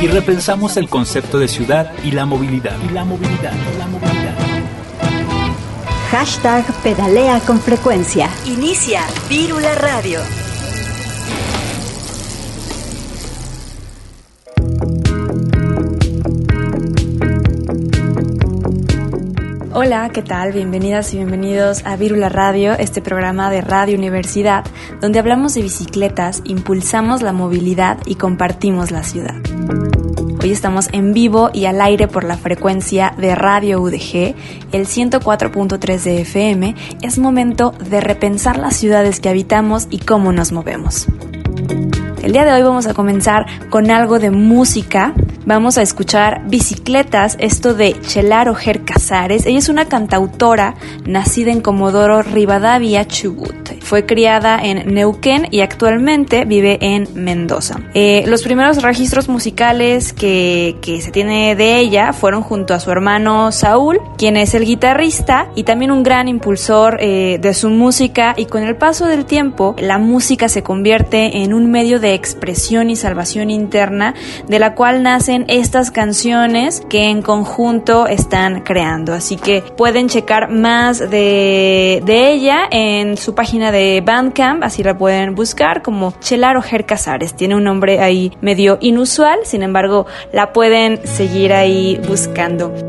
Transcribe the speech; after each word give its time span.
y 0.00 0.06
repensamos 0.06 0.76
el 0.76 0.88
concepto 0.88 1.38
de 1.38 1.48
ciudad 1.48 1.92
y 2.04 2.12
la 2.12 2.24
movilidad. 2.24 2.76
Y 2.88 2.92
la 2.92 3.04
movilidad, 3.04 3.52
la 3.78 3.86
movilidad. 3.86 4.34
Hashtag 6.10 6.64
pedalea 6.82 7.40
con 7.40 7.60
frecuencia. 7.60 8.30
Inicia 8.46 9.02
Vírula 9.28 9.74
Radio. 9.74 10.20
Hola, 19.74 20.10
¿qué 20.12 20.22
tal? 20.22 20.52
Bienvenidas 20.52 21.14
y 21.14 21.18
bienvenidos 21.18 21.84
a 21.84 21.96
Vírula 21.96 22.28
Radio, 22.28 22.72
este 22.72 23.00
programa 23.00 23.50
de 23.50 23.60
Radio 23.60 23.96
Universidad, 23.96 24.64
donde 25.00 25.18
hablamos 25.18 25.54
de 25.54 25.62
bicicletas, 25.62 26.42
impulsamos 26.44 27.22
la 27.22 27.32
movilidad 27.32 27.98
y 28.06 28.16
compartimos 28.16 28.90
la 28.90 29.04
ciudad. 29.04 29.36
Hoy 30.40 30.52
estamos 30.52 30.88
en 30.92 31.14
vivo 31.14 31.50
y 31.52 31.64
al 31.64 31.80
aire 31.80 32.06
por 32.06 32.22
la 32.22 32.36
frecuencia 32.36 33.12
de 33.18 33.34
Radio 33.34 33.80
UDG, 33.82 34.36
el 34.70 34.86
104.3 34.86 36.02
de 36.04 36.20
FM. 36.20 36.76
Es 37.02 37.18
momento 37.18 37.74
de 37.90 38.00
repensar 38.00 38.56
las 38.56 38.76
ciudades 38.76 39.18
que 39.18 39.28
habitamos 39.28 39.88
y 39.90 39.98
cómo 39.98 40.30
nos 40.32 40.52
movemos. 40.52 41.08
El 42.28 42.34
día 42.34 42.44
de 42.44 42.52
hoy 42.52 42.62
vamos 42.62 42.86
a 42.86 42.92
comenzar 42.92 43.46
con 43.70 43.90
algo 43.90 44.18
de 44.18 44.30
música. 44.30 45.14
Vamos 45.46 45.78
a 45.78 45.82
escuchar 45.82 46.42
Bicicletas, 46.46 47.38
esto 47.40 47.72
de 47.72 47.98
Chelar 48.02 48.50
Ojer 48.50 48.84
Casares. 48.84 49.46
Ella 49.46 49.58
es 49.58 49.70
una 49.70 49.86
cantautora 49.86 50.74
nacida 51.06 51.52
en 51.52 51.62
Comodoro 51.62 52.20
Rivadavia, 52.20 53.06
Chubut. 53.06 53.80
Fue 53.80 54.04
criada 54.04 54.60
en 54.62 54.92
Neuquén 54.92 55.48
y 55.50 55.60
actualmente 55.60 56.44
vive 56.44 56.76
en 56.82 57.08
Mendoza. 57.14 57.80
Eh, 57.94 58.24
los 58.26 58.42
primeros 58.42 58.82
registros 58.82 59.30
musicales 59.30 60.12
que, 60.12 60.76
que 60.82 61.00
se 61.00 61.10
tiene 61.10 61.56
de 61.56 61.78
ella 61.78 62.12
fueron 62.12 62.42
junto 62.42 62.74
a 62.74 62.80
su 62.80 62.90
hermano 62.90 63.52
Saúl, 63.52 64.02
quien 64.18 64.36
es 64.36 64.52
el 64.52 64.66
guitarrista 64.66 65.48
y 65.54 65.62
también 65.62 65.90
un 65.90 66.02
gran 66.02 66.28
impulsor 66.28 66.98
eh, 67.00 67.38
de 67.40 67.54
su 67.54 67.70
música 67.70 68.34
y 68.36 68.44
con 68.44 68.64
el 68.64 68.76
paso 68.76 69.06
del 69.06 69.24
tiempo 69.24 69.74
la 69.78 69.96
música 69.96 70.50
se 70.50 70.62
convierte 70.62 71.38
en 71.38 71.54
un 71.54 71.70
medio 71.70 71.98
de 72.00 72.17
expresión 72.18 72.90
y 72.90 72.96
salvación 72.96 73.50
interna 73.50 74.14
de 74.46 74.58
la 74.58 74.74
cual 74.74 75.02
nacen 75.02 75.44
estas 75.48 75.90
canciones 75.90 76.82
que 76.90 77.08
en 77.08 77.22
conjunto 77.22 78.06
están 78.06 78.60
creando. 78.60 79.14
Así 79.14 79.36
que 79.36 79.62
pueden 79.62 80.08
checar 80.08 80.50
más 80.50 80.98
de, 80.98 82.02
de 82.04 82.32
ella 82.32 82.68
en 82.70 83.16
su 83.16 83.34
página 83.34 83.72
de 83.72 84.02
Bandcamp, 84.04 84.62
así 84.62 84.82
la 84.82 84.98
pueden 84.98 85.34
buscar 85.34 85.82
como 85.82 86.12
Chelar 86.20 86.56
Ojer 86.56 86.84
Casares. 86.84 87.34
Tiene 87.34 87.56
un 87.56 87.64
nombre 87.64 88.00
ahí 88.00 88.32
medio 88.40 88.78
inusual, 88.80 89.40
sin 89.44 89.62
embargo 89.62 90.06
la 90.32 90.52
pueden 90.52 91.06
seguir 91.06 91.52
ahí 91.52 92.00
buscando. 92.06 92.87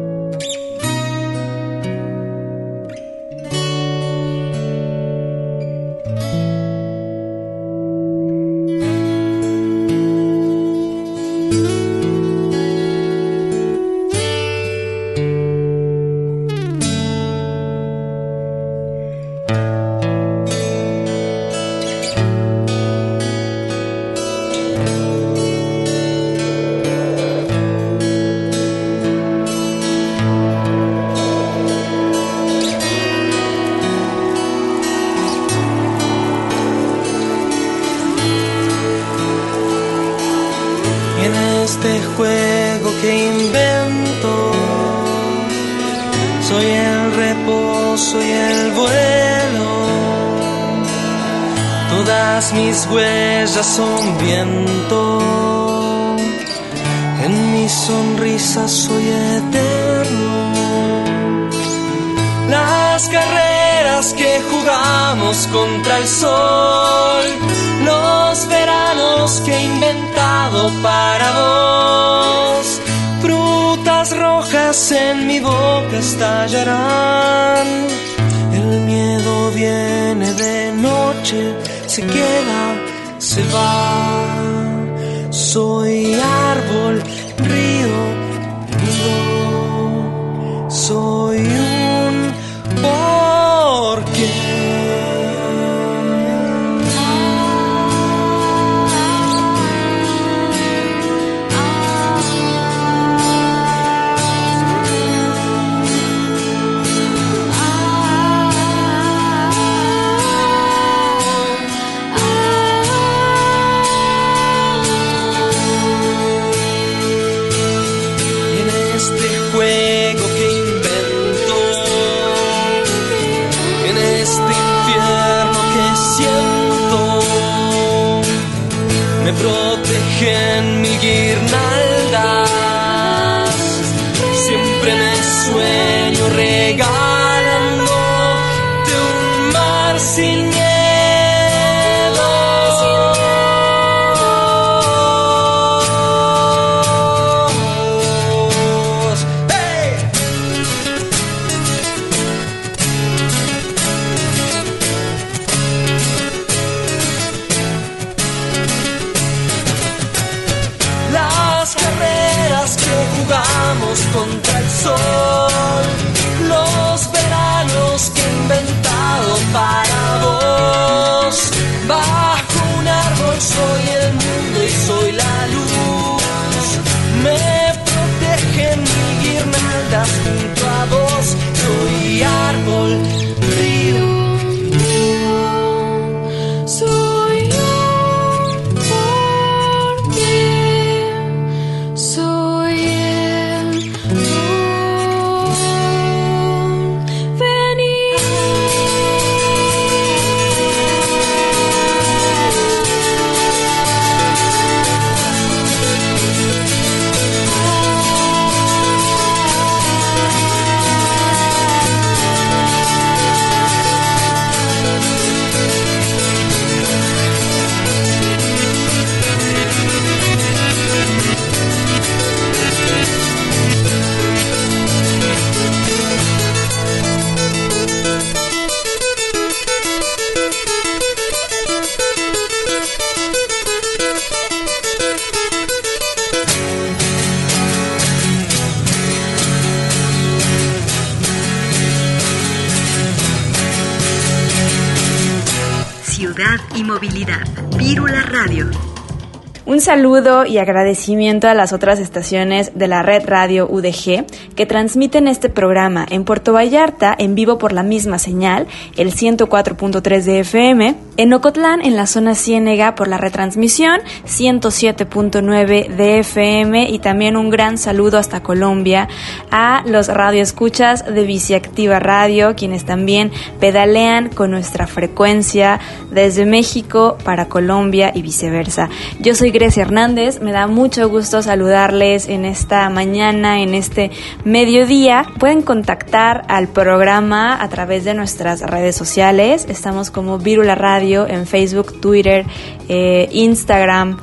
Saludo 249.90 250.46
y 250.46 250.60
agradecimiento 250.60 251.48
a 251.48 251.56
las 251.56 251.74
otras 251.74 252.00
estaciones 252.00 252.78
de 252.78 252.88
la 252.88 253.02
red 253.02 253.24
radio 253.26 253.68
UDG 253.68 254.24
que 254.60 254.66
transmiten 254.66 255.30
este 255.30 255.48
programa 255.48 256.06
en 256.10 256.26
Puerto 256.26 256.52
Vallarta 256.52 257.16
en 257.18 257.34
vivo 257.34 257.58
por 257.58 257.72
la 257.72 257.82
misma 257.82 258.20
señal, 258.20 258.68
el 258.98 259.14
104.3 259.14 260.24
de 260.24 260.42
FM, 260.42 260.96
en 261.16 261.34
Ocotlán 261.34 261.82
en 261.82 261.96
la 261.96 262.06
zona 262.06 262.36
Ciénega 262.36 262.94
por 262.96 263.08
la 263.08 263.18
retransmisión 263.18 264.02
107.9 264.26 265.88
de 265.88 266.20
FM 266.20 266.90
y 266.90 267.00
también 267.00 267.38
un 267.38 267.50
gran 267.50 267.78
saludo 267.78 268.18
hasta 268.18 268.44
Colombia 268.44 269.08
a 269.50 269.82
los 269.86 270.10
radioescuchas 270.10 271.06
de 271.06 271.24
Biciactiva 271.24 272.00
Radio, 272.00 272.56
quienes 272.58 272.84
también 272.84 273.32
pedalean 273.62 274.28
con 274.28 274.52
nuestra 274.52 274.88
frecuencia 274.88 275.80
desde 276.12 276.46
México 276.46 277.18
para 277.24 277.48
Colombia 277.48 278.12
y 278.14 278.22
viceversa. 278.24 278.90
Yo 279.22 279.36
soy 279.36 279.52
Grecia 279.52 279.84
Hernández. 279.84 280.42
Me 280.42 280.52
da 280.52 280.68
mucho 280.68 281.08
gusto 281.08 281.42
saludarles 281.42 282.28
en 282.28 282.44
esta 282.44 282.90
mañana, 282.90 283.62
en 283.62 283.74
este 283.74 284.12
mediodía. 284.52 285.26
Pueden 285.40 285.62
contactar 285.62 286.44
al 286.48 286.68
programa 286.68 287.62
a 287.62 287.70
través 287.70 288.04
de 288.04 288.14
nuestras 288.14 288.62
redes 288.62 288.96
sociales. 288.96 289.66
Estamos 289.70 290.12
como 290.12 290.38
Virula 290.40 290.76
Radio 290.76 291.28
en 291.28 291.46
Facebook, 291.46 292.02
Twitter, 292.02 292.46
eh, 292.88 293.30
Instagram 293.32 294.18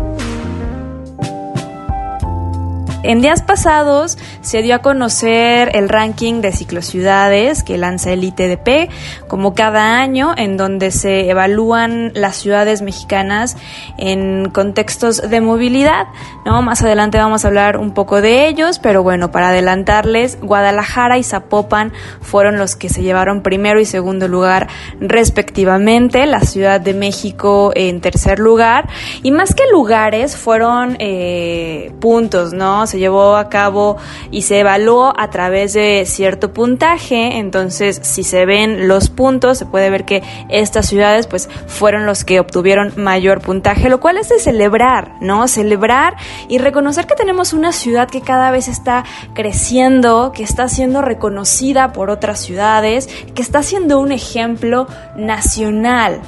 En 3.04 3.22
días 3.22 3.42
pasados 3.42 4.18
se 4.50 4.64
dio 4.64 4.74
a 4.74 4.80
conocer 4.80 5.70
el 5.76 5.90
ranking 5.90 6.42
de 6.42 6.52
ciclociudades 6.52 7.62
que 7.62 7.78
lanza 7.78 8.14
el 8.14 8.24
ITDP, 8.24 8.90
como 9.28 9.54
cada 9.54 10.00
año, 10.00 10.34
en 10.36 10.58
donde 10.58 10.90
se 10.90 11.30
evalúan 11.30 12.12
las 12.16 12.38
ciudades 12.38 12.82
mexicanas 12.82 13.58
en 14.00 14.50
contextos 14.50 15.22
de 15.30 15.40
movilidad. 15.40 16.08
¿no? 16.46 16.64
Más 16.64 16.82
adelante 16.82 17.20
vamos 17.20 17.46
a 17.46 17.50
hablar 17.50 17.78
un 17.78 17.92
poco 17.94 18.22
de 18.22 18.48
ellos, 18.48 18.80
pero 18.80 19.04
bueno, 19.04 19.32
para 19.32 19.50
adelantarles, 19.50 20.40
Guadalajara 20.42 21.20
y 21.20 21.24
Zapopan 21.24 21.94
fueron 22.20 22.58
los 22.58 22.76
que 22.76 22.90
se 22.90 23.04
llevaron 23.04 23.44
primero 23.44 23.80
y 23.80 23.86
segundo 23.86 24.28
lugar 24.28 24.68
respectivamente, 25.00 26.26
la 26.26 26.42
Ciudad 26.42 26.82
de 26.82 26.96
México 26.96 27.72
en 27.76 28.02
tercer 28.02 28.40
lugar, 28.40 28.90
y 29.22 29.30
más 29.30 29.54
que 29.54 29.66
lugares 29.72 30.36
fueron 30.36 30.98
eh, 30.98 31.92
puntos, 32.00 32.52
¿no? 32.52 32.88
se 32.88 32.98
llevó 32.98 33.36
a 33.36 33.48
cabo 33.50 33.98
se 34.42 34.60
evaluó 34.60 35.14
a 35.18 35.30
través 35.30 35.74
de 35.74 36.04
cierto 36.06 36.54
puntaje, 36.54 37.38
entonces 37.38 38.00
si 38.04 38.24
se 38.24 38.46
ven 38.46 38.88
los 38.88 39.10
puntos 39.10 39.58
se 39.58 39.66
puede 39.66 39.90
ver 39.90 40.06
que 40.06 40.24
estas 40.50 40.88
ciudades 40.88 41.28
pues 41.28 41.50
fueron 41.68 42.06
los 42.06 42.24
que 42.24 42.40
obtuvieron 42.40 42.94
mayor 42.98 43.42
puntaje, 43.42 43.90
lo 43.90 44.00
cual 44.00 44.18
es 44.18 44.30
de 44.30 44.40
celebrar, 44.40 45.14
¿no? 45.22 45.48
Celebrar 45.48 46.16
y 46.48 46.58
reconocer 46.58 47.08
que 47.08 47.16
tenemos 47.16 47.54
una 47.54 47.72
ciudad 47.72 48.10
que 48.10 48.22
cada 48.22 48.52
vez 48.52 48.68
está 48.68 49.04
creciendo, 49.34 50.32
que 50.34 50.44
está 50.44 50.68
siendo 50.68 51.02
reconocida 51.02 51.94
por 51.94 52.10
otras 52.10 52.40
ciudades, 52.40 53.08
que 53.36 53.42
está 53.42 53.64
siendo 53.64 54.00
un 54.00 54.12
ejemplo 54.12 54.88
nacional 55.16 56.22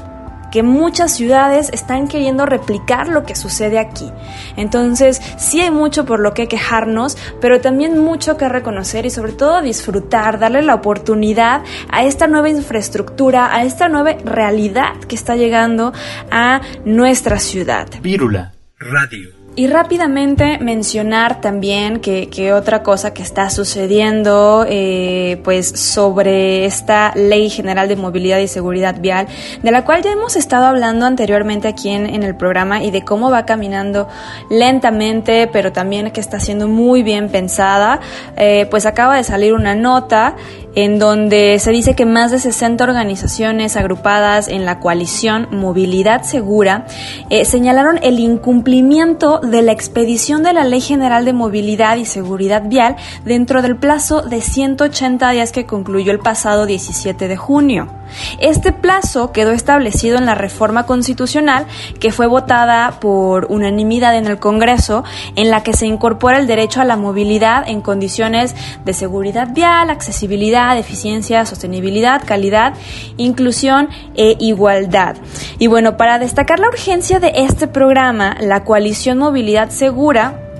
que 0.51 0.63
muchas 0.63 1.13
ciudades 1.13 1.69
están 1.71 2.07
queriendo 2.07 2.45
replicar 2.45 3.07
lo 3.07 3.23
que 3.23 3.35
sucede 3.35 3.79
aquí. 3.79 4.11
Entonces, 4.57 5.21
sí 5.37 5.61
hay 5.61 5.71
mucho 5.71 6.05
por 6.05 6.19
lo 6.19 6.33
que 6.33 6.47
quejarnos, 6.47 7.17
pero 7.39 7.61
también 7.61 7.97
mucho 7.97 8.37
que 8.37 8.49
reconocer 8.49 9.05
y 9.05 9.09
sobre 9.09 9.33
todo 9.33 9.61
disfrutar, 9.61 10.39
darle 10.39 10.61
la 10.61 10.75
oportunidad 10.75 11.63
a 11.89 12.03
esta 12.03 12.27
nueva 12.27 12.49
infraestructura, 12.49 13.55
a 13.55 13.63
esta 13.63 13.89
nueva 13.89 14.13
realidad 14.23 14.95
que 15.07 15.15
está 15.15 15.35
llegando 15.35 15.93
a 16.29 16.61
nuestra 16.85 17.39
ciudad. 17.39 17.87
Vírula 18.01 18.53
Radio. 18.79 19.40
Y 19.53 19.67
rápidamente 19.67 20.59
mencionar 20.59 21.41
también 21.41 21.99
que, 21.99 22.29
que, 22.29 22.53
otra 22.53 22.83
cosa 22.83 23.13
que 23.13 23.21
está 23.21 23.49
sucediendo 23.49 24.65
eh, 24.65 25.41
pues 25.43 25.67
sobre 25.67 26.63
esta 26.63 27.11
ley 27.15 27.49
general 27.49 27.89
de 27.89 27.97
movilidad 27.97 28.39
y 28.39 28.47
seguridad 28.47 29.01
vial, 29.01 29.27
de 29.61 29.71
la 29.71 29.83
cual 29.83 30.03
ya 30.03 30.13
hemos 30.13 30.37
estado 30.37 30.67
hablando 30.67 31.05
anteriormente 31.05 31.67
aquí 31.67 31.89
en, 31.89 32.05
en 32.05 32.23
el 32.23 32.37
programa 32.37 32.81
y 32.81 32.91
de 32.91 33.03
cómo 33.03 33.29
va 33.29 33.45
caminando 33.45 34.07
lentamente, 34.49 35.49
pero 35.51 35.73
también 35.73 36.11
que 36.11 36.21
está 36.21 36.39
siendo 36.39 36.69
muy 36.69 37.03
bien 37.03 37.27
pensada, 37.27 37.99
eh, 38.37 38.67
pues 38.71 38.85
acaba 38.85 39.17
de 39.17 39.25
salir 39.25 39.53
una 39.53 39.75
nota 39.75 40.37
en 40.75 40.99
donde 40.99 41.59
se 41.59 41.71
dice 41.71 41.95
que 41.95 42.05
más 42.05 42.31
de 42.31 42.39
60 42.39 42.83
organizaciones 42.83 43.75
agrupadas 43.75 44.47
en 44.47 44.65
la 44.65 44.79
coalición 44.79 45.47
Movilidad 45.51 46.23
Segura 46.23 46.85
eh, 47.29 47.45
señalaron 47.45 47.99
el 48.01 48.19
incumplimiento 48.19 49.39
de 49.39 49.61
la 49.61 49.71
expedición 49.71 50.43
de 50.43 50.53
la 50.53 50.63
Ley 50.63 50.81
General 50.81 51.25
de 51.25 51.33
Movilidad 51.33 51.97
y 51.97 52.05
Seguridad 52.05 52.63
Vial 52.67 52.95
dentro 53.25 53.61
del 53.61 53.75
plazo 53.75 54.21
de 54.21 54.41
180 54.41 55.31
días 55.31 55.51
que 55.51 55.65
concluyó 55.65 56.11
el 56.11 56.19
pasado 56.19 56.65
17 56.65 57.27
de 57.27 57.37
junio. 57.37 58.00
Este 58.39 58.71
plazo 58.71 59.31
quedó 59.31 59.51
establecido 59.51 60.17
en 60.17 60.25
la 60.25 60.35
reforma 60.35 60.85
constitucional 60.85 61.65
que 61.99 62.11
fue 62.11 62.27
votada 62.27 62.99
por 62.99 63.47
unanimidad 63.49 64.15
en 64.17 64.27
el 64.27 64.39
Congreso, 64.39 65.03
en 65.35 65.49
la 65.49 65.63
que 65.63 65.73
se 65.73 65.85
incorpora 65.85 66.37
el 66.39 66.47
derecho 66.47 66.81
a 66.81 66.85
la 66.85 66.97
movilidad 66.97 67.67
en 67.67 67.81
condiciones 67.81 68.55
de 68.85 68.93
seguridad 68.93 69.49
vial, 69.53 69.89
accesibilidad, 69.89 70.77
eficiencia, 70.77 71.45
sostenibilidad, 71.45 72.23
calidad, 72.25 72.73
inclusión 73.17 73.89
e 74.15 74.37
igualdad. 74.39 75.15
Y 75.59 75.67
bueno, 75.67 75.97
para 75.97 76.19
destacar 76.19 76.59
la 76.59 76.67
urgencia 76.69 77.19
de 77.19 77.31
este 77.35 77.67
programa, 77.67 78.35
la 78.39 78.63
coalición 78.63 79.17
Movilidad 79.17 79.69
Segura 79.69 80.50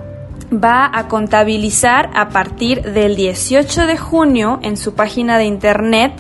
va 0.51 0.89
a 0.93 1.08
contabilizar 1.08 2.10
a 2.13 2.29
partir 2.29 2.81
del 2.84 3.15
18 3.15 3.88
de 3.88 3.98
junio 3.98 4.60
en 4.62 4.77
su 4.77 4.93
página 4.93 5.38
de 5.38 5.46
internet 5.46 6.13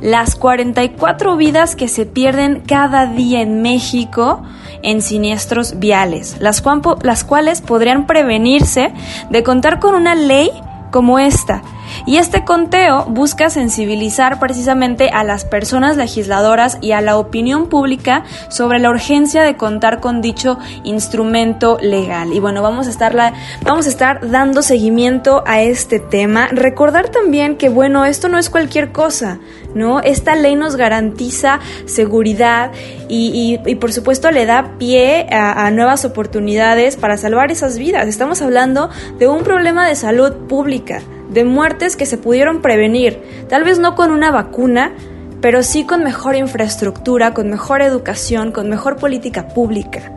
las 0.00 0.34
44 0.34 1.36
vidas 1.36 1.76
que 1.76 1.88
se 1.88 2.04
pierden 2.06 2.62
cada 2.66 3.06
día 3.06 3.40
en 3.40 3.62
México 3.62 4.42
en 4.82 5.02
siniestros 5.02 5.78
viales, 5.78 6.36
las, 6.40 6.62
las 7.02 7.24
cuales 7.24 7.60
podrían 7.60 8.06
prevenirse 8.06 8.92
de 9.30 9.42
contar 9.42 9.78
con 9.78 9.94
una 9.94 10.14
ley 10.14 10.50
como 10.90 11.18
esta 11.18 11.62
y 12.06 12.16
este 12.18 12.44
conteo 12.44 13.04
busca 13.06 13.50
sensibilizar 13.50 14.38
precisamente 14.38 15.10
a 15.10 15.24
las 15.24 15.44
personas 15.44 15.96
legisladoras 15.96 16.78
y 16.80 16.92
a 16.92 17.00
la 17.00 17.16
opinión 17.16 17.68
pública 17.68 18.24
sobre 18.48 18.78
la 18.78 18.90
urgencia 18.90 19.42
de 19.42 19.56
contar 19.56 20.00
con 20.00 20.20
dicho 20.20 20.58
instrumento 20.84 21.78
legal. 21.80 22.32
Y 22.32 22.40
bueno, 22.40 22.62
vamos 22.62 22.86
a 22.86 22.90
estar, 22.90 23.14
vamos 23.62 23.86
a 23.86 23.88
estar 23.88 24.30
dando 24.30 24.62
seguimiento 24.62 25.42
a 25.46 25.62
este 25.62 25.98
tema. 25.98 26.48
Recordar 26.48 27.08
también 27.08 27.56
que, 27.56 27.68
bueno, 27.68 28.04
esto 28.04 28.28
no 28.28 28.38
es 28.38 28.50
cualquier 28.50 28.92
cosa, 28.92 29.38
¿no? 29.74 30.00
Esta 30.00 30.34
ley 30.36 30.54
nos 30.56 30.76
garantiza 30.76 31.60
seguridad 31.86 32.70
y, 33.08 33.58
por 33.80 33.92
supuesto 33.92 34.30
le 34.30 34.46
da 34.46 34.78
pie 34.78 35.26
a, 35.30 35.66
a 35.66 35.70
nuevas 35.70 36.04
oportunidades 36.04 36.96
para 36.96 37.16
salvar 37.16 37.50
esas 37.50 37.78
vidas. 37.78 38.08
Estamos 38.08 38.42
hablando 38.42 38.90
de 39.18 39.28
un 39.28 39.42
problema 39.42 39.86
de 39.86 39.94
salud 39.94 40.32
pública 40.48 41.02
de 41.30 41.44
muertes 41.44 41.96
que 41.96 42.06
se 42.06 42.18
pudieron 42.18 42.62
prevenir, 42.62 43.20
tal 43.48 43.64
vez 43.64 43.78
no 43.78 43.94
con 43.94 44.10
una 44.10 44.30
vacuna, 44.30 44.92
pero 45.40 45.62
sí 45.62 45.84
con 45.84 46.02
mejor 46.02 46.36
infraestructura, 46.36 47.34
con 47.34 47.50
mejor 47.50 47.82
educación, 47.82 48.52
con 48.52 48.68
mejor 48.68 48.96
política 48.96 49.48
pública. 49.48 50.12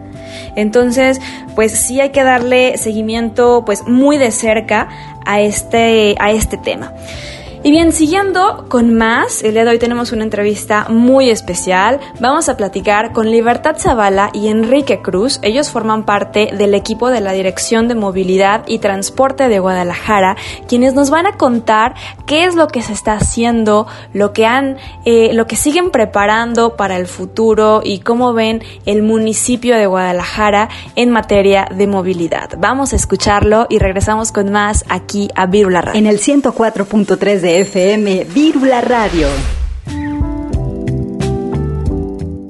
Entonces, 0.55 1.19
pues 1.55 1.71
sí 1.71 2.01
hay 2.01 2.09
que 2.09 2.23
darle 2.23 2.77
seguimiento 2.77 3.63
pues 3.65 3.87
muy 3.87 4.17
de 4.17 4.31
cerca 4.31 4.89
a 5.25 5.41
este, 5.41 6.15
a 6.19 6.31
este 6.31 6.57
tema. 6.57 6.93
Y 7.61 7.71
bien, 7.71 7.91
siguiendo 7.91 8.67
con 8.69 8.93
más, 8.93 9.43
el 9.43 9.51
día 9.51 9.65
de 9.65 9.71
hoy 9.71 9.79
tenemos 9.79 10.13
una 10.13 10.23
entrevista 10.23 10.85
muy 10.87 11.29
especial. 11.29 11.99
Vamos 12.21 12.47
a 12.47 12.55
platicar 12.55 13.11
con 13.11 13.29
Libertad 13.29 13.75
Zavala 13.77 14.29
y 14.33 14.47
Enrique 14.47 15.01
Cruz. 15.01 15.39
Ellos 15.41 15.69
forman 15.69 16.05
parte 16.05 16.51
del 16.57 16.73
equipo 16.73 17.09
de 17.09 17.19
la 17.19 17.33
Dirección 17.33 17.89
de 17.89 17.95
Movilidad 17.95 18.63
y 18.65 18.79
Transporte 18.79 19.49
de 19.49 19.59
Guadalajara, 19.59 20.37
quienes 20.69 20.93
nos 20.93 21.09
van 21.09 21.27
a 21.27 21.33
contar 21.33 21.95
qué 22.25 22.45
es 22.45 22.55
lo 22.55 22.67
que 22.67 22.81
se 22.81 22.93
está 22.93 23.15
haciendo, 23.15 23.87
lo 24.13 24.31
que 24.31 24.45
han, 24.45 24.77
eh, 25.03 25.33
lo 25.33 25.45
que 25.45 25.57
siguen 25.57 25.91
preparando 25.91 26.77
para 26.77 26.95
el 26.95 27.07
futuro 27.07 27.81
y 27.83 27.99
cómo 27.99 28.31
ven 28.31 28.63
el 28.85 29.03
municipio 29.03 29.75
de 29.75 29.85
Guadalajara 29.85 30.69
en 30.95 31.09
materia 31.09 31.67
de 31.75 31.87
movilidad. 31.87 32.51
Vamos 32.57 32.93
a 32.93 32.95
escucharlo 32.95 33.67
y 33.69 33.79
regresamos 33.79 34.31
con 34.31 34.49
más 34.49 34.85
aquí 34.87 35.27
a 35.35 35.45
Virula 35.45 35.81
Radio. 35.81 35.99
En 35.99 36.07
el 36.07 36.19
104.3 36.19 37.41
de 37.41 37.48
FM 37.49 38.25
Vírula 38.31 38.79
Radio. 38.79 39.27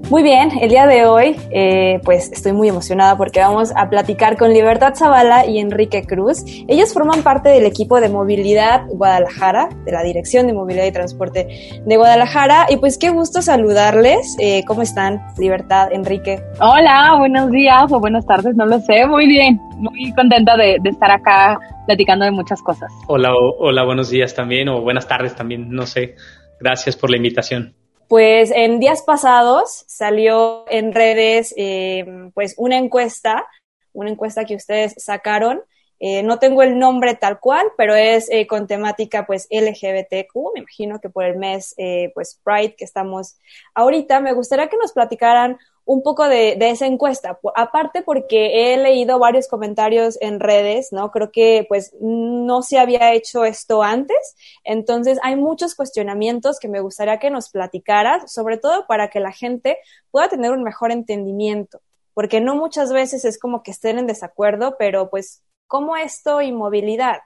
Muy 0.09 0.23
bien, 0.23 0.49
el 0.59 0.69
día 0.69 0.87
de 0.87 1.05
hoy 1.05 1.35
eh, 1.51 1.99
pues 2.03 2.31
estoy 2.31 2.51
muy 2.51 2.67
emocionada 2.67 3.15
porque 3.15 3.41
vamos 3.41 3.71
a 3.75 3.91
platicar 3.91 4.37
con 4.37 4.51
Libertad 4.51 4.95
Zavala 4.95 5.45
y 5.45 5.59
Enrique 5.59 6.03
Cruz. 6.03 6.43
Ellos 6.67 6.95
forman 6.95 7.21
parte 7.21 7.49
del 7.49 7.63
equipo 7.67 8.01
de 8.01 8.09
movilidad 8.09 8.87
Guadalajara, 8.87 9.69
de 9.85 9.91
la 9.91 10.01
Dirección 10.01 10.47
de 10.47 10.53
Movilidad 10.53 10.85
y 10.85 10.91
Transporte 10.91 11.47
de 11.85 11.95
Guadalajara. 11.95 12.65
Y 12.71 12.77
pues 12.77 12.97
qué 12.97 13.11
gusto 13.11 13.43
saludarles. 13.43 14.35
Eh, 14.39 14.63
¿Cómo 14.65 14.81
están, 14.81 15.21
Libertad, 15.37 15.89
Enrique? 15.91 16.41
Hola, 16.59 17.15
buenos 17.19 17.51
días 17.51 17.91
o 17.91 17.99
buenas 17.99 18.25
tardes, 18.25 18.55
no 18.55 18.65
lo 18.65 18.79
sé. 18.79 19.05
Muy 19.05 19.27
bien, 19.27 19.61
muy 19.77 20.11
contenta 20.13 20.57
de, 20.57 20.77
de 20.81 20.89
estar 20.89 21.11
acá 21.11 21.59
platicando 21.85 22.25
de 22.25 22.31
muchas 22.31 22.63
cosas. 22.63 22.91
Hola, 23.05 23.31
hola, 23.59 23.83
buenos 23.83 24.09
días 24.09 24.33
también 24.33 24.69
o 24.69 24.81
buenas 24.81 25.07
tardes 25.07 25.35
también, 25.35 25.69
no 25.69 25.85
sé. 25.85 26.15
Gracias 26.59 26.95
por 26.95 27.11
la 27.11 27.17
invitación. 27.17 27.75
Pues 28.09 28.49
en 28.49 28.79
días 28.79 29.03
pasados 29.03 29.83
salió 29.87 30.65
en 30.67 30.93
redes 30.93 31.53
eh, 31.55 32.31
pues 32.33 32.55
una 32.57 32.75
encuesta, 32.75 33.45
una 33.93 34.09
encuesta 34.09 34.45
que 34.45 34.55
ustedes 34.55 34.95
sacaron. 34.97 35.61
Eh, 35.99 36.23
no 36.23 36.39
tengo 36.39 36.63
el 36.63 36.79
nombre 36.79 37.13
tal 37.13 37.39
cual, 37.39 37.67
pero 37.77 37.93
es 37.93 38.27
eh, 38.31 38.47
con 38.47 38.65
temática 38.65 39.27
pues 39.27 39.47
LGBTQ, 39.51 40.53
me 40.55 40.61
imagino 40.61 40.99
que 40.99 41.09
por 41.09 41.23
el 41.23 41.37
mes 41.37 41.75
pues 42.15 42.41
Pride 42.43 42.73
que 42.75 42.85
estamos 42.85 43.37
ahorita, 43.75 44.19
me 44.21 44.33
gustaría 44.33 44.69
que 44.69 44.77
nos 44.77 44.91
platicaran 44.91 45.59
un 45.89 46.03
poco 46.03 46.29
de, 46.29 46.55
de, 46.55 46.69
esa 46.69 46.85
encuesta. 46.85 47.39
Aparte 47.55 48.03
porque 48.03 48.73
he 48.73 48.77
leído 48.77 49.17
varios 49.17 49.47
comentarios 49.47 50.19
en 50.21 50.39
redes, 50.39 50.89
¿no? 50.91 51.09
Creo 51.09 51.31
que 51.31 51.65
pues 51.67 51.95
no 51.99 52.61
se 52.61 52.77
había 52.77 53.11
hecho 53.13 53.43
esto 53.43 53.81
antes. 53.81 54.35
Entonces 54.63 55.17
hay 55.23 55.35
muchos 55.35 55.73
cuestionamientos 55.73 56.59
que 56.59 56.67
me 56.67 56.79
gustaría 56.79 57.17
que 57.17 57.31
nos 57.31 57.49
platicaras, 57.49 58.31
sobre 58.31 58.57
todo 58.57 58.85
para 58.85 59.09
que 59.09 59.19
la 59.19 59.31
gente 59.31 59.79
pueda 60.11 60.29
tener 60.29 60.51
un 60.51 60.61
mejor 60.61 60.91
entendimiento. 60.91 61.81
Porque 62.13 62.39
no 62.39 62.55
muchas 62.55 62.93
veces 62.93 63.25
es 63.25 63.39
como 63.39 63.63
que 63.63 63.71
estén 63.71 63.97
en 63.97 64.05
desacuerdo, 64.05 64.75
pero 64.77 65.09
pues, 65.09 65.41
¿cómo 65.65 65.97
esto 65.97 66.43
y 66.43 66.51
movilidad? 66.51 67.21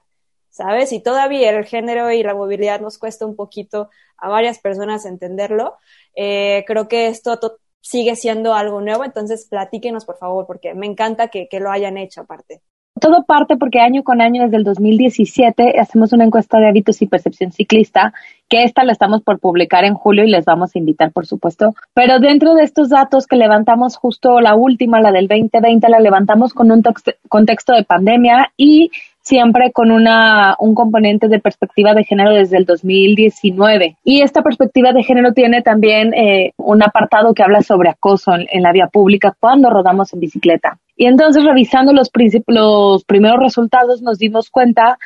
¿Sabes? 0.52 0.94
Y 0.94 1.02
todavía 1.02 1.50
el 1.50 1.66
género 1.66 2.12
y 2.12 2.24
la 2.24 2.34
movilidad 2.34 2.80
nos 2.80 2.98
cuesta 2.98 3.26
un 3.26 3.36
poquito 3.36 3.90
a 4.18 4.30
varias 4.30 4.60
personas 4.60 5.06
entenderlo. 5.06 5.76
Eh, 6.16 6.64
creo 6.66 6.88
que 6.88 7.08
esto 7.08 7.38
sigue 7.84 8.16
siendo 8.16 8.56
algo 8.56 8.82
nuevo, 8.82 9.04
entonces 9.04 9.46
platíquenos 9.50 10.06
por 10.06 10.18
favor, 10.18 10.48
porque 10.48 10.74
me 10.74 10.88
encanta 10.88 11.28
que, 11.28 11.48
que, 11.48 11.60
lo 11.60 11.70
hayan 11.70 11.98
hecho 11.98 12.22
aparte. 12.22 12.62
Todo 13.00 13.24
parte 13.24 13.58
porque 13.58 13.80
año 13.80 14.04
con 14.04 14.22
año, 14.22 14.44
desde 14.44 14.58
el 14.58 14.64
2017, 14.64 15.80
hacemos 15.80 16.14
una 16.14 16.24
encuesta 16.24 16.60
de 16.60 16.70
hábitos 16.70 17.02
y 17.02 17.08
percepción 17.08 17.52
ciclista, 17.52 18.14
que 18.48 18.64
esta 18.64 18.86
la 18.86 18.94
estamos 18.94 19.22
por 19.24 19.40
publicar 19.40 19.84
en 19.84 19.96
julio 19.96 20.24
y 20.24 20.30
les 20.30 20.46
vamos 20.46 20.74
a 20.74 20.80
invitar, 20.80 21.12
por 21.12 21.26
supuesto. 21.26 21.76
Pero 21.94 22.20
dentro 22.20 22.54
de 22.54 22.64
estos 22.64 22.90
datos 22.90 23.28
que 23.28 23.36
levantamos 23.36 23.98
justo 23.98 24.40
la 24.40 24.56
última, 24.56 25.02
la 25.02 25.12
del 25.12 25.28
2020, 25.28 25.90
la 25.90 26.00
levantamos 26.00 26.54
con 26.54 26.72
un 26.72 26.84
contexto 27.28 27.74
de 27.74 27.84
pandemia 27.84 28.54
y 28.56 28.92
siempre 29.24 29.72
con 29.72 29.90
una, 29.90 30.56
un 30.60 30.76
componente 30.76 31.30
de 31.30 31.40
perspectiva 31.40 31.94
de 31.94 32.04
género 32.04 32.34
desde 32.34 32.58
el 32.58 32.66
2019. 32.66 33.98
Y 34.04 34.22
esta 34.22 34.42
perspectiva 34.44 34.92
de 34.92 35.04
género 35.04 35.32
tiene 35.32 35.62
también 35.62 36.14
eh, 36.14 36.52
un 36.58 36.84
apartado 36.84 37.34
que 37.34 37.42
habla 37.42 37.62
sobre 37.62 37.90
acoso 37.90 38.34
en, 38.36 38.62
la 38.62 38.74
vía 38.74 38.88
pública 38.92 39.36
cuando 39.40 39.70
rodamos 39.70 40.14
en 40.14 40.20
bicicleta. 40.20 40.78
Y 40.96 41.06
entonces, 41.06 41.44
revisando 41.44 41.94
los, 41.94 42.12
los 42.48 43.04
primeros 43.06 43.40
resultados, 43.40 44.02
nos 44.02 44.20
dimos 44.20 44.50
cuenta 44.50 44.98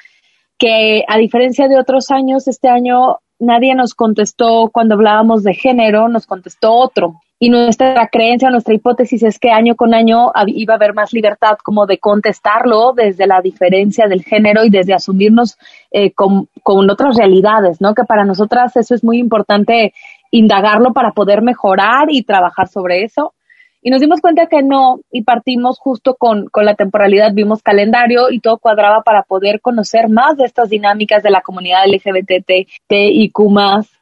que, 0.58 1.04
a 1.08 1.18
diferencia 1.18 1.68
de 1.68 1.80
otros 1.80 2.10
años, 2.10 2.48
este 2.48 2.70
año 2.70 3.20
nadie 3.40 3.76
nos 3.76 3.94
contestó 3.94 4.70
cuando 4.74 4.96
hablábamos 4.96 5.44
de 5.44 5.54
género, 5.54 6.10
nos 6.10 6.26
contestó 6.26 6.74
otro. 6.74 7.22
Y 7.40 7.50
nuestra 7.50 8.08
creencia, 8.08 8.50
nuestra 8.50 8.74
hipótesis 8.74 9.22
es 9.22 9.38
que 9.38 9.52
año 9.52 9.76
con 9.76 9.94
año 9.94 10.32
iba 10.48 10.74
a 10.74 10.78
haber 10.78 10.96
más 10.96 11.14
libertad 11.14 11.58
como 11.64 11.86
de 11.86 12.00
contestarlo 12.00 12.94
desde 12.94 13.28
la 13.28 13.42
diferencia 13.42 14.08
del 14.08 14.24
género 14.24 14.66
y 14.66 14.72
desde 14.72 14.96
asumirnos 14.96 15.58
eh, 15.92 16.14
con, 16.14 16.50
con, 16.64 16.90
otras 16.90 17.16
realidades, 17.16 17.80
¿no? 17.80 17.94
Que 17.94 18.06
para 18.06 18.26
nosotras 18.26 18.76
eso 18.76 18.96
es 18.96 19.04
muy 19.04 19.20
importante 19.20 19.94
indagarlo 20.32 20.94
para 20.94 21.12
poder 21.12 21.44
mejorar 21.44 22.08
y 22.10 22.24
trabajar 22.24 22.70
sobre 22.70 23.04
eso. 23.04 23.36
Y 23.84 23.92
nos 23.92 24.02
dimos 24.02 24.20
cuenta 24.20 24.48
que 24.48 24.64
no, 24.64 25.02
y 25.12 25.22
partimos 25.22 25.78
justo 25.78 26.16
con, 26.16 26.48
con 26.48 26.66
la 26.66 26.74
temporalidad, 26.74 27.34
vimos 27.34 27.62
calendario 27.62 28.32
y 28.32 28.40
todo 28.40 28.58
cuadraba 28.58 29.04
para 29.04 29.22
poder 29.22 29.62
conocer 29.62 30.10
más 30.10 30.38
de 30.38 30.46
estas 30.46 30.70
dinámicas 30.70 31.22
de 31.22 31.30
la 31.30 31.42
comunidad 31.42 31.86
LGBTIQ 31.86 33.40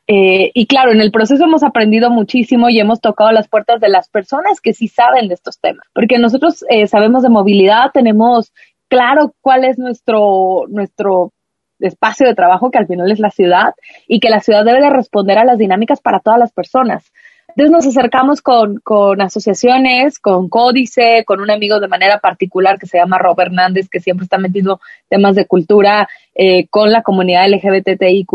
eh, 0.07 0.51
y 0.53 0.67
claro, 0.67 0.91
en 0.91 1.01
el 1.01 1.12
proceso 1.12 1.45
hemos 1.45 1.63
aprendido 1.63 2.12
muchísimo 2.12 2.69
y 2.69 2.79
hemos 2.79 3.01
tocado 3.01 3.31
las 3.31 3.47
puertas 3.47 3.81
de 3.81 3.89
las 3.89 4.07
personas 4.09 4.62
que 4.62 4.74
sí 4.74 4.88
saben 4.88 5.27
de 5.27 5.33
estos 5.33 5.59
temas, 5.59 5.85
porque 5.93 6.19
nosotros 6.19 6.63
eh, 6.69 6.88
sabemos 6.88 7.24
de 7.24 7.29
movilidad, 7.29 7.91
tenemos 7.91 8.53
claro 8.88 9.33
cuál 9.41 9.65
es 9.65 9.79
nuestro, 9.79 10.65
nuestro 10.69 11.31
espacio 11.79 12.27
de 12.27 12.35
trabajo, 12.35 12.69
que 12.69 12.77
al 12.77 12.88
final 12.88 13.12
es 13.12 13.19
la 13.19 13.31
ciudad, 13.31 13.74
y 14.07 14.19
que 14.19 14.29
la 14.29 14.41
ciudad 14.41 14.63
debe 14.63 14.79
de 14.79 14.91
responder 14.91 15.39
a 15.39 15.45
las 15.45 15.57
dinámicas 15.57 16.01
para 16.01 16.19
todas 16.19 16.39
las 16.39 16.53
personas. 16.53 17.12
Entonces 17.50 17.71
nos 17.71 17.88
acercamos 17.88 18.41
con, 18.41 18.77
con 18.83 19.21
asociaciones, 19.21 20.19
con 20.19 20.50
Códice, 20.50 21.24
con 21.25 21.39
un 21.39 21.50
amigo 21.50 21.79
de 21.79 21.88
manera 21.88 22.19
particular 22.19 22.77
que 22.77 22.85
se 22.85 22.97
llama 22.97 23.17
Rob 23.17 23.39
Hernández, 23.39 23.88
que 23.89 24.01
siempre 24.01 24.25
está 24.25 24.38
metido 24.38 24.81
temas 25.09 25.35
de 25.35 25.45
cultura 25.45 26.09
eh, 26.33 26.67
con 26.67 26.91
la 26.91 27.01
comunidad 27.01 27.47
LGBTIQ 27.47 28.29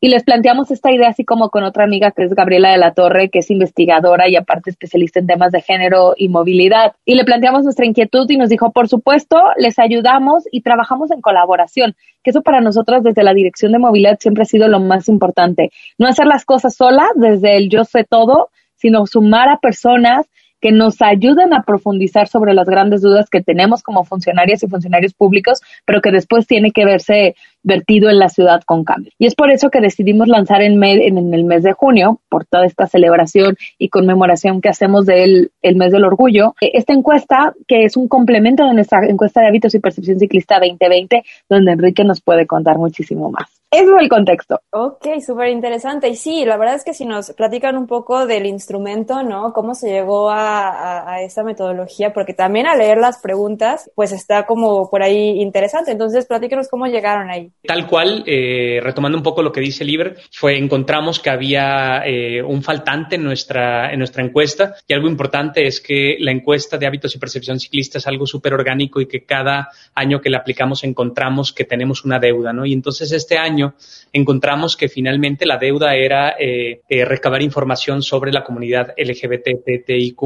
y 0.00 0.08
les 0.08 0.24
planteamos 0.24 0.70
esta 0.70 0.92
idea 0.92 1.08
así 1.08 1.24
como 1.24 1.50
con 1.50 1.64
otra 1.64 1.84
amiga 1.84 2.10
que 2.10 2.24
es 2.24 2.34
Gabriela 2.34 2.70
de 2.70 2.78
la 2.78 2.92
Torre, 2.92 3.30
que 3.30 3.40
es 3.40 3.50
investigadora 3.50 4.28
y 4.28 4.36
aparte 4.36 4.70
especialista 4.70 5.20
en 5.20 5.26
temas 5.26 5.52
de 5.52 5.60
género 5.60 6.14
y 6.16 6.28
movilidad. 6.28 6.92
Y 7.04 7.14
le 7.14 7.24
planteamos 7.24 7.64
nuestra 7.64 7.86
inquietud 7.86 8.26
y 8.28 8.36
nos 8.36 8.50
dijo, 8.50 8.72
por 8.72 8.88
supuesto, 8.88 9.36
les 9.56 9.78
ayudamos 9.78 10.44
y 10.50 10.62
trabajamos 10.62 11.10
en 11.10 11.20
colaboración, 11.20 11.94
que 12.22 12.30
eso 12.30 12.42
para 12.42 12.60
nosotros 12.60 13.02
desde 13.02 13.22
la 13.22 13.34
dirección 13.34 13.72
de 13.72 13.78
movilidad 13.78 14.18
siempre 14.18 14.42
ha 14.42 14.46
sido 14.46 14.68
lo 14.68 14.80
más 14.80 15.08
importante. 15.08 15.70
No 15.98 16.06
hacer 16.06 16.26
las 16.26 16.44
cosas 16.44 16.74
solas 16.74 17.08
desde 17.16 17.56
el 17.56 17.68
yo 17.68 17.84
sé 17.84 18.04
todo, 18.04 18.50
sino 18.76 19.06
sumar 19.06 19.48
a 19.48 19.58
personas 19.58 20.26
que 20.64 20.72
nos 20.72 21.02
ayuden 21.02 21.52
a 21.52 21.62
profundizar 21.62 22.26
sobre 22.26 22.54
las 22.54 22.66
grandes 22.66 23.02
dudas 23.02 23.28
que 23.28 23.42
tenemos 23.42 23.82
como 23.82 24.04
funcionarias 24.04 24.62
y 24.62 24.66
funcionarios 24.66 25.12
públicos, 25.12 25.60
pero 25.84 26.00
que 26.00 26.10
después 26.10 26.46
tiene 26.46 26.70
que 26.70 26.86
verse 26.86 27.34
vertido 27.64 28.08
en 28.08 28.18
la 28.18 28.28
ciudad 28.28 28.62
con 28.64 28.84
cambio. 28.84 29.10
Y 29.18 29.26
es 29.26 29.34
por 29.34 29.50
eso 29.50 29.70
que 29.70 29.80
decidimos 29.80 30.28
lanzar 30.28 30.62
en, 30.62 30.82
en, 30.84 31.34
el 31.34 31.44
mes 31.44 31.62
de 31.64 31.72
junio, 31.72 32.20
por 32.28 32.44
toda 32.44 32.66
esta 32.66 32.86
celebración 32.86 33.56
y 33.78 33.88
conmemoración 33.88 34.60
que 34.60 34.68
hacemos 34.68 35.06
del 35.06 35.50
el 35.62 35.76
mes 35.76 35.90
del 35.90 36.04
orgullo, 36.04 36.54
esta 36.60 36.92
encuesta, 36.92 37.54
que 37.66 37.84
es 37.84 37.96
un 37.96 38.06
complemento 38.06 38.64
de 38.64 38.74
nuestra 38.74 39.06
encuesta 39.08 39.40
de 39.40 39.48
hábitos 39.48 39.74
y 39.74 39.80
percepción 39.80 40.18
ciclista 40.18 40.60
2020, 40.60 41.24
donde 41.48 41.72
Enrique 41.72 42.04
nos 42.04 42.20
puede 42.20 42.46
contar 42.46 42.76
muchísimo 42.78 43.30
más. 43.30 43.64
Eso 43.74 43.96
es 43.96 44.02
el 44.02 44.08
contexto. 44.08 44.60
Ok, 44.70 45.04
súper 45.26 45.48
interesante. 45.48 46.08
Y 46.08 46.14
sí, 46.14 46.44
la 46.44 46.56
verdad 46.56 46.76
es 46.76 46.84
que 46.84 46.94
si 46.94 47.04
nos 47.04 47.32
platican 47.32 47.76
un 47.76 47.88
poco 47.88 48.24
del 48.24 48.46
instrumento, 48.46 49.24
¿no? 49.24 49.52
Cómo 49.52 49.74
se 49.74 49.90
llegó 49.90 50.30
a, 50.30 51.20
esta 51.22 51.42
metodología, 51.42 52.12
porque 52.12 52.34
también 52.34 52.68
al 52.68 52.78
leer 52.78 52.98
las 52.98 53.20
preguntas, 53.20 53.90
pues 53.96 54.12
está 54.12 54.46
como 54.46 54.88
por 54.88 55.02
ahí 55.02 55.40
interesante. 55.42 55.90
Entonces, 55.90 56.26
platíquenos 56.26 56.68
cómo 56.68 56.86
llegaron 56.86 57.30
ahí. 57.30 57.52
Tal 57.66 57.86
cual, 57.86 58.24
eh, 58.26 58.78
retomando 58.82 59.16
un 59.16 59.24
poco 59.24 59.42
lo 59.42 59.50
que 59.50 59.62
dice 59.62 59.84
Liber, 59.84 60.18
fue 60.30 60.58
encontramos 60.58 61.18
que 61.18 61.30
había 61.30 62.02
eh, 62.04 62.42
un 62.42 62.62
faltante 62.62 63.16
en 63.16 63.24
nuestra, 63.24 63.90
en 63.90 63.98
nuestra 63.98 64.22
encuesta 64.22 64.74
y 64.86 64.92
algo 64.92 65.08
importante 65.08 65.66
es 65.66 65.80
que 65.80 66.16
la 66.20 66.30
encuesta 66.30 66.76
de 66.76 66.86
hábitos 66.86 67.14
y 67.14 67.18
percepción 67.18 67.58
ciclista 67.58 67.96
es 67.96 68.06
algo 68.06 68.26
súper 68.26 68.52
orgánico 68.52 69.00
y 69.00 69.06
que 69.06 69.24
cada 69.24 69.70
año 69.94 70.20
que 70.20 70.28
la 70.28 70.38
aplicamos 70.38 70.84
encontramos 70.84 71.54
que 71.54 71.64
tenemos 71.64 72.04
una 72.04 72.18
deuda, 72.18 72.52
¿no? 72.52 72.66
Y 72.66 72.74
entonces 72.74 73.12
este 73.12 73.38
año 73.38 73.74
encontramos 74.12 74.76
que 74.76 74.90
finalmente 74.90 75.46
la 75.46 75.56
deuda 75.56 75.94
era 75.94 76.34
eh, 76.38 76.82
recabar 77.06 77.40
información 77.40 78.02
sobre 78.02 78.30
la 78.30 78.44
comunidad 78.44 78.92
LGBTTIQ+. 78.98 80.18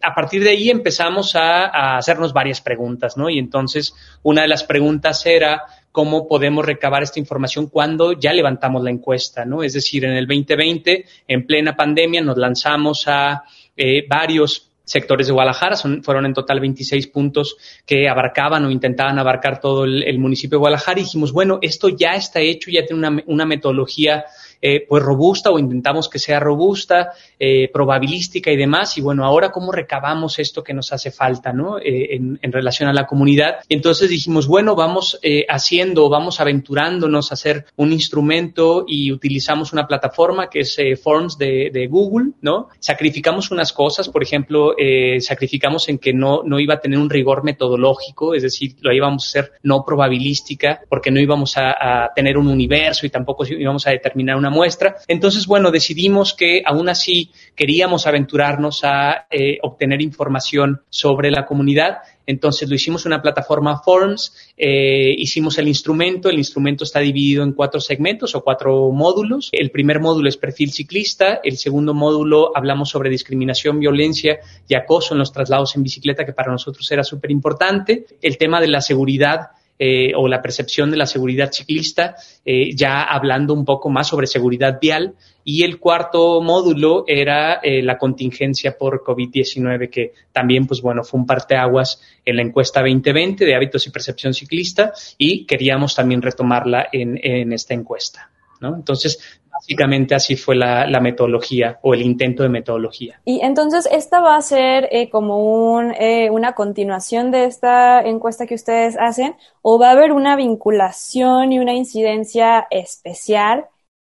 A 0.00 0.14
partir 0.14 0.42
de 0.42 0.50
ahí 0.50 0.70
empezamos 0.70 1.36
a, 1.36 1.66
a 1.66 1.98
hacernos 1.98 2.32
varias 2.32 2.62
preguntas, 2.62 3.18
¿no? 3.18 3.28
Y 3.28 3.38
entonces 3.38 3.94
una 4.22 4.40
de 4.42 4.48
las 4.48 4.64
preguntas 4.64 5.26
era 5.26 5.64
cómo 5.92 6.28
podemos 6.28 6.64
recabar 6.64 7.02
esta 7.02 7.18
información 7.18 7.68
cuando 7.68 8.12
ya 8.12 8.32
levantamos 8.32 8.82
la 8.82 8.90
encuesta, 8.90 9.44
¿no? 9.44 9.62
Es 9.62 9.72
decir, 9.72 10.04
en 10.04 10.12
el 10.12 10.26
2020, 10.26 11.04
en 11.26 11.46
plena 11.46 11.74
pandemia, 11.74 12.20
nos 12.20 12.36
lanzamos 12.36 13.08
a 13.08 13.44
eh, 13.76 14.06
varios 14.08 14.70
sectores 14.84 15.26
de 15.26 15.34
Guadalajara, 15.34 15.76
fueron 15.76 16.24
en 16.24 16.32
total 16.32 16.60
26 16.60 17.08
puntos 17.08 17.56
que 17.84 18.08
abarcaban 18.08 18.64
o 18.64 18.70
intentaban 18.70 19.18
abarcar 19.18 19.60
todo 19.60 19.84
el, 19.84 20.18
municipio 20.18 20.56
de 20.56 20.60
Guadalajara 20.60 21.00
y 21.00 21.02
dijimos, 21.02 21.30
bueno, 21.30 21.58
esto 21.60 21.90
ya 21.90 22.14
está 22.14 22.40
hecho, 22.40 22.70
ya 22.70 22.86
tiene 22.86 23.22
una 23.26 23.44
metodología 23.44 24.24
eh, 24.60 24.84
pues 24.88 25.02
robusta 25.02 25.50
o 25.50 25.58
intentamos 25.58 26.08
que 26.08 26.18
sea 26.18 26.40
robusta, 26.40 27.12
eh, 27.38 27.70
probabilística 27.72 28.50
y 28.50 28.56
demás. 28.56 28.98
Y 28.98 29.00
bueno, 29.00 29.24
ahora 29.24 29.50
cómo 29.50 29.72
recabamos 29.72 30.38
esto 30.38 30.62
que 30.62 30.74
nos 30.74 30.92
hace 30.92 31.10
falta, 31.10 31.52
¿no? 31.52 31.78
Eh, 31.78 32.16
en, 32.16 32.52
relación 32.52 32.88
a 32.88 32.92
la 32.92 33.06
comunidad. 33.06 33.58
Y 33.68 33.74
entonces 33.74 34.08
dijimos, 34.08 34.46
bueno, 34.46 34.74
vamos 34.74 35.18
eh, 35.22 35.44
haciendo, 35.48 36.08
vamos 36.08 36.40
aventurándonos 36.40 37.30
a 37.30 37.34
hacer 37.34 37.66
un 37.76 37.92
instrumento 37.92 38.84
y 38.88 39.12
utilizamos 39.12 39.72
una 39.72 39.86
plataforma 39.86 40.48
que 40.48 40.60
es 40.60 40.76
Forms 41.02 41.36
de, 41.36 41.70
de, 41.72 41.86
Google, 41.86 42.30
¿no? 42.40 42.68
Sacrificamos 42.78 43.50
unas 43.50 43.72
cosas, 43.72 44.08
por 44.08 44.22
ejemplo, 44.22 44.74
sacrificamos 45.20 45.88
en 45.88 45.98
que 45.98 46.12
no, 46.12 46.42
no 46.42 46.58
iba 46.58 46.74
a 46.74 46.80
tener 46.80 46.98
un 46.98 47.10
rigor 47.10 47.44
metodológico, 47.44 48.34
es 48.34 48.42
decir, 48.42 48.76
lo 48.80 48.92
íbamos 48.92 49.24
a 49.24 49.28
hacer 49.28 49.52
no 49.62 49.84
probabilística, 49.84 50.80
porque 50.88 51.10
no 51.10 51.20
íbamos 51.20 51.56
a, 51.56 52.04
a 52.04 52.12
tener 52.14 52.38
un 52.38 52.48
universo 52.48 53.06
y 53.06 53.10
tampoco 53.10 53.44
íbamos 53.46 53.86
a 53.86 53.90
determinar 53.90 54.36
una 54.36 54.47
muestra. 54.50 54.96
Entonces, 55.06 55.46
bueno, 55.46 55.70
decidimos 55.70 56.34
que 56.34 56.62
aún 56.64 56.88
así 56.88 57.30
queríamos 57.54 58.06
aventurarnos 58.06 58.84
a 58.84 59.26
eh, 59.30 59.58
obtener 59.62 60.02
información 60.02 60.82
sobre 60.90 61.30
la 61.30 61.44
comunidad. 61.46 61.98
Entonces 62.28 62.68
lo 62.68 62.74
hicimos 62.74 63.06
una 63.06 63.22
plataforma 63.22 63.80
Forms, 63.82 64.52
eh, 64.54 65.14
hicimos 65.16 65.56
el 65.56 65.66
instrumento, 65.66 66.28
el 66.28 66.36
instrumento 66.36 66.84
está 66.84 67.00
dividido 67.00 67.42
en 67.42 67.52
cuatro 67.52 67.80
segmentos 67.80 68.34
o 68.34 68.42
cuatro 68.42 68.90
módulos. 68.92 69.48
El 69.50 69.70
primer 69.70 69.98
módulo 69.98 70.28
es 70.28 70.36
perfil 70.36 70.70
ciclista, 70.70 71.40
el 71.42 71.56
segundo 71.56 71.94
módulo 71.94 72.50
hablamos 72.54 72.90
sobre 72.90 73.08
discriminación, 73.08 73.80
violencia 73.80 74.40
y 74.68 74.74
acoso 74.74 75.14
en 75.14 75.20
los 75.20 75.32
traslados 75.32 75.74
en 75.74 75.82
bicicleta, 75.82 76.26
que 76.26 76.34
para 76.34 76.52
nosotros 76.52 76.90
era 76.92 77.02
súper 77.02 77.30
importante. 77.30 78.04
El 78.20 78.36
tema 78.36 78.60
de 78.60 78.68
la 78.68 78.82
seguridad 78.82 79.48
eh, 79.78 80.12
o 80.16 80.26
la 80.26 80.42
percepción 80.42 80.90
de 80.90 80.96
la 80.96 81.06
seguridad 81.06 81.52
ciclista, 81.52 82.16
eh, 82.44 82.74
ya 82.74 83.02
hablando 83.02 83.54
un 83.54 83.64
poco 83.64 83.90
más 83.90 84.08
sobre 84.08 84.26
seguridad 84.26 84.78
vial. 84.80 85.14
Y 85.44 85.62
el 85.62 85.78
cuarto 85.78 86.40
módulo 86.42 87.04
era 87.06 87.60
eh, 87.62 87.82
la 87.82 87.96
contingencia 87.96 88.76
por 88.76 89.04
COVID-19, 89.04 89.88
que 89.88 90.12
también, 90.32 90.66
pues 90.66 90.82
bueno, 90.82 91.04
fue 91.04 91.20
un 91.20 91.26
parteaguas 91.26 92.02
en 92.24 92.36
la 92.36 92.42
encuesta 92.42 92.80
2020 92.80 93.44
de 93.44 93.54
hábitos 93.54 93.86
y 93.86 93.90
percepción 93.90 94.34
ciclista 94.34 94.92
y 95.16 95.46
queríamos 95.46 95.94
también 95.94 96.22
retomarla 96.22 96.88
en, 96.92 97.18
en 97.22 97.52
esta 97.52 97.72
encuesta. 97.72 98.30
¿no? 98.60 98.74
Entonces, 98.74 99.40
básicamente 99.68 100.14
así 100.14 100.34
fue 100.34 100.56
la, 100.56 100.86
la, 100.86 100.98
metodología 101.00 101.78
o 101.82 101.92
el 101.92 102.00
intento 102.00 102.42
de 102.42 102.48
metodología. 102.48 103.20
Y 103.26 103.40
entonces, 103.42 103.86
¿esta 103.92 104.20
va 104.20 104.36
a 104.36 104.40
ser 104.40 104.88
eh, 104.90 105.10
como 105.10 105.74
un, 105.74 105.92
eh, 105.92 106.30
una 106.30 106.52
continuación 106.52 107.30
de 107.30 107.44
esta 107.44 108.00
encuesta 108.00 108.46
que 108.46 108.54
ustedes 108.54 108.96
hacen 108.98 109.34
o 109.60 109.78
va 109.78 109.88
a 109.88 109.92
haber 109.92 110.12
una 110.12 110.36
vinculación 110.36 111.52
y 111.52 111.58
una 111.58 111.74
incidencia 111.74 112.66
especial 112.70 113.66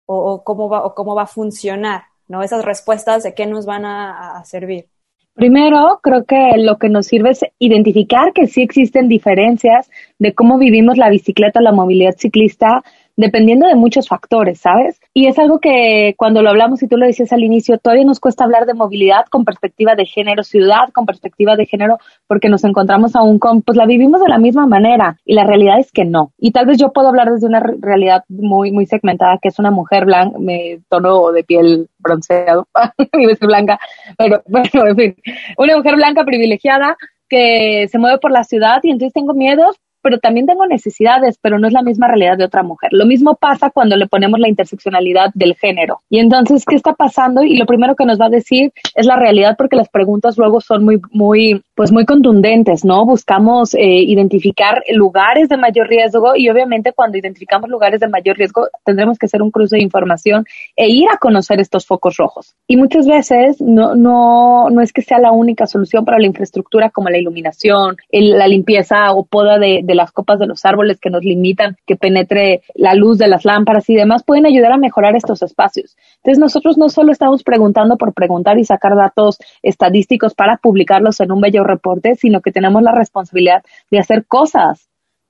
o, 0.04 0.16
o 0.16 0.44
cómo, 0.44 0.68
va, 0.68 0.84
o 0.84 0.94
cómo 0.94 1.14
va 1.14 1.22
a 1.22 1.26
funcionar? 1.26 2.02
¿no? 2.28 2.42
Esas 2.42 2.62
respuestas 2.62 3.22
de 3.22 3.34
qué 3.34 3.46
nos 3.46 3.64
van 3.64 3.86
a, 3.86 4.38
a 4.38 4.44
servir. 4.44 4.86
Primero, 5.32 6.00
creo 6.02 6.24
que 6.24 6.52
lo 6.56 6.76
que 6.76 6.88
nos 6.88 7.06
sirve 7.06 7.30
es 7.30 7.44
identificar 7.58 8.32
que 8.34 8.46
sí 8.46 8.62
existen 8.62 9.08
diferencias 9.08 9.90
de 10.18 10.34
cómo 10.34 10.58
vivimos 10.58 10.96
la 10.96 11.08
bicicleta, 11.08 11.60
la 11.60 11.72
movilidad 11.72 12.16
ciclista 12.16 12.82
dependiendo 13.16 13.66
de 13.66 13.74
muchos 13.74 14.08
factores, 14.08 14.60
¿sabes? 14.60 15.00
Y 15.14 15.26
es 15.26 15.38
algo 15.38 15.58
que 15.58 16.14
cuando 16.16 16.42
lo 16.42 16.50
hablamos 16.50 16.82
y 16.82 16.88
tú 16.88 16.96
lo 16.96 17.06
decías 17.06 17.32
al 17.32 17.42
inicio, 17.42 17.78
todavía 17.78 18.04
nos 18.04 18.20
cuesta 18.20 18.44
hablar 18.44 18.66
de 18.66 18.74
movilidad 18.74 19.24
con 19.30 19.44
perspectiva 19.44 19.94
de 19.94 20.04
género, 20.04 20.42
ciudad 20.42 20.90
con 20.92 21.06
perspectiva 21.06 21.56
de 21.56 21.66
género, 21.66 21.98
porque 22.26 22.48
nos 22.48 22.64
encontramos 22.64 23.16
aún 23.16 23.38
con, 23.38 23.62
pues 23.62 23.76
la 23.76 23.86
vivimos 23.86 24.20
de 24.20 24.28
la 24.28 24.38
misma 24.38 24.66
manera 24.66 25.18
y 25.24 25.34
la 25.34 25.44
realidad 25.44 25.78
es 25.78 25.90
que 25.92 26.04
no. 26.04 26.32
Y 26.38 26.52
tal 26.52 26.66
vez 26.66 26.78
yo 26.78 26.92
puedo 26.92 27.08
hablar 27.08 27.30
desde 27.30 27.46
una 27.46 27.60
realidad 27.60 28.24
muy, 28.28 28.70
muy 28.70 28.86
segmentada, 28.86 29.38
que 29.40 29.48
es 29.48 29.58
una 29.58 29.70
mujer 29.70 30.04
blanca, 30.04 30.38
me 30.38 30.80
tono 30.88 31.32
de 31.32 31.42
piel 31.42 31.88
bronceado, 31.98 32.68
mi 33.14 33.26
vez 33.26 33.40
blanca, 33.40 33.78
pero 34.18 34.42
bueno, 34.46 34.68
en 34.88 34.96
fin, 34.96 35.16
una 35.56 35.76
mujer 35.76 35.96
blanca 35.96 36.24
privilegiada 36.24 36.96
que 37.28 37.88
se 37.88 37.98
mueve 37.98 38.18
por 38.18 38.30
la 38.30 38.44
ciudad 38.44 38.80
y 38.82 38.90
entonces 38.90 39.12
tengo 39.12 39.34
miedos 39.34 39.76
pero 40.06 40.20
también 40.20 40.46
tengo 40.46 40.64
necesidades, 40.68 41.36
pero 41.42 41.58
no 41.58 41.66
es 41.66 41.72
la 41.72 41.82
misma 41.82 42.06
realidad 42.06 42.38
de 42.38 42.44
otra 42.44 42.62
mujer. 42.62 42.90
Lo 42.92 43.06
mismo 43.06 43.34
pasa 43.34 43.70
cuando 43.70 43.96
le 43.96 44.06
ponemos 44.06 44.38
la 44.38 44.48
interseccionalidad 44.48 45.32
del 45.34 45.56
género. 45.56 46.00
Y 46.08 46.20
entonces, 46.20 46.64
¿qué 46.64 46.76
está 46.76 46.92
pasando? 46.92 47.42
Y 47.42 47.56
lo 47.56 47.66
primero 47.66 47.96
que 47.96 48.04
nos 48.04 48.20
va 48.20 48.26
a 48.26 48.30
decir 48.30 48.72
es 48.94 49.04
la 49.04 49.16
realidad 49.16 49.56
porque 49.58 49.74
las 49.74 49.88
preguntas 49.88 50.38
luego 50.38 50.60
son 50.60 50.84
muy, 50.84 51.00
muy, 51.10 51.60
pues 51.76 51.92
muy 51.92 52.06
contundentes, 52.06 52.86
¿no? 52.86 53.04
Buscamos 53.04 53.74
eh, 53.74 53.80
identificar 53.84 54.82
lugares 54.94 55.50
de 55.50 55.58
mayor 55.58 55.86
riesgo 55.88 56.34
y 56.34 56.48
obviamente 56.48 56.94
cuando 56.94 57.18
identificamos 57.18 57.68
lugares 57.68 58.00
de 58.00 58.08
mayor 58.08 58.38
riesgo 58.38 58.68
tendremos 58.82 59.18
que 59.18 59.26
hacer 59.26 59.42
un 59.42 59.50
cruce 59.50 59.76
de 59.76 59.82
información 59.82 60.46
e 60.74 60.88
ir 60.88 61.06
a 61.12 61.18
conocer 61.18 61.60
estos 61.60 61.84
focos 61.86 62.16
rojos. 62.16 62.54
Y 62.66 62.78
muchas 62.78 63.06
veces 63.06 63.60
no, 63.60 63.94
no, 63.94 64.70
no 64.70 64.80
es 64.80 64.90
que 64.90 65.02
sea 65.02 65.18
la 65.18 65.32
única 65.32 65.66
solución 65.66 66.06
para 66.06 66.18
la 66.18 66.26
infraestructura 66.26 66.88
como 66.88 67.10
la 67.10 67.18
iluminación, 67.18 67.96
el, 68.10 68.30
la 68.38 68.48
limpieza 68.48 69.12
o 69.12 69.26
poda 69.26 69.58
de, 69.58 69.82
de 69.84 69.94
las 69.94 70.12
copas 70.12 70.38
de 70.38 70.46
los 70.46 70.64
árboles 70.64 70.98
que 70.98 71.10
nos 71.10 71.22
limitan, 71.22 71.76
que 71.86 71.96
penetre 71.96 72.62
la 72.74 72.94
luz 72.94 73.18
de 73.18 73.28
las 73.28 73.44
lámparas 73.44 73.90
y 73.90 73.94
demás, 73.94 74.24
pueden 74.24 74.46
ayudar 74.46 74.72
a 74.72 74.78
mejorar 74.78 75.14
estos 75.14 75.42
espacios. 75.42 75.94
Entonces 76.16 76.38
nosotros 76.38 76.78
no 76.78 76.88
solo 76.88 77.12
estamos 77.12 77.42
preguntando 77.42 77.98
por 77.98 78.14
preguntar 78.14 78.58
y 78.58 78.64
sacar 78.64 78.96
datos 78.96 79.38
estadísticos 79.62 80.34
para 80.34 80.56
publicarlos 80.56 81.20
en 81.20 81.32
un 81.32 81.42
bello 81.42 81.65
reporte, 81.66 82.14
sino 82.14 82.40
que 82.40 82.52
tenemos 82.52 82.82
la 82.82 82.92
responsabilidad 82.92 83.62
de 83.90 83.98
hacer 83.98 84.26
cosas 84.26 84.88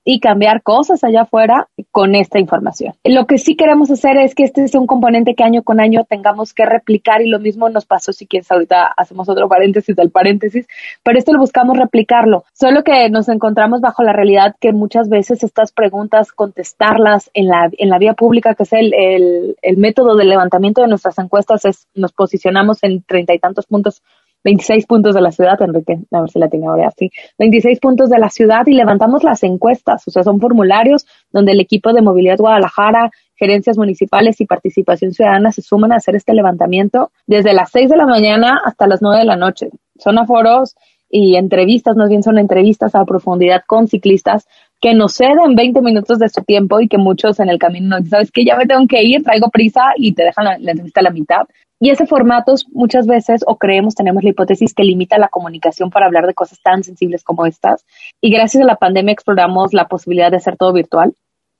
y 0.09 0.21
cambiar 0.21 0.63
cosas 0.63 1.03
allá 1.03 1.23
afuera 1.23 1.67
con 1.91 2.15
esta 2.15 2.39
información. 2.39 2.93
Lo 3.03 3.27
que 3.27 3.37
sí 3.37 3.57
queremos 3.57 3.91
hacer 3.91 4.15
es 4.15 4.35
que 4.35 4.43
este 4.43 4.65
sea 4.69 4.79
un 4.79 4.87
componente 4.87 5.35
que 5.35 5.43
año 5.43 5.63
con 5.63 5.81
año 5.81 6.05
tengamos 6.05 6.53
que 6.53 6.65
replicar 6.65 7.21
y 7.21 7.27
lo 7.27 7.39
mismo 7.39 7.67
nos 7.67 7.85
pasó 7.85 8.13
si 8.13 8.25
quieres 8.25 8.49
ahorita 8.49 8.85
hacemos 8.95 9.27
otro 9.27 9.49
paréntesis 9.49 9.93
del 9.97 10.09
paréntesis, 10.09 10.65
pero 11.03 11.19
esto 11.19 11.33
lo 11.33 11.39
buscamos 11.39 11.77
replicarlo, 11.77 12.45
solo 12.53 12.85
que 12.85 13.09
nos 13.09 13.27
encontramos 13.27 13.81
bajo 13.81 14.01
la 14.01 14.13
realidad 14.13 14.55
que 14.61 14.71
muchas 14.71 15.09
veces 15.09 15.43
estas 15.43 15.73
preguntas 15.73 16.31
contestarlas 16.31 17.29
en 17.33 17.47
la, 17.47 17.69
en 17.77 17.89
la 17.89 17.99
vía 17.99 18.13
pública, 18.13 18.55
que 18.55 18.63
es 18.63 18.71
el, 18.71 18.93
el, 18.93 19.57
el 19.61 19.75
método 19.75 20.15
de 20.15 20.23
levantamiento 20.23 20.81
de 20.81 20.87
nuestras 20.87 21.19
encuestas, 21.19 21.65
es 21.65 21.85
nos 21.95 22.13
posicionamos 22.13 22.81
en 22.81 23.03
treinta 23.03 23.33
y 23.33 23.39
tantos 23.39 23.65
puntos 23.65 24.01
26 24.47 24.85
puntos 24.85 25.13
de 25.13 25.19
la 25.19 25.31
ciudad, 25.33 25.61
Enrique, 25.61 25.99
a 26.09 26.21
ver 26.21 26.29
si 26.29 26.39
la 26.39 26.47
tengo 26.47 26.71
ahora 26.71 26.87
así, 26.87 27.11
26 27.37 27.81
puntos 27.81 28.09
de 28.09 28.17
la 28.17 28.29
ciudad 28.29 28.65
y 28.65 28.71
levantamos 28.71 29.25
las 29.25 29.43
encuestas, 29.43 30.07
o 30.07 30.11
sea, 30.11 30.23
son 30.23 30.39
formularios 30.39 31.05
donde 31.33 31.51
el 31.51 31.59
equipo 31.59 31.91
de 31.91 32.01
Movilidad 32.01 32.37
Guadalajara, 32.37 33.11
gerencias 33.35 33.77
municipales 33.77 34.39
y 34.39 34.45
participación 34.45 35.11
ciudadana 35.11 35.51
se 35.51 35.61
suman 35.61 35.91
a 35.91 35.97
hacer 35.97 36.15
este 36.15 36.33
levantamiento 36.33 37.11
desde 37.25 37.51
las 37.53 37.71
6 37.71 37.89
de 37.89 37.97
la 37.97 38.05
mañana 38.05 38.61
hasta 38.63 38.87
las 38.87 39.01
9 39.01 39.19
de 39.19 39.25
la 39.25 39.35
noche. 39.35 39.69
Son 39.97 40.17
aforos 40.17 40.77
y 41.09 41.35
entrevistas, 41.35 41.97
más 41.97 42.07
bien 42.07 42.23
son 42.23 42.37
entrevistas 42.37 42.95
a 42.95 43.03
profundidad 43.03 43.63
con 43.67 43.89
ciclistas 43.89 44.47
que 44.79 44.93
nos 44.93 45.15
ceden 45.15 45.55
20 45.55 45.81
minutos 45.81 46.19
de 46.19 46.29
su 46.29 46.43
tiempo 46.43 46.79
y 46.81 46.87
que 46.87 46.97
muchos 46.97 47.39
en 47.39 47.49
el 47.49 47.57
camino, 47.57 47.97
sabes 48.09 48.31
que 48.31 48.45
ya 48.45 48.55
me 48.55 48.65
tengo 48.65 48.85
que 48.87 49.03
ir, 49.03 49.23
traigo 49.23 49.49
prisa 49.49 49.81
y 49.95 50.13
te 50.13 50.23
dejan 50.23 50.45
la, 50.45 50.57
la 50.59 50.71
entrevista 50.71 50.99
a 51.01 51.03
la 51.03 51.11
mitad. 51.11 51.41
Y 51.79 51.91
ese 51.91 52.07
formato 52.07 52.55
muchas 52.71 53.05
veces, 53.05 53.43
o 53.45 53.57
creemos, 53.57 53.93
tenemos 53.93 54.23
la 54.23 54.31
hipótesis 54.31 54.73
que 54.73 54.83
limita 54.83 55.19
la 55.19 55.29
comunicación 55.29 55.91
para 55.91 56.07
hablar 56.07 56.25
de 56.25 56.33
cosas 56.33 56.59
tan 56.61 56.83
sensibles 56.83 57.23
como 57.23 57.45
estas. 57.45 57.85
Y 58.19 58.31
gracias 58.31 58.63
a 58.63 58.67
la 58.67 58.77
pandemia 58.77 59.13
exploramos 59.13 59.73
la 59.73 59.87
posibilidad 59.87 60.31
de 60.31 60.37
hacer 60.37 60.57
todo 60.57 60.73
virtual 60.73 61.13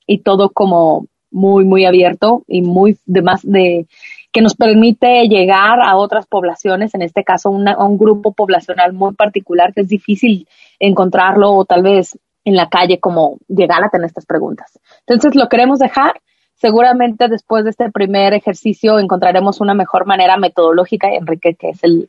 y 0.06 0.18
todo 0.18 0.50
como 0.50 1.06
muy, 1.30 1.64
muy 1.64 1.84
abierto 1.84 2.42
y 2.48 2.62
muy 2.62 2.98
de 3.06 3.22
más 3.22 3.42
de 3.42 3.86
que 4.32 4.42
nos 4.42 4.54
permite 4.54 5.26
llegar 5.28 5.80
a 5.80 5.96
otras 5.96 6.26
poblaciones, 6.26 6.94
en 6.94 7.02
este 7.02 7.24
caso 7.24 7.48
a 7.48 7.84
un 7.84 7.98
grupo 7.98 8.32
poblacional 8.32 8.92
muy 8.92 9.14
particular 9.14 9.72
que 9.72 9.82
es 9.82 9.88
difícil 9.88 10.46
encontrarlo 10.78 11.52
o 11.52 11.64
tal 11.64 11.82
vez 11.82 12.18
en 12.48 12.56
la 12.56 12.68
calle 12.68 12.98
como 12.98 13.38
llegar 13.46 13.84
a 13.84 13.90
tener 13.90 14.06
estas 14.06 14.24
preguntas. 14.24 14.78
Entonces 15.06 15.34
lo 15.34 15.48
queremos 15.48 15.78
dejar. 15.78 16.20
Seguramente 16.54 17.28
después 17.28 17.62
de 17.64 17.70
este 17.70 17.90
primer 17.90 18.32
ejercicio 18.32 18.98
encontraremos 18.98 19.60
una 19.60 19.74
mejor 19.74 20.06
manera 20.06 20.38
metodológica. 20.38 21.08
Enrique, 21.12 21.54
que 21.54 21.70
es 21.70 21.84
el, 21.84 22.08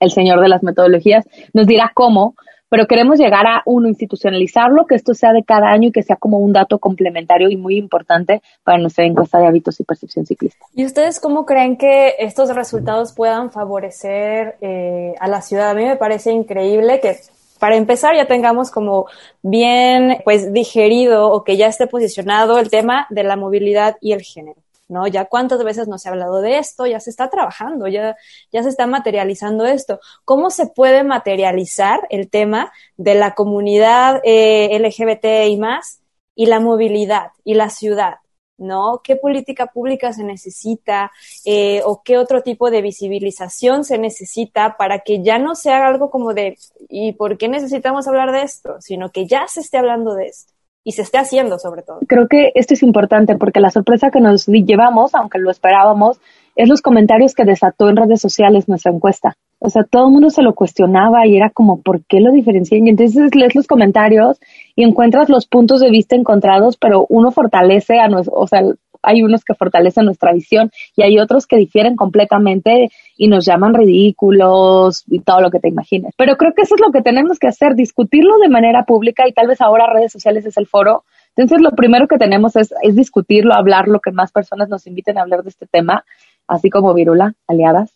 el 0.00 0.10
señor 0.10 0.40
de 0.40 0.48
las 0.48 0.62
metodologías, 0.62 1.24
nos 1.54 1.66
dirá 1.66 1.90
cómo, 1.94 2.34
pero 2.68 2.86
queremos 2.86 3.18
llegar 3.18 3.46
a 3.46 3.62
uno, 3.66 3.88
institucionalizarlo, 3.88 4.86
que 4.86 4.96
esto 4.96 5.14
sea 5.14 5.32
de 5.32 5.44
cada 5.44 5.68
año 5.68 5.88
y 5.88 5.92
que 5.92 6.02
sea 6.02 6.16
como 6.16 6.38
un 6.38 6.52
dato 6.52 6.78
complementario 6.78 7.48
y 7.48 7.56
muy 7.56 7.76
importante 7.76 8.42
para 8.64 8.78
nuestra 8.78 9.04
encuesta 9.04 9.38
de 9.38 9.46
hábitos 9.46 9.80
y 9.80 9.84
percepción 9.84 10.26
ciclista. 10.26 10.66
¿Y 10.74 10.84
ustedes 10.84 11.20
cómo 11.20 11.46
creen 11.46 11.76
que 11.76 12.14
estos 12.18 12.54
resultados 12.54 13.14
puedan 13.14 13.50
favorecer 13.50 14.56
eh, 14.60 15.14
a 15.20 15.28
la 15.28 15.40
ciudad? 15.40 15.70
A 15.70 15.74
mí 15.74 15.84
me 15.84 15.96
parece 15.96 16.32
increíble 16.32 17.00
que 17.00 17.16
para 17.64 17.76
empezar 17.76 18.14
ya 18.14 18.26
tengamos 18.26 18.70
como 18.70 19.06
bien 19.40 20.18
pues 20.22 20.52
digerido 20.52 21.30
o 21.30 21.44
que 21.44 21.56
ya 21.56 21.66
esté 21.66 21.86
posicionado 21.86 22.58
el 22.58 22.68
tema 22.68 23.06
de 23.08 23.24
la 23.24 23.36
movilidad 23.36 23.96
y 24.02 24.12
el 24.12 24.20
género. 24.20 24.60
¿no? 24.86 25.06
Ya 25.06 25.24
cuántas 25.24 25.64
veces 25.64 25.88
no 25.88 25.96
se 25.96 26.10
ha 26.10 26.12
hablado 26.12 26.42
de 26.42 26.58
esto, 26.58 26.84
ya 26.84 27.00
se 27.00 27.08
está 27.08 27.30
trabajando, 27.30 27.88
ya, 27.88 28.18
ya 28.52 28.62
se 28.62 28.68
está 28.68 28.86
materializando 28.86 29.64
esto. 29.64 29.98
¿Cómo 30.26 30.50
se 30.50 30.66
puede 30.66 31.04
materializar 31.04 32.00
el 32.10 32.28
tema 32.28 32.70
de 32.98 33.14
la 33.14 33.34
comunidad 33.34 34.20
eh, 34.24 34.78
LGBT 34.78 35.48
y 35.48 35.56
más 35.56 36.00
y 36.34 36.44
la 36.44 36.60
movilidad 36.60 37.28
y 37.44 37.54
la 37.54 37.70
ciudad? 37.70 38.16
¿No? 38.58 39.00
¿Qué 39.02 39.16
política 39.16 39.66
pública 39.66 40.12
se 40.12 40.24
necesita 40.24 41.10
eh, 41.44 41.82
o 41.84 42.02
qué 42.04 42.18
otro 42.18 42.42
tipo 42.42 42.70
de 42.70 42.82
visibilización 42.82 43.84
se 43.84 43.98
necesita 43.98 44.76
para 44.76 45.00
que 45.00 45.22
ya 45.22 45.38
no 45.38 45.54
sea 45.54 45.86
algo 45.86 46.10
como 46.10 46.34
de 46.34 46.56
¿y 46.88 47.12
por 47.12 47.36
qué 47.38 47.48
necesitamos 47.48 48.06
hablar 48.06 48.32
de 48.32 48.42
esto? 48.42 48.76
sino 48.80 49.10
que 49.10 49.26
ya 49.26 49.46
se 49.48 49.60
esté 49.60 49.78
hablando 49.78 50.14
de 50.14 50.26
esto 50.26 50.52
y 50.84 50.92
se 50.92 51.02
esté 51.02 51.18
haciendo 51.18 51.58
sobre 51.58 51.82
todo. 51.82 52.00
Creo 52.06 52.28
que 52.28 52.52
esto 52.54 52.74
es 52.74 52.82
importante 52.82 53.36
porque 53.36 53.60
la 53.60 53.70
sorpresa 53.70 54.10
que 54.10 54.20
nos 54.20 54.46
llevamos, 54.46 55.14
aunque 55.14 55.38
lo 55.38 55.50
esperábamos, 55.50 56.20
es 56.56 56.68
los 56.68 56.82
comentarios 56.82 57.34
que 57.34 57.44
desató 57.44 57.88
en 57.88 57.96
redes 57.96 58.20
sociales 58.20 58.68
nuestra 58.68 58.92
encuesta. 58.92 59.36
O 59.66 59.70
sea, 59.70 59.82
todo 59.82 60.08
el 60.08 60.12
mundo 60.12 60.28
se 60.28 60.42
lo 60.42 60.54
cuestionaba 60.54 61.26
y 61.26 61.38
era 61.38 61.48
como, 61.48 61.80
¿por 61.80 62.04
qué 62.04 62.20
lo 62.20 62.32
diferencian? 62.32 62.86
Y 62.86 62.90
entonces 62.90 63.34
lees 63.34 63.54
los 63.54 63.66
comentarios 63.66 64.38
y 64.76 64.84
encuentras 64.84 65.30
los 65.30 65.46
puntos 65.46 65.80
de 65.80 65.88
vista 65.88 66.16
encontrados, 66.16 66.76
pero 66.76 67.06
uno 67.08 67.30
fortalece 67.30 67.98
a 67.98 68.08
nuestro, 68.08 68.34
o 68.34 68.46
sea, 68.46 68.60
hay 69.02 69.22
unos 69.22 69.42
que 69.42 69.54
fortalecen 69.54 70.04
nuestra 70.04 70.34
visión 70.34 70.70
y 70.94 71.02
hay 71.02 71.18
otros 71.18 71.46
que 71.46 71.56
difieren 71.56 71.96
completamente 71.96 72.90
y 73.16 73.28
nos 73.28 73.46
llaman 73.46 73.72
ridículos 73.72 75.02
y 75.06 75.20
todo 75.20 75.40
lo 75.40 75.50
que 75.50 75.60
te 75.60 75.68
imagines. 75.68 76.12
Pero 76.18 76.36
creo 76.36 76.52
que 76.52 76.60
eso 76.60 76.74
es 76.74 76.82
lo 76.82 76.92
que 76.92 77.00
tenemos 77.00 77.38
que 77.38 77.48
hacer, 77.48 77.74
discutirlo 77.74 78.36
de 78.36 78.50
manera 78.50 78.84
pública 78.84 79.26
y 79.26 79.32
tal 79.32 79.46
vez 79.46 79.62
ahora 79.62 79.90
redes 79.90 80.12
sociales 80.12 80.44
es 80.44 80.58
el 80.58 80.66
foro. 80.66 81.04
Entonces 81.36 81.62
lo 81.62 81.70
primero 81.70 82.06
que 82.06 82.18
tenemos 82.18 82.54
es, 82.56 82.74
es 82.82 82.96
discutirlo, 82.96 83.54
hablarlo, 83.54 84.00
que 84.00 84.12
más 84.12 84.30
personas 84.30 84.68
nos 84.68 84.86
inviten 84.86 85.16
a 85.16 85.22
hablar 85.22 85.42
de 85.42 85.48
este 85.48 85.66
tema, 85.66 86.04
así 86.46 86.68
como 86.68 86.92
Virula, 86.92 87.32
aliadas. 87.48 87.94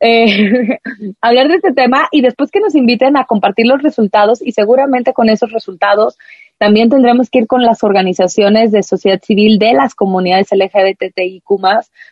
Eh, 0.00 0.78
hablar 1.20 1.48
de 1.48 1.56
este 1.56 1.72
tema 1.72 2.08
y 2.12 2.20
después 2.20 2.50
que 2.50 2.60
nos 2.60 2.74
inviten 2.74 3.16
a 3.16 3.24
compartir 3.24 3.66
los 3.66 3.82
resultados 3.82 4.40
y 4.40 4.52
seguramente 4.52 5.12
con 5.12 5.28
esos 5.28 5.50
resultados 5.50 6.16
también 6.58 6.88
tendremos 6.88 7.30
que 7.30 7.40
ir 7.40 7.46
con 7.46 7.62
las 7.62 7.84
organizaciones 7.84 8.72
de 8.72 8.82
sociedad 8.82 9.20
civil 9.22 9.58
de 9.58 9.72
las 9.74 9.94
comunidades 9.94 10.48
LGBTIQ 10.50 11.44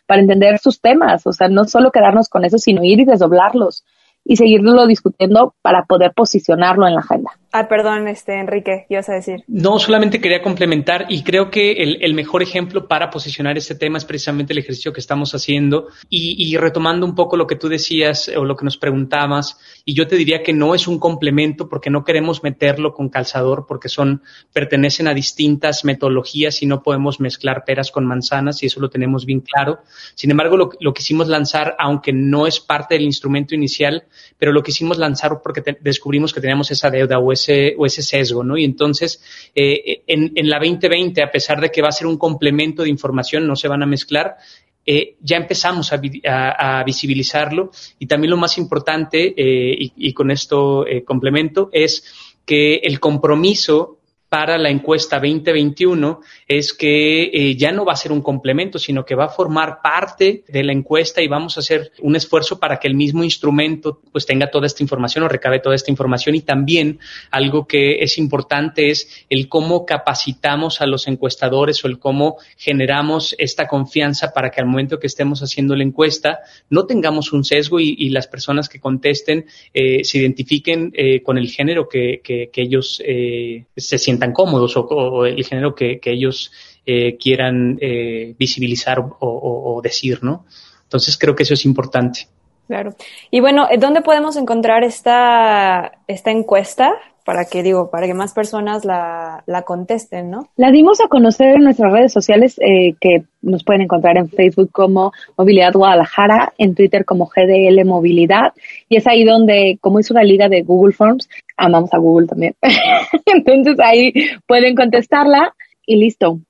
para 0.06 0.20
entender 0.20 0.58
sus 0.58 0.80
temas, 0.80 1.26
o 1.26 1.32
sea, 1.32 1.48
no 1.48 1.64
solo 1.64 1.90
quedarnos 1.90 2.28
con 2.28 2.44
eso, 2.44 2.58
sino 2.58 2.84
ir 2.84 3.00
y 3.00 3.04
desdoblarlos 3.04 3.84
y 4.24 4.36
seguirlo 4.36 4.86
discutiendo 4.86 5.54
para 5.62 5.84
poder 5.84 6.12
posicionarlo 6.12 6.86
en 6.86 6.94
la 6.94 7.00
agenda. 7.00 7.30
Ah, 7.52 7.68
perdón, 7.68 8.08
este 8.08 8.38
Enrique, 8.38 8.86
ibas 8.88 9.08
a 9.08 9.14
decir. 9.14 9.44
No, 9.46 9.78
solamente 9.78 10.20
quería 10.20 10.42
complementar 10.42 11.06
y 11.08 11.22
creo 11.22 11.50
que 11.50 11.72
el, 11.72 12.14
mejor 12.14 12.42
ejemplo 12.42 12.88
para 12.88 13.10
posicionar 13.10 13.56
este 13.56 13.74
tema 13.74 13.98
es 13.98 14.04
precisamente 14.04 14.52
el 14.52 14.58
ejercicio 14.58 14.92
que 14.92 15.00
estamos 15.00 15.34
haciendo 15.34 15.88
y, 16.10 16.56
retomando 16.56 17.06
un 17.06 17.14
poco 17.14 17.36
lo 17.36 17.46
que 17.46 17.56
tú 17.56 17.68
decías 17.68 18.30
o 18.36 18.44
lo 18.44 18.56
que 18.56 18.64
nos 18.64 18.76
preguntabas 18.76 19.58
y 19.84 19.94
yo 19.94 20.06
te 20.06 20.16
diría 20.16 20.42
que 20.42 20.52
no 20.52 20.74
es 20.74 20.88
un 20.88 20.98
complemento 20.98 21.68
porque 21.68 21.90
no 21.90 22.04
queremos 22.04 22.42
meterlo 22.42 22.94
con 22.94 23.08
calzador 23.08 23.66
porque 23.66 23.88
son 23.88 24.22
pertenecen 24.52 25.06
a 25.06 25.14
distintas 25.14 25.84
metodologías 25.84 26.62
y 26.62 26.66
no 26.66 26.82
podemos 26.82 27.20
mezclar 27.20 27.64
peras 27.64 27.90
con 27.90 28.06
manzanas 28.06 28.62
y 28.62 28.66
eso 28.66 28.80
lo 28.80 28.90
tenemos 28.90 29.26
bien 29.26 29.40
claro. 29.40 29.80
Sin 30.14 30.30
embargo, 30.30 30.56
lo, 30.56 30.70
lo 30.80 30.94
quisimos 30.94 31.28
lanzar 31.28 31.76
aunque 31.78 32.12
no 32.12 32.46
es 32.46 32.60
parte 32.60 32.94
del 32.94 33.04
instrumento 33.04 33.54
inicial, 33.54 34.04
pero 34.38 34.52
lo 34.52 34.62
quisimos 34.62 34.98
lanzar 34.98 35.40
porque 35.42 35.62
descubrimos 35.80 36.32
que 36.32 36.40
teníamos 36.40 36.70
esa 36.70 36.90
deuda 36.90 37.18
o 37.18 37.32
ese, 37.32 37.45
o 37.76 37.86
ese 37.86 38.02
sesgo, 38.02 38.42
¿no? 38.42 38.56
Y 38.56 38.64
entonces, 38.64 39.22
eh, 39.54 40.02
en, 40.06 40.32
en, 40.34 40.48
la 40.48 40.58
2020, 40.58 41.22
a 41.22 41.30
pesar 41.30 41.60
de 41.60 41.70
que 41.70 41.82
va 41.82 41.88
a 41.88 41.92
ser 41.92 42.06
un 42.06 42.18
complemento 42.18 42.82
de 42.82 42.90
información, 42.90 43.46
no 43.46 43.56
se 43.56 43.68
van 43.68 43.82
a 43.82 43.86
mezclar, 43.86 44.36
eh, 44.84 45.16
ya 45.20 45.36
empezamos 45.36 45.92
a, 45.92 46.82
visibilizarlo 46.84 47.70
y 47.98 48.06
también 48.06 48.30
lo 48.30 48.36
más 48.36 48.56
importante, 48.58 49.34
eh, 49.36 49.90
y, 49.96 50.12
con 50.12 50.30
esto 50.30 50.84
complemento, 51.04 51.70
es 51.72 52.04
que 52.44 52.76
el 52.76 53.00
compromiso 53.00 53.95
para 54.28 54.58
la 54.58 54.70
encuesta 54.70 55.16
2021 55.16 56.20
es 56.48 56.72
que 56.72 57.24
eh, 57.32 57.56
ya 57.56 57.70
no 57.70 57.84
va 57.84 57.92
a 57.92 57.96
ser 57.96 58.10
un 58.10 58.22
complemento, 58.22 58.78
sino 58.78 59.04
que 59.04 59.14
va 59.14 59.26
a 59.26 59.28
formar 59.28 59.80
parte 59.82 60.42
de 60.48 60.64
la 60.64 60.72
encuesta 60.72 61.22
y 61.22 61.28
vamos 61.28 61.56
a 61.56 61.60
hacer 61.60 61.92
un 62.00 62.16
esfuerzo 62.16 62.58
para 62.58 62.78
que 62.78 62.88
el 62.88 62.94
mismo 62.94 63.22
instrumento 63.22 64.00
pues 64.10 64.26
tenga 64.26 64.50
toda 64.50 64.66
esta 64.66 64.82
información 64.82 65.24
o 65.24 65.28
recabe 65.28 65.60
toda 65.60 65.74
esta 65.74 65.90
información. 65.90 66.34
Y 66.34 66.40
también 66.40 66.98
algo 67.30 67.66
que 67.66 67.98
es 68.00 68.18
importante 68.18 68.90
es 68.90 69.26
el 69.30 69.48
cómo 69.48 69.86
capacitamos 69.86 70.80
a 70.80 70.86
los 70.86 71.06
encuestadores 71.06 71.84
o 71.84 71.88
el 71.88 71.98
cómo 71.98 72.36
generamos 72.56 73.34
esta 73.38 73.68
confianza 73.68 74.32
para 74.32 74.50
que 74.50 74.60
al 74.60 74.66
momento 74.66 74.98
que 74.98 75.06
estemos 75.06 75.40
haciendo 75.40 75.76
la 75.76 75.84
encuesta 75.84 76.40
no 76.68 76.86
tengamos 76.86 77.32
un 77.32 77.44
sesgo 77.44 77.80
y, 77.80 78.06
las 78.16 78.28
personas 78.28 78.68
que 78.68 78.80
contesten 78.80 79.46
eh, 79.74 80.04
se 80.04 80.18
identifiquen 80.18 80.92
eh, 80.94 81.22
con 81.22 81.36
el 81.36 81.48
género 81.48 81.88
que, 81.88 82.20
que, 82.22 82.50
que 82.52 82.62
ellos 82.62 83.02
eh, 83.04 83.64
se 83.76 83.98
sientan 84.16 84.28
tan 84.28 84.32
cómodos 84.32 84.76
o, 84.76 85.26
el 85.26 85.44
género 85.44 85.74
que, 85.74 86.00
ellos 86.04 86.52
eh, 86.84 87.16
quieran 87.16 87.78
eh, 87.80 88.34
visibilizar 88.38 88.98
o, 89.20 89.80
decir, 89.82 90.22
¿no? 90.22 90.44
Entonces 90.84 91.18
creo 91.18 91.34
que 91.34 91.42
eso 91.42 91.54
es 91.54 91.64
importante. 91.64 92.28
Claro. 92.66 92.94
Y 93.30 93.40
bueno, 93.40 93.68
¿dónde 93.78 94.00
podemos 94.02 94.36
encontrar 94.36 94.82
esta, 94.84 95.92
esta 96.06 96.30
encuesta? 96.30 96.92
Para 97.24 97.44
que, 97.44 97.64
digo, 97.64 97.90
para 97.90 98.06
que 98.06 98.14
más 98.14 98.32
personas 98.32 98.84
la, 98.84 99.42
la 99.46 99.62
contesten, 99.62 100.30
¿no? 100.30 100.48
La 100.54 100.70
dimos 100.70 101.00
a 101.00 101.08
conocer 101.08 101.56
en 101.56 101.64
nuestras 101.64 101.92
redes 101.92 102.12
sociales, 102.12 102.56
eh, 102.60 102.94
que 103.00 103.24
nos 103.42 103.64
pueden 103.64 103.82
encontrar 103.82 104.16
en 104.16 104.28
Facebook 104.28 104.70
como 104.70 105.10
Movilidad 105.36 105.72
Guadalajara, 105.72 106.52
en 106.56 106.76
Twitter 106.76 107.04
como 107.04 107.26
GDL 107.26 107.84
Movilidad, 107.84 108.52
y 108.88 108.96
es 108.96 109.08
ahí 109.08 109.24
donde, 109.24 109.76
como 109.80 109.98
es 109.98 110.08
una 110.12 110.22
liga 110.22 110.48
de 110.48 110.62
Google 110.62 110.92
Forms, 110.92 111.28
amamos 111.56 111.92
a 111.92 111.98
Google 111.98 112.26
también. 112.26 112.54
Entonces 113.26 113.76
ahí 113.80 114.12
pueden 114.46 114.74
contestarla 114.74 115.54
y 115.86 115.96
listo. 115.96 116.40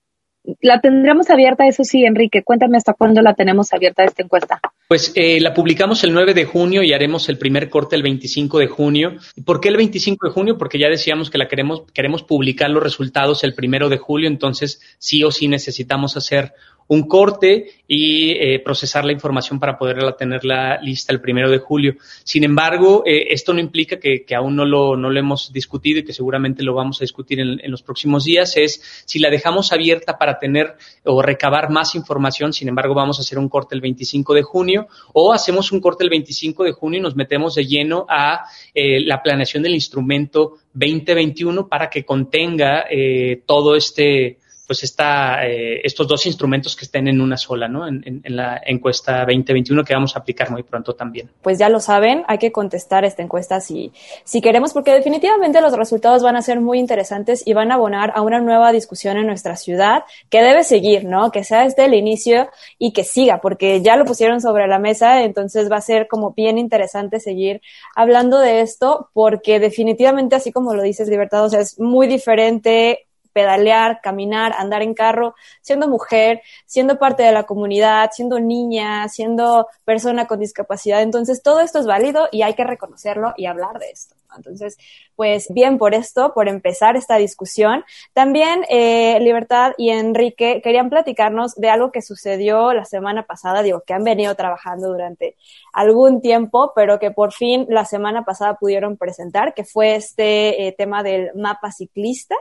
La 0.61 0.81
tendremos 0.81 1.29
abierta, 1.29 1.67
eso 1.67 1.83
sí, 1.83 2.05
Enrique. 2.05 2.45
Cuéntame 2.45 2.77
hasta 2.77 2.95
cuándo 2.95 3.21
la 3.21 3.35
tenemos 3.35 3.73
abierta 3.73 4.05
esta 4.05 4.23
encuesta. 4.23 4.61
Pues 4.89 5.13
eh, 5.17 5.41
la 5.41 5.53
publicamos 5.53 6.05
el 6.05 6.13
9 6.13 6.35
de 6.35 6.45
junio 6.45 6.85
y 6.85 6.93
haremos 6.93 7.29
el 7.29 7.39
primer 7.39 7.69
corte 7.69 7.97
el 7.97 8.05
25 8.05 8.61
de 8.61 8.69
junio. 8.69 9.17
¿Por 9.45 9.61
qué 9.61 9.69
el 9.69 9.77
25 9.77 10.29
de 10.29 10.33
junio? 10.33 10.57
Porque 10.57 10.79
ya 10.79 10.89
decíamos 10.89 11.31
que 11.31 11.39
la 11.39 11.49
queremos, 11.49 11.83
queremos 11.93 12.23
publicar 12.23 12.71
los 12.71 12.83
resultados 12.83 13.43
el 13.43 13.55
primero 13.55 13.89
de 13.89 13.99
julio, 13.99 14.29
entonces 14.29 14.81
sí 14.99 15.25
o 15.25 15.33
sí 15.33 15.49
necesitamos 15.49 16.17
hacer 16.17 16.53
un 16.89 17.09
corte 17.09 17.67
y 17.89 18.31
eh, 18.33 18.61
procesar 18.61 19.05
la 19.05 19.13
información 19.13 19.59
para 19.59 19.79
poderla 19.79 20.17
tenerla 20.17 20.81
lista 20.81 21.13
el 21.13 21.21
primero 21.21 21.51
de 21.51 21.59
julio. 21.59 21.97
Sin 22.25 22.45
embargo, 22.45 23.03
eh, 23.07 23.29
esto 23.31 23.53
no 23.53 23.61
implica 23.61 23.99
que, 23.99 24.25
que, 24.25 24.35
aún 24.35 24.57
no 24.57 24.65
lo, 24.65 24.97
no 24.97 25.11
lo 25.11 25.19
hemos 25.19 25.53
discutido 25.53 26.01
y 26.01 26.05
que 26.05 26.13
seguramente 26.13 26.63
lo 26.63 26.75
vamos 26.75 27.01
a 27.01 27.05
discutir 27.05 27.41
en, 27.41 27.61
en, 27.61 27.71
los 27.71 27.83
próximos 27.83 28.25
días, 28.25 28.57
es 28.57 28.81
si 29.05 29.19
la 29.19 29.31
dejamos 29.31 29.73
abierta 29.73 30.19
para 30.19 30.39
tener 30.39 30.75
o 31.05 31.23
recabar 31.23 31.71
más 31.71 31.95
información, 31.95 32.53
sin 32.53 32.69
embargo, 32.69 32.95
vamos 32.95 33.19
a 33.19 33.23
hacer 33.23 33.39
un 33.39 33.49
corte 33.49 33.75
el 33.75 33.81
25 33.81 34.35
de 34.35 34.43
junio 34.43 34.89
o 35.13 35.33
hacemos 35.33 35.73
un 35.73 35.81
corte 35.81 36.05
el 36.05 36.11
25 36.11 36.65
de 36.65 36.73
junio 36.73 36.99
y 36.99 37.03
nos 37.03 37.17
metemos 37.17 37.55
de 37.55 37.67
lleno 37.67 38.07
a 38.09 38.45
eh, 38.75 39.01
la 39.01 39.23
planeación 39.23 39.63
del 39.63 39.75
instrumento 39.75 40.59
2021 40.75 41.69
para 41.69 41.89
que 41.89 42.05
contenga 42.05 42.85
eh, 42.91 43.43
todo 43.47 43.75
este 43.77 44.39
pues 44.67 44.83
esta, 44.83 45.47
eh, 45.47 45.81
estos 45.85 46.09
dos 46.09 46.27
instrumentos 46.27 46.75
que 46.75 46.85
estén 46.85 47.09
en 47.09 47.21
una 47.21 47.37
sola, 47.37 47.69
¿no? 47.69 47.87
En, 47.87 48.03
en, 48.05 48.37
la 48.37 48.61
encuesta 48.67 49.21
2021 49.21 49.85
que 49.85 49.95
vamos 49.95 50.17
a 50.17 50.19
aplicar 50.19 50.51
muy 50.51 50.63
pronto 50.63 50.95
también. 50.95 51.31
Pues 51.43 51.59
ya 51.59 51.69
lo 51.69 51.81
saben, 51.81 52.25
hay 52.27 52.39
que 52.39 52.53
contestar 52.53 53.05
esta 53.05 53.23
encuesta 53.23 53.61
si, 53.61 53.93
si 54.25 54.41
queremos, 54.41 54.73
porque 54.73 54.93
definitivamente 54.93 55.61
los 55.61 55.77
resultados 55.77 56.23
van 56.23 56.37
a 56.37 56.43
ser 56.43 56.61
muy 56.61 56.79
interesantes 56.79 57.47
y 57.47 57.53
van 57.55 57.71
a 57.71 57.77
abonar 57.77 58.13
a 58.15 58.23
una 58.23 58.41
nueva 58.41 58.73
discusión 58.73 59.17
en 59.17 59.27
nuestra 59.27 59.57
ciudad 59.57 60.03
que 60.29 60.43
debe 60.43 60.65
seguir, 60.65 61.05
¿no? 61.05 61.31
Que 61.31 61.45
sea 61.45 61.65
desde 61.65 61.85
el 61.85 61.95
inicio 61.95 62.49
y 62.79 62.93
que 62.93 63.05
siga, 63.05 63.41
porque 63.41 63.81
ya 63.83 63.97
lo 63.97 64.05
pusieron 64.05 64.41
sobre 64.41 64.67
la 64.67 64.79
mesa, 64.79 65.23
entonces 65.23 65.71
va 65.71 65.77
a 65.77 65.81
ser 65.81 66.09
como 66.09 66.33
bien 66.33 66.59
interesante 66.59 67.21
seguir 67.21 67.63
hablando 67.95 68.39
de 68.39 68.61
esto, 68.61 69.11
porque 69.13 69.61
definitivamente, 69.61 70.37
así 70.37 70.53
como 70.53 70.75
lo 70.75 70.83
dices, 70.83 71.09
Libertad, 71.09 71.45
o 71.45 71.49
sea, 71.49 71.61
es 71.61 71.79
muy 71.79 72.07
diferente 72.07 73.06
pedalear, 73.37 74.01
caminar, 74.01 74.55
andar 74.57 74.81
en 74.81 74.95
carro, 74.95 75.35
siendo 75.61 75.89
mujer, 75.89 76.41
siendo 76.65 76.99
parte 76.99 77.23
de 77.23 77.33
la 77.33 77.43
comunidad, 77.43 78.09
siendo 78.15 78.41
niña, 78.41 79.11
siendo 79.11 79.69
persona 79.85 80.27
con 80.27 80.41
discapacidad. 80.41 81.03
Entonces, 81.03 81.43
todo 81.43 81.61
esto 81.61 81.79
es 81.79 81.87
válido 81.87 82.31
y 82.33 82.41
hay 82.41 82.55
que 82.55 82.65
reconocerlo 82.65 83.35
y 83.37 83.45
hablar 83.45 83.79
de 83.79 83.91
esto. 83.91 84.17
Entonces, 84.35 84.79
pues 85.17 85.53
bien 85.53 85.77
por 85.77 85.95
esto, 85.95 86.33
por 86.35 86.49
empezar 86.49 86.97
esta 86.97 87.17
discusión. 87.17 87.85
También 88.15 88.65
eh, 88.71 89.19
Libertad 89.21 89.73
y 89.77 89.91
Enrique 89.91 90.63
querían 90.63 90.89
platicarnos 90.89 91.55
de 91.57 91.69
algo 91.69 91.93
que 91.93 92.01
sucedió 92.01 92.73
la 92.73 92.87
semana 92.87 93.25
pasada, 93.25 93.63
digo, 93.63 93.83
que 93.87 93.93
han 93.93 94.05
venido 94.05 94.35
trabajando 94.35 94.89
durante 94.89 95.37
algún 95.75 96.23
tiempo, 96.23 96.73
pero 96.75 96.99
que 96.99 97.11
por 97.11 97.33
fin 97.33 97.67
la 97.69 97.85
semana 97.85 98.25
pasada 98.25 98.55
pudieron 98.55 98.97
presentar, 98.97 99.53
que 99.53 99.65
fue 99.65 99.97
este 99.97 100.67
eh, 100.67 100.73
tema 100.73 101.03
del 101.03 101.31
mapa 101.35 101.71
ciclista 101.71 102.35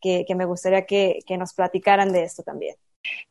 que, 0.00 0.24
me 0.34 0.44
gustaría 0.44 0.82
que, 0.84 1.20
nos 1.38 1.54
platicaran 1.54 2.12
de 2.12 2.22
esto 2.22 2.42
también. 2.42 2.74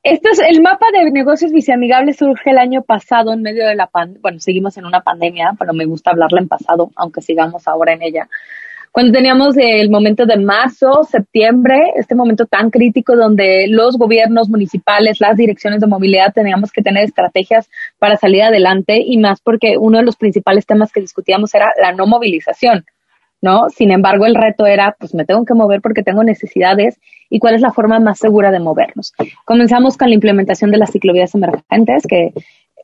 Esto 0.02 0.30
es 0.32 0.40
el 0.40 0.62
mapa 0.62 0.88
de 0.92 1.12
negocios 1.12 1.52
viceamigables 1.52 2.18
surge 2.18 2.50
el 2.50 2.58
año 2.58 2.82
pasado 2.82 3.34
en 3.34 3.42
medio 3.42 3.68
de 3.68 3.76
la 3.76 3.88
pandemia. 3.88 4.22
Bueno, 4.22 4.40
seguimos 4.40 4.78
en 4.78 4.86
una 4.86 5.02
pandemia, 5.02 5.56
pero 5.60 5.74
me 5.74 5.86
gusta 5.86 6.12
hablarla 6.12 6.42
en 6.42 6.48
pasado, 6.48 6.90
aunque 6.96 7.22
sigamos 7.22 7.68
ahora 7.68 7.94
en 7.94 8.02
ella. 8.02 8.30
Cuando 8.92 9.12
teníamos 9.12 9.56
el 9.58 9.92
momento 9.92 10.26
de 10.26 10.38
marzo, 10.38 11.04
septiembre, 11.04 11.94
este 11.96 12.16
momento 12.16 12.48
tan 12.48 12.72
crítico 12.72 13.16
donde 13.16 13.68
los 13.68 13.98
gobiernos 13.98 14.50
municipales, 14.50 15.22
las 15.22 15.38
direcciones 15.38 15.80
de 15.82 15.88
movilidad 15.88 16.34
teníamos 16.34 16.72
que 16.72 16.82
tener 16.82 17.04
estrategias 17.04 17.70
para 18.00 18.18
salir 18.18 18.42
adelante 18.42 19.00
y 19.06 19.20
más 19.20 19.42
porque 19.42 19.78
uno 19.78 20.00
de 20.00 20.06
los 20.06 20.16
principales 20.16 20.66
temas 20.66 20.92
que 20.92 21.02
discutíamos 21.02 21.54
era 21.54 21.72
la 21.80 21.94
no 21.94 22.08
movilización. 22.08 22.84
¿No? 23.42 23.70
Sin 23.70 23.92
embargo, 23.92 24.26
el 24.26 24.36
reto 24.36 24.66
era, 24.66 24.96
pues 25.00 25.14
me 25.14 25.26
tengo 25.26 25.46
que 25.46 25.54
mover 25.54 25.82
porque 25.82 26.04
tengo 26.04 26.24
necesidades 26.24 27.00
y 27.30 27.40
cuál 27.40 27.56
es 27.56 27.62
la 27.62 27.72
forma 27.72 28.00
más 28.00 28.20
segura 28.20 28.52
de 28.52 28.60
movernos. 28.60 29.14
Comenzamos 29.46 29.98
con 29.98 30.10
la 30.10 30.16
implementación 30.16 30.72
de 30.72 30.78
las 30.78 30.92
ciclovías 30.92 31.36
emergentes, 31.36 32.06
que 32.08 32.34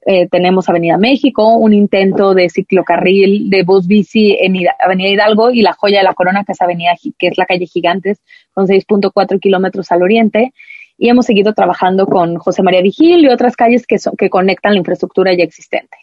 eh, 0.06 0.28
tenemos 0.30 0.70
Avenida 0.70 0.98
México, 0.98 1.56
un 1.58 1.74
intento 1.74 2.34
de 2.34 2.50
ciclocarril 2.50 3.50
de 3.50 3.63
bus 3.63 3.88
bici 3.88 4.38
en 4.39 4.56
Avenida 4.80 5.10
Hidalgo 5.10 5.50
y 5.50 5.62
la 5.62 5.74
joya 5.74 5.98
de 6.00 6.04
la 6.04 6.13
corona, 6.13 6.44
que 6.46 6.52
es, 6.52 6.62
avenida, 6.62 6.91
que 7.18 7.28
es 7.28 7.38
la 7.38 7.46
calle 7.46 7.65
Gigantes, 7.65 8.22
con 8.54 8.68
6.4 8.68 9.39
kilómetros 9.39 9.91
al 9.91 10.04
oriente. 10.04 10.54
Y 10.98 11.10
hemos 11.10 11.26
seguido 11.26 11.54
trabajando 11.54 12.06
con 12.06 12.38
José 12.38 12.63
María 12.63 12.82
Vigil 12.82 13.26
y 13.26 13.28
otras 13.28 13.58
calles 13.58 13.86
que, 13.86 13.98
que 14.18 14.30
conectan 14.30 14.74
la 14.74 14.78
infraestructura 14.78 15.34
ya 15.36 15.44
existente 15.44 15.98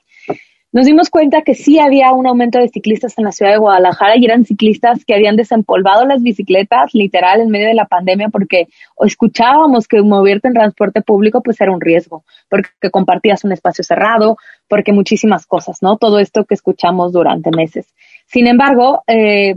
nos 0.73 0.87
dimos 0.87 1.11
cuenta 1.11 1.43
que 1.43 1.55
sí 1.55 1.79
había 1.79 2.13
un 2.13 2.27
aumento 2.27 2.59
de 2.59 2.69
ciclistas 2.69 3.19
en 3.19 3.25
la 3.25 3.33
ciudad 3.33 3.53
de 3.53 3.59
Guadalajara 3.59 4.17
y 4.17 4.25
eran 4.25 4.47
ciclistas 4.47 5.05
que 5.05 5.15
habían 5.15 5.37
desempolvado 5.37 6.07
las 6.07 6.23
bicicletas 6.23 6.95
literal 6.95 7.43
en 7.43 7.51
medio 7.51 7.69
de 7.69 7.75
la 7.75 7.85
pandemia 7.85 8.31
porque 8.31 8.69
escuchábamos 9.05 9.87
que 9.87 10.01
moverte 10.01 10.49
en 10.49 10.55
transporte 10.55 11.03
público 11.03 11.43
pues 11.43 11.61
era 11.61 11.73
un 11.73 11.81
riesgo, 11.81 12.25
porque 12.49 12.71
compartías 12.91 13.45
un 13.45 13.53
espacio 13.53 13.85
cerrado, 13.85 14.39
porque 14.67 14.93
muchísimas 14.93 15.47
cosas, 15.47 15.77
¿no? 15.83 15.99
Todo 15.99 16.19
esto 16.19 16.45
que 16.45 16.55
escuchamos 16.55 17.13
durante 17.13 17.51
meses. 17.55 17.93
Sin 18.25 18.47
embargo, 18.47 19.03
eh, 19.07 19.57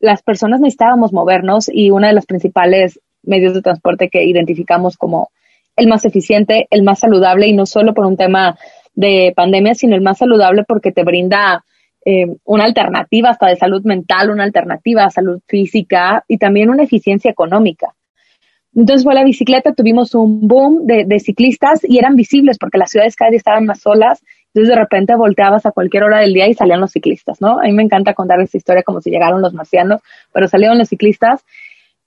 las 0.00 0.22
personas 0.22 0.60
necesitábamos 0.60 1.12
movernos 1.12 1.70
y 1.72 1.92
uno 1.92 2.08
de 2.08 2.14
los 2.14 2.26
principales 2.26 3.00
medios 3.22 3.54
de 3.54 3.62
transporte 3.62 4.08
que 4.08 4.24
identificamos 4.24 4.96
como 4.96 5.30
el 5.76 5.86
más 5.86 6.04
eficiente, 6.04 6.66
el 6.70 6.82
más 6.82 6.98
saludable 6.98 7.46
y 7.46 7.54
no 7.54 7.64
solo 7.64 7.94
por 7.94 8.06
un 8.06 8.16
tema 8.16 8.58
de 8.98 9.32
pandemia, 9.34 9.74
sino 9.74 9.94
el 9.94 10.00
más 10.00 10.18
saludable 10.18 10.64
porque 10.66 10.90
te 10.90 11.04
brinda 11.04 11.64
eh, 12.04 12.26
una 12.44 12.64
alternativa 12.64 13.30
hasta 13.30 13.46
de 13.46 13.54
salud 13.54 13.84
mental, 13.84 14.30
una 14.30 14.42
alternativa 14.42 15.04
a 15.04 15.10
salud 15.10 15.40
física 15.46 16.24
y 16.26 16.36
también 16.36 16.68
una 16.68 16.82
eficiencia 16.82 17.30
económica. 17.30 17.94
Entonces 18.74 19.04
fue 19.04 19.14
la 19.14 19.22
bicicleta, 19.22 19.72
tuvimos 19.72 20.16
un 20.16 20.48
boom 20.48 20.84
de, 20.84 21.20
ciclistas 21.20 21.80
y 21.84 21.98
eran 21.98 22.16
visibles 22.16 22.58
porque 22.58 22.78
las 22.78 22.90
ciudades 22.90 23.14
cada 23.14 23.30
día 23.30 23.38
estaban 23.38 23.66
más 23.66 23.80
solas. 23.80 24.20
Entonces 24.52 24.74
de 24.74 24.80
repente 24.80 25.14
volteabas 25.14 25.64
a 25.64 25.70
cualquier 25.70 26.02
hora 26.02 26.18
del 26.18 26.32
día 26.32 26.48
y 26.48 26.54
salían 26.54 26.80
los 26.80 26.90
ciclistas, 26.90 27.40
¿no? 27.40 27.60
A 27.60 27.64
mí 27.64 27.72
me 27.72 27.84
encanta 27.84 28.14
contar 28.14 28.40
esta 28.40 28.56
historia 28.56 28.82
como 28.82 29.00
si 29.00 29.10
llegaron 29.10 29.40
los 29.42 29.54
marcianos, 29.54 30.00
pero 30.32 30.48
salieron 30.48 30.76
los 30.76 30.88
ciclistas 30.88 31.44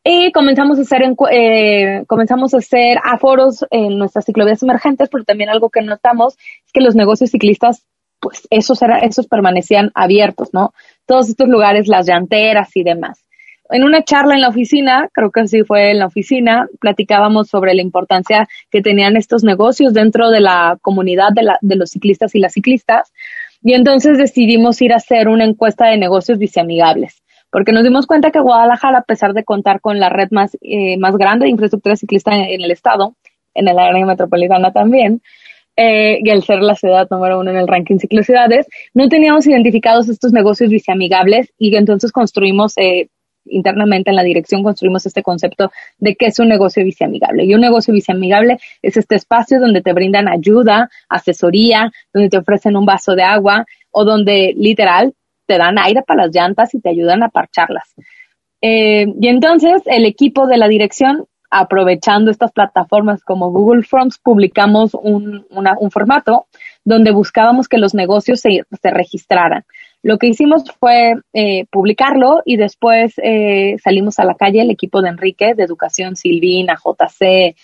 y 0.04 0.32
comenzamos 0.32 0.80
a 0.80 0.82
hacer, 0.82 1.04
eh, 1.32 2.04
comenzamos 2.08 2.54
a 2.54 2.58
hacer 2.58 2.98
aforos 3.04 3.66
en 3.70 4.00
nuestras 4.00 4.26
ciclovías 4.26 4.64
emergentes, 4.64 5.10
pero 5.10 5.24
también 5.24 5.50
algo 5.50 5.70
que 5.70 5.82
notamos 5.82 6.38
es 6.66 6.72
que 6.74 6.82
los 6.82 6.96
negocios 6.96 7.30
ciclistas, 7.30 7.86
pues 8.20 8.48
esos, 8.50 8.82
era, 8.82 9.00
esos 9.00 9.28
permanecían 9.28 9.92
abiertos, 9.94 10.50
¿no? 10.54 10.74
Todos 11.06 11.30
estos 11.30 11.48
lugares, 11.48 11.88
las 11.88 12.08
llanteras 12.08 12.76
y 12.76 12.84
demás. 12.84 13.24
En 13.70 13.84
una 13.84 14.04
charla 14.04 14.34
en 14.34 14.42
la 14.42 14.50
oficina, 14.50 15.08
creo 15.14 15.32
que 15.32 15.42
así 15.42 15.64
fue 15.64 15.92
en 15.92 16.00
la 16.00 16.08
oficina, 16.08 16.68
platicábamos 16.80 17.48
sobre 17.48 17.74
la 17.74 17.82
importancia 17.82 18.48
que 18.70 18.82
tenían 18.82 19.16
estos 19.16 19.44
negocios 19.44 19.94
dentro 19.94 20.30
de 20.30 20.42
la 20.42 20.78
comunidad 20.82 21.30
de, 21.34 21.44
la, 21.44 21.58
de 21.62 21.76
los 21.76 21.92
ciclistas 21.92 22.34
y 22.36 22.40
las 22.40 22.54
ciclistas. 22.54 23.14
Y 23.62 23.74
entonces 23.74 24.18
decidimos 24.18 24.82
ir 24.82 24.94
a 24.94 24.98
hacer 24.98 25.30
una 25.30 25.46
encuesta 25.46 25.88
de 25.88 25.98
negocios 25.98 26.40
viceamigables 26.40 27.22
porque 27.52 27.74
nos 27.74 27.84
dimos 27.84 28.08
cuenta 28.08 28.32
que 28.32 28.40
Guadalajara, 28.40 29.00
a 29.00 29.04
pesar 29.04 29.34
de 29.34 29.44
contar 29.44 29.82
con 29.82 30.00
la 30.00 30.10
red 30.10 30.30
más, 30.32 30.58
eh, 30.62 30.98
más 30.98 31.18
grande 31.18 31.46
de 31.46 31.52
infraestructura 31.52 31.96
ciclista 31.96 32.36
en, 32.36 32.62
el 32.62 32.72
estado, 32.72 33.16
en 33.54 33.68
el 33.68 33.78
área 33.78 34.06
metropolitana 34.06 34.72
también, 34.72 35.22
eh, 35.76 36.20
y 36.24 36.30
al 36.30 36.44
ser 36.44 36.60
la 36.60 36.76
ciudad 36.76 37.08
número 37.10 37.40
uno 37.40 37.52
en 37.52 37.58
el 37.58 37.68
ranking 37.68 37.98
ciclocidades, 37.98 38.68
no 38.94 39.10
teníamos 39.10 39.48
identificados 39.48 40.10
estos 40.10 40.32
negocios 40.32 40.70
viceamigables 40.70 41.54
y 41.58 41.76
entonces 41.76 42.12
construimos 42.12 42.78
eh, 42.78 43.08
internamente 43.46 44.10
en 44.10 44.16
la 44.16 44.24
dirección 44.24 44.64
construimos 44.64 45.06
este 45.06 45.24
concepto 45.24 45.72
de 45.98 46.16
qué 46.16 46.28
es 46.28 46.40
un 46.40 46.48
negocio 46.48 46.84
viceamigable. 46.84 47.46
Y 47.46 47.54
un 47.54 47.62
negocio 47.62 47.94
viceamigable 47.94 48.58
es 48.82 48.98
este 48.98 49.16
espacio 49.16 49.60
donde 49.60 49.82
te 49.82 49.94
brindan 49.94 50.28
ayuda, 50.28 50.90
asesoría, 51.10 51.92
donde 52.14 52.30
te 52.30 52.38
ofrecen 52.38 52.76
un 52.76 52.86
vaso 52.86 53.16
de 53.16 53.24
agua 53.24 53.66
o 53.92 54.06
donde 54.06 54.54
literal 54.56 55.14
te 55.52 55.58
dan 55.58 55.78
aire 55.78 56.02
para 56.02 56.28
las 56.28 56.34
llantas 56.34 56.74
y 56.74 56.80
te 56.80 56.90
ayudan 56.90 57.24
a 57.24 57.30
parcharlas. 57.30 57.94
Eh, 58.62 59.06
y 59.20 59.28
entonces 59.28 59.82
el 59.86 60.06
equipo 60.06 60.48
de 60.48 60.56
la 60.56 60.70
dirección, 60.70 61.26
aprovechando 61.50 62.32
estas 62.32 62.54
plataformas 62.54 63.22
como 63.26 63.52
Google 63.52 63.84
Forms, 63.84 64.18
publicamos 64.18 64.94
un, 64.94 65.46
formato 65.92 66.46
donde 66.86 67.12
buscábamos 67.12 67.68
que 67.68 67.80
los 67.80 67.94
negocios 67.94 68.40
se, 68.40 68.64
registraran. 68.82 69.66
Lo 70.04 70.18
que 70.18 70.28
hicimos 70.28 70.64
fue 70.80 71.16
eh, 71.34 71.66
publicarlo 71.70 72.42
y 72.46 72.56
después 72.56 73.16
eh, 73.22 73.76
salimos 73.84 74.20
a 74.20 74.24
la 74.24 74.36
calle 74.36 74.62
el 74.62 74.72
equipo 74.72 75.02
de 75.02 75.10
Enrique, 75.10 75.54
de 75.54 75.64
Educación, 75.64 76.16
Silvina, 76.16 76.78
JC 76.78 77.58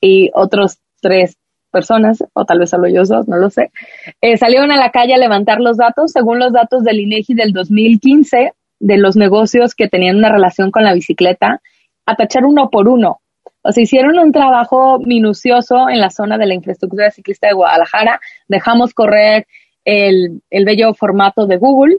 y 0.00 0.30
otros 0.32 0.78
tres 1.00 1.36
personas, 1.72 2.22
o 2.34 2.44
tal 2.44 2.60
vez 2.60 2.70
solo 2.70 2.86
ellos 2.86 3.08
dos, 3.08 3.26
no 3.26 3.36
lo 3.36 3.50
sé, 3.50 3.72
eh, 4.20 4.36
salieron 4.36 4.70
a 4.70 4.76
la 4.76 4.90
calle 4.90 5.14
a 5.14 5.18
levantar 5.18 5.58
los 5.60 5.76
datos, 5.76 6.12
según 6.12 6.38
los 6.38 6.52
datos 6.52 6.84
del 6.84 7.00
INEGI 7.00 7.34
del 7.34 7.52
2015, 7.52 8.52
de 8.78 8.96
los 8.98 9.16
negocios 9.16 9.74
que 9.74 9.88
tenían 9.88 10.16
una 10.16 10.30
relación 10.30 10.70
con 10.70 10.84
la 10.84 10.94
bicicleta, 10.94 11.60
a 12.06 12.14
tachar 12.14 12.44
uno 12.44 12.68
por 12.70 12.88
uno. 12.88 13.20
O 13.62 13.72
sea, 13.72 13.82
hicieron 13.82 14.18
un 14.18 14.32
trabajo 14.32 14.98
minucioso 14.98 15.88
en 15.88 16.00
la 16.00 16.10
zona 16.10 16.36
de 16.36 16.46
la 16.46 16.54
infraestructura 16.54 17.10
ciclista 17.10 17.48
de 17.48 17.54
Guadalajara, 17.54 18.20
dejamos 18.48 18.92
correr 18.92 19.46
el, 19.84 20.42
el 20.50 20.64
bello 20.64 20.94
formato 20.94 21.46
de 21.46 21.56
Google 21.56 21.98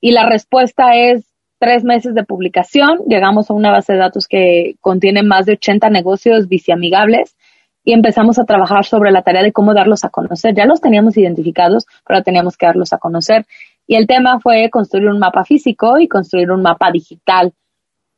y 0.00 0.12
la 0.12 0.28
respuesta 0.28 0.96
es 0.96 1.24
tres 1.58 1.84
meses 1.84 2.14
de 2.14 2.24
publicación, 2.24 2.98
llegamos 3.08 3.48
a 3.48 3.54
una 3.54 3.70
base 3.70 3.94
de 3.94 4.00
datos 4.00 4.26
que 4.28 4.74
contiene 4.80 5.22
más 5.22 5.46
de 5.46 5.52
80 5.52 5.88
negocios 5.88 6.48
biciamigables 6.48 7.36
y 7.84 7.92
empezamos 7.92 8.38
a 8.38 8.44
trabajar 8.44 8.84
sobre 8.84 9.12
la 9.12 9.22
tarea 9.22 9.42
de 9.42 9.52
cómo 9.52 9.74
darlos 9.74 10.04
a 10.04 10.08
conocer. 10.08 10.54
Ya 10.54 10.64
los 10.64 10.80
teníamos 10.80 11.16
identificados, 11.16 11.86
pero 12.06 12.22
teníamos 12.22 12.56
que 12.56 12.66
darlos 12.66 12.92
a 12.92 12.98
conocer. 12.98 13.46
Y 13.86 13.96
el 13.96 14.06
tema 14.06 14.40
fue 14.40 14.70
construir 14.70 15.08
un 15.08 15.18
mapa 15.18 15.44
físico 15.44 15.98
y 15.98 16.08
construir 16.08 16.50
un 16.50 16.62
mapa 16.62 16.90
digital. 16.90 17.52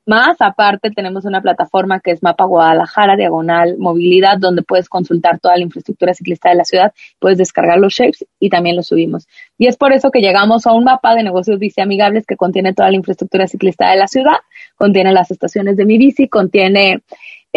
Más 0.08 0.36
aparte 0.38 0.92
tenemos 0.92 1.24
una 1.24 1.40
plataforma 1.40 1.98
que 1.98 2.12
es 2.12 2.22
Mapa 2.22 2.44
Guadalajara, 2.44 3.16
diagonal 3.16 3.76
movilidad, 3.76 4.38
donde 4.38 4.62
puedes 4.62 4.88
consultar 4.88 5.40
toda 5.40 5.56
la 5.56 5.64
infraestructura 5.64 6.14
ciclista 6.14 6.48
de 6.48 6.54
la 6.54 6.64
ciudad, 6.64 6.92
puedes 7.18 7.38
descargar 7.38 7.78
los 7.78 7.92
shapes 7.92 8.24
y 8.38 8.48
también 8.48 8.76
los 8.76 8.86
subimos. 8.86 9.26
Y 9.58 9.66
es 9.66 9.76
por 9.76 9.92
eso 9.92 10.12
que 10.12 10.20
llegamos 10.20 10.64
a 10.68 10.72
un 10.72 10.84
mapa 10.84 11.16
de 11.16 11.24
negocios 11.24 11.58
bici 11.58 11.80
amigables 11.80 12.24
que 12.24 12.36
contiene 12.36 12.72
toda 12.72 12.88
la 12.90 12.94
infraestructura 12.94 13.48
ciclista 13.48 13.90
de 13.90 13.96
la 13.96 14.06
ciudad, 14.06 14.36
contiene 14.76 15.12
las 15.12 15.32
estaciones 15.32 15.76
de 15.76 15.84
mi 15.84 15.98
bici, 15.98 16.28
contiene 16.28 17.02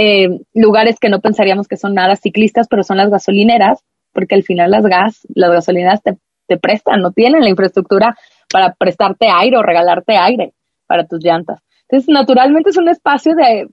eh, 0.02 0.30
lugares 0.54 0.98
que 0.98 1.10
no 1.10 1.20
pensaríamos 1.20 1.68
que 1.68 1.76
son 1.76 1.94
nada 1.94 2.16
ciclistas, 2.16 2.70
pero 2.70 2.84
son 2.84 2.96
las 2.96 3.10
gasolineras, 3.10 3.84
porque 4.14 4.34
al 4.34 4.44
final 4.44 4.72
las 4.72 4.86
gas, 4.86 5.28
las 5.36 5.52
gasolineras 5.52 6.02
te, 6.02 6.16
te 6.48 6.58
prestan, 6.58 7.02
no 7.02 7.12
tienen 7.12 7.42
la 7.42 7.50
infraestructura 7.50 8.16
para 8.50 8.74
prestarte 8.76 9.28
aire 9.28 9.58
o 9.58 9.62
regalarte 9.62 10.16
aire 10.16 10.54
para 10.88 11.06
tus 11.06 11.22
llantas. 11.22 11.60
Entonces, 11.90 12.08
naturalmente 12.08 12.70
es 12.70 12.78
un 12.78 12.88
espacio 12.88 13.36
de, 13.36 13.68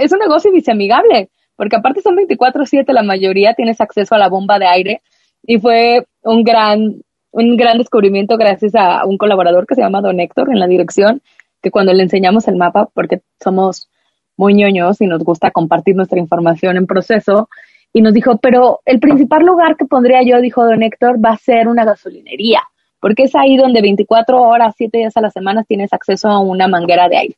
es 0.00 0.12
un 0.12 0.20
negocio 0.20 0.52
viceamigable, 0.52 1.30
porque 1.56 1.74
aparte 1.74 2.00
son 2.00 2.14
24/7, 2.14 2.92
la 2.92 3.02
mayoría 3.02 3.54
tienes 3.54 3.80
acceso 3.80 4.14
a 4.14 4.18
la 4.18 4.28
bomba 4.28 4.60
de 4.60 4.68
aire 4.68 5.02
y 5.42 5.58
fue 5.58 6.06
un 6.22 6.44
gran, 6.44 7.02
un 7.32 7.56
gran 7.56 7.78
descubrimiento 7.78 8.36
gracias 8.36 8.76
a 8.76 9.04
un 9.04 9.18
colaborador 9.18 9.66
que 9.66 9.74
se 9.74 9.82
llama 9.82 10.00
Don 10.00 10.20
Héctor 10.20 10.48
en 10.52 10.60
la 10.60 10.68
dirección, 10.68 11.22
que 11.60 11.72
cuando 11.72 11.92
le 11.92 12.04
enseñamos 12.04 12.46
el 12.46 12.54
mapa, 12.54 12.88
porque 12.94 13.22
somos 13.42 13.88
muy 14.40 14.54
ñoños 14.54 15.00
y 15.02 15.06
nos 15.06 15.22
gusta 15.22 15.50
compartir 15.50 15.94
nuestra 15.94 16.18
información 16.18 16.78
en 16.78 16.86
proceso, 16.86 17.48
y 17.92 18.00
nos 18.00 18.14
dijo, 18.14 18.38
pero 18.38 18.80
el 18.86 18.98
principal 18.98 19.44
lugar 19.44 19.76
que 19.76 19.84
pondría 19.84 20.22
yo, 20.24 20.40
dijo 20.40 20.64
Don 20.64 20.82
Héctor, 20.82 21.22
va 21.22 21.32
a 21.32 21.36
ser 21.36 21.68
una 21.68 21.84
gasolinería, 21.84 22.62
porque 23.00 23.24
es 23.24 23.34
ahí 23.34 23.56
donde 23.56 23.82
24 23.82 24.40
horas, 24.40 24.74
7 24.78 24.96
días 24.96 25.16
a 25.16 25.20
la 25.20 25.30
semana 25.30 25.64
tienes 25.64 25.92
acceso 25.92 26.28
a 26.28 26.40
una 26.40 26.68
manguera 26.68 27.08
de 27.08 27.18
aire. 27.18 27.34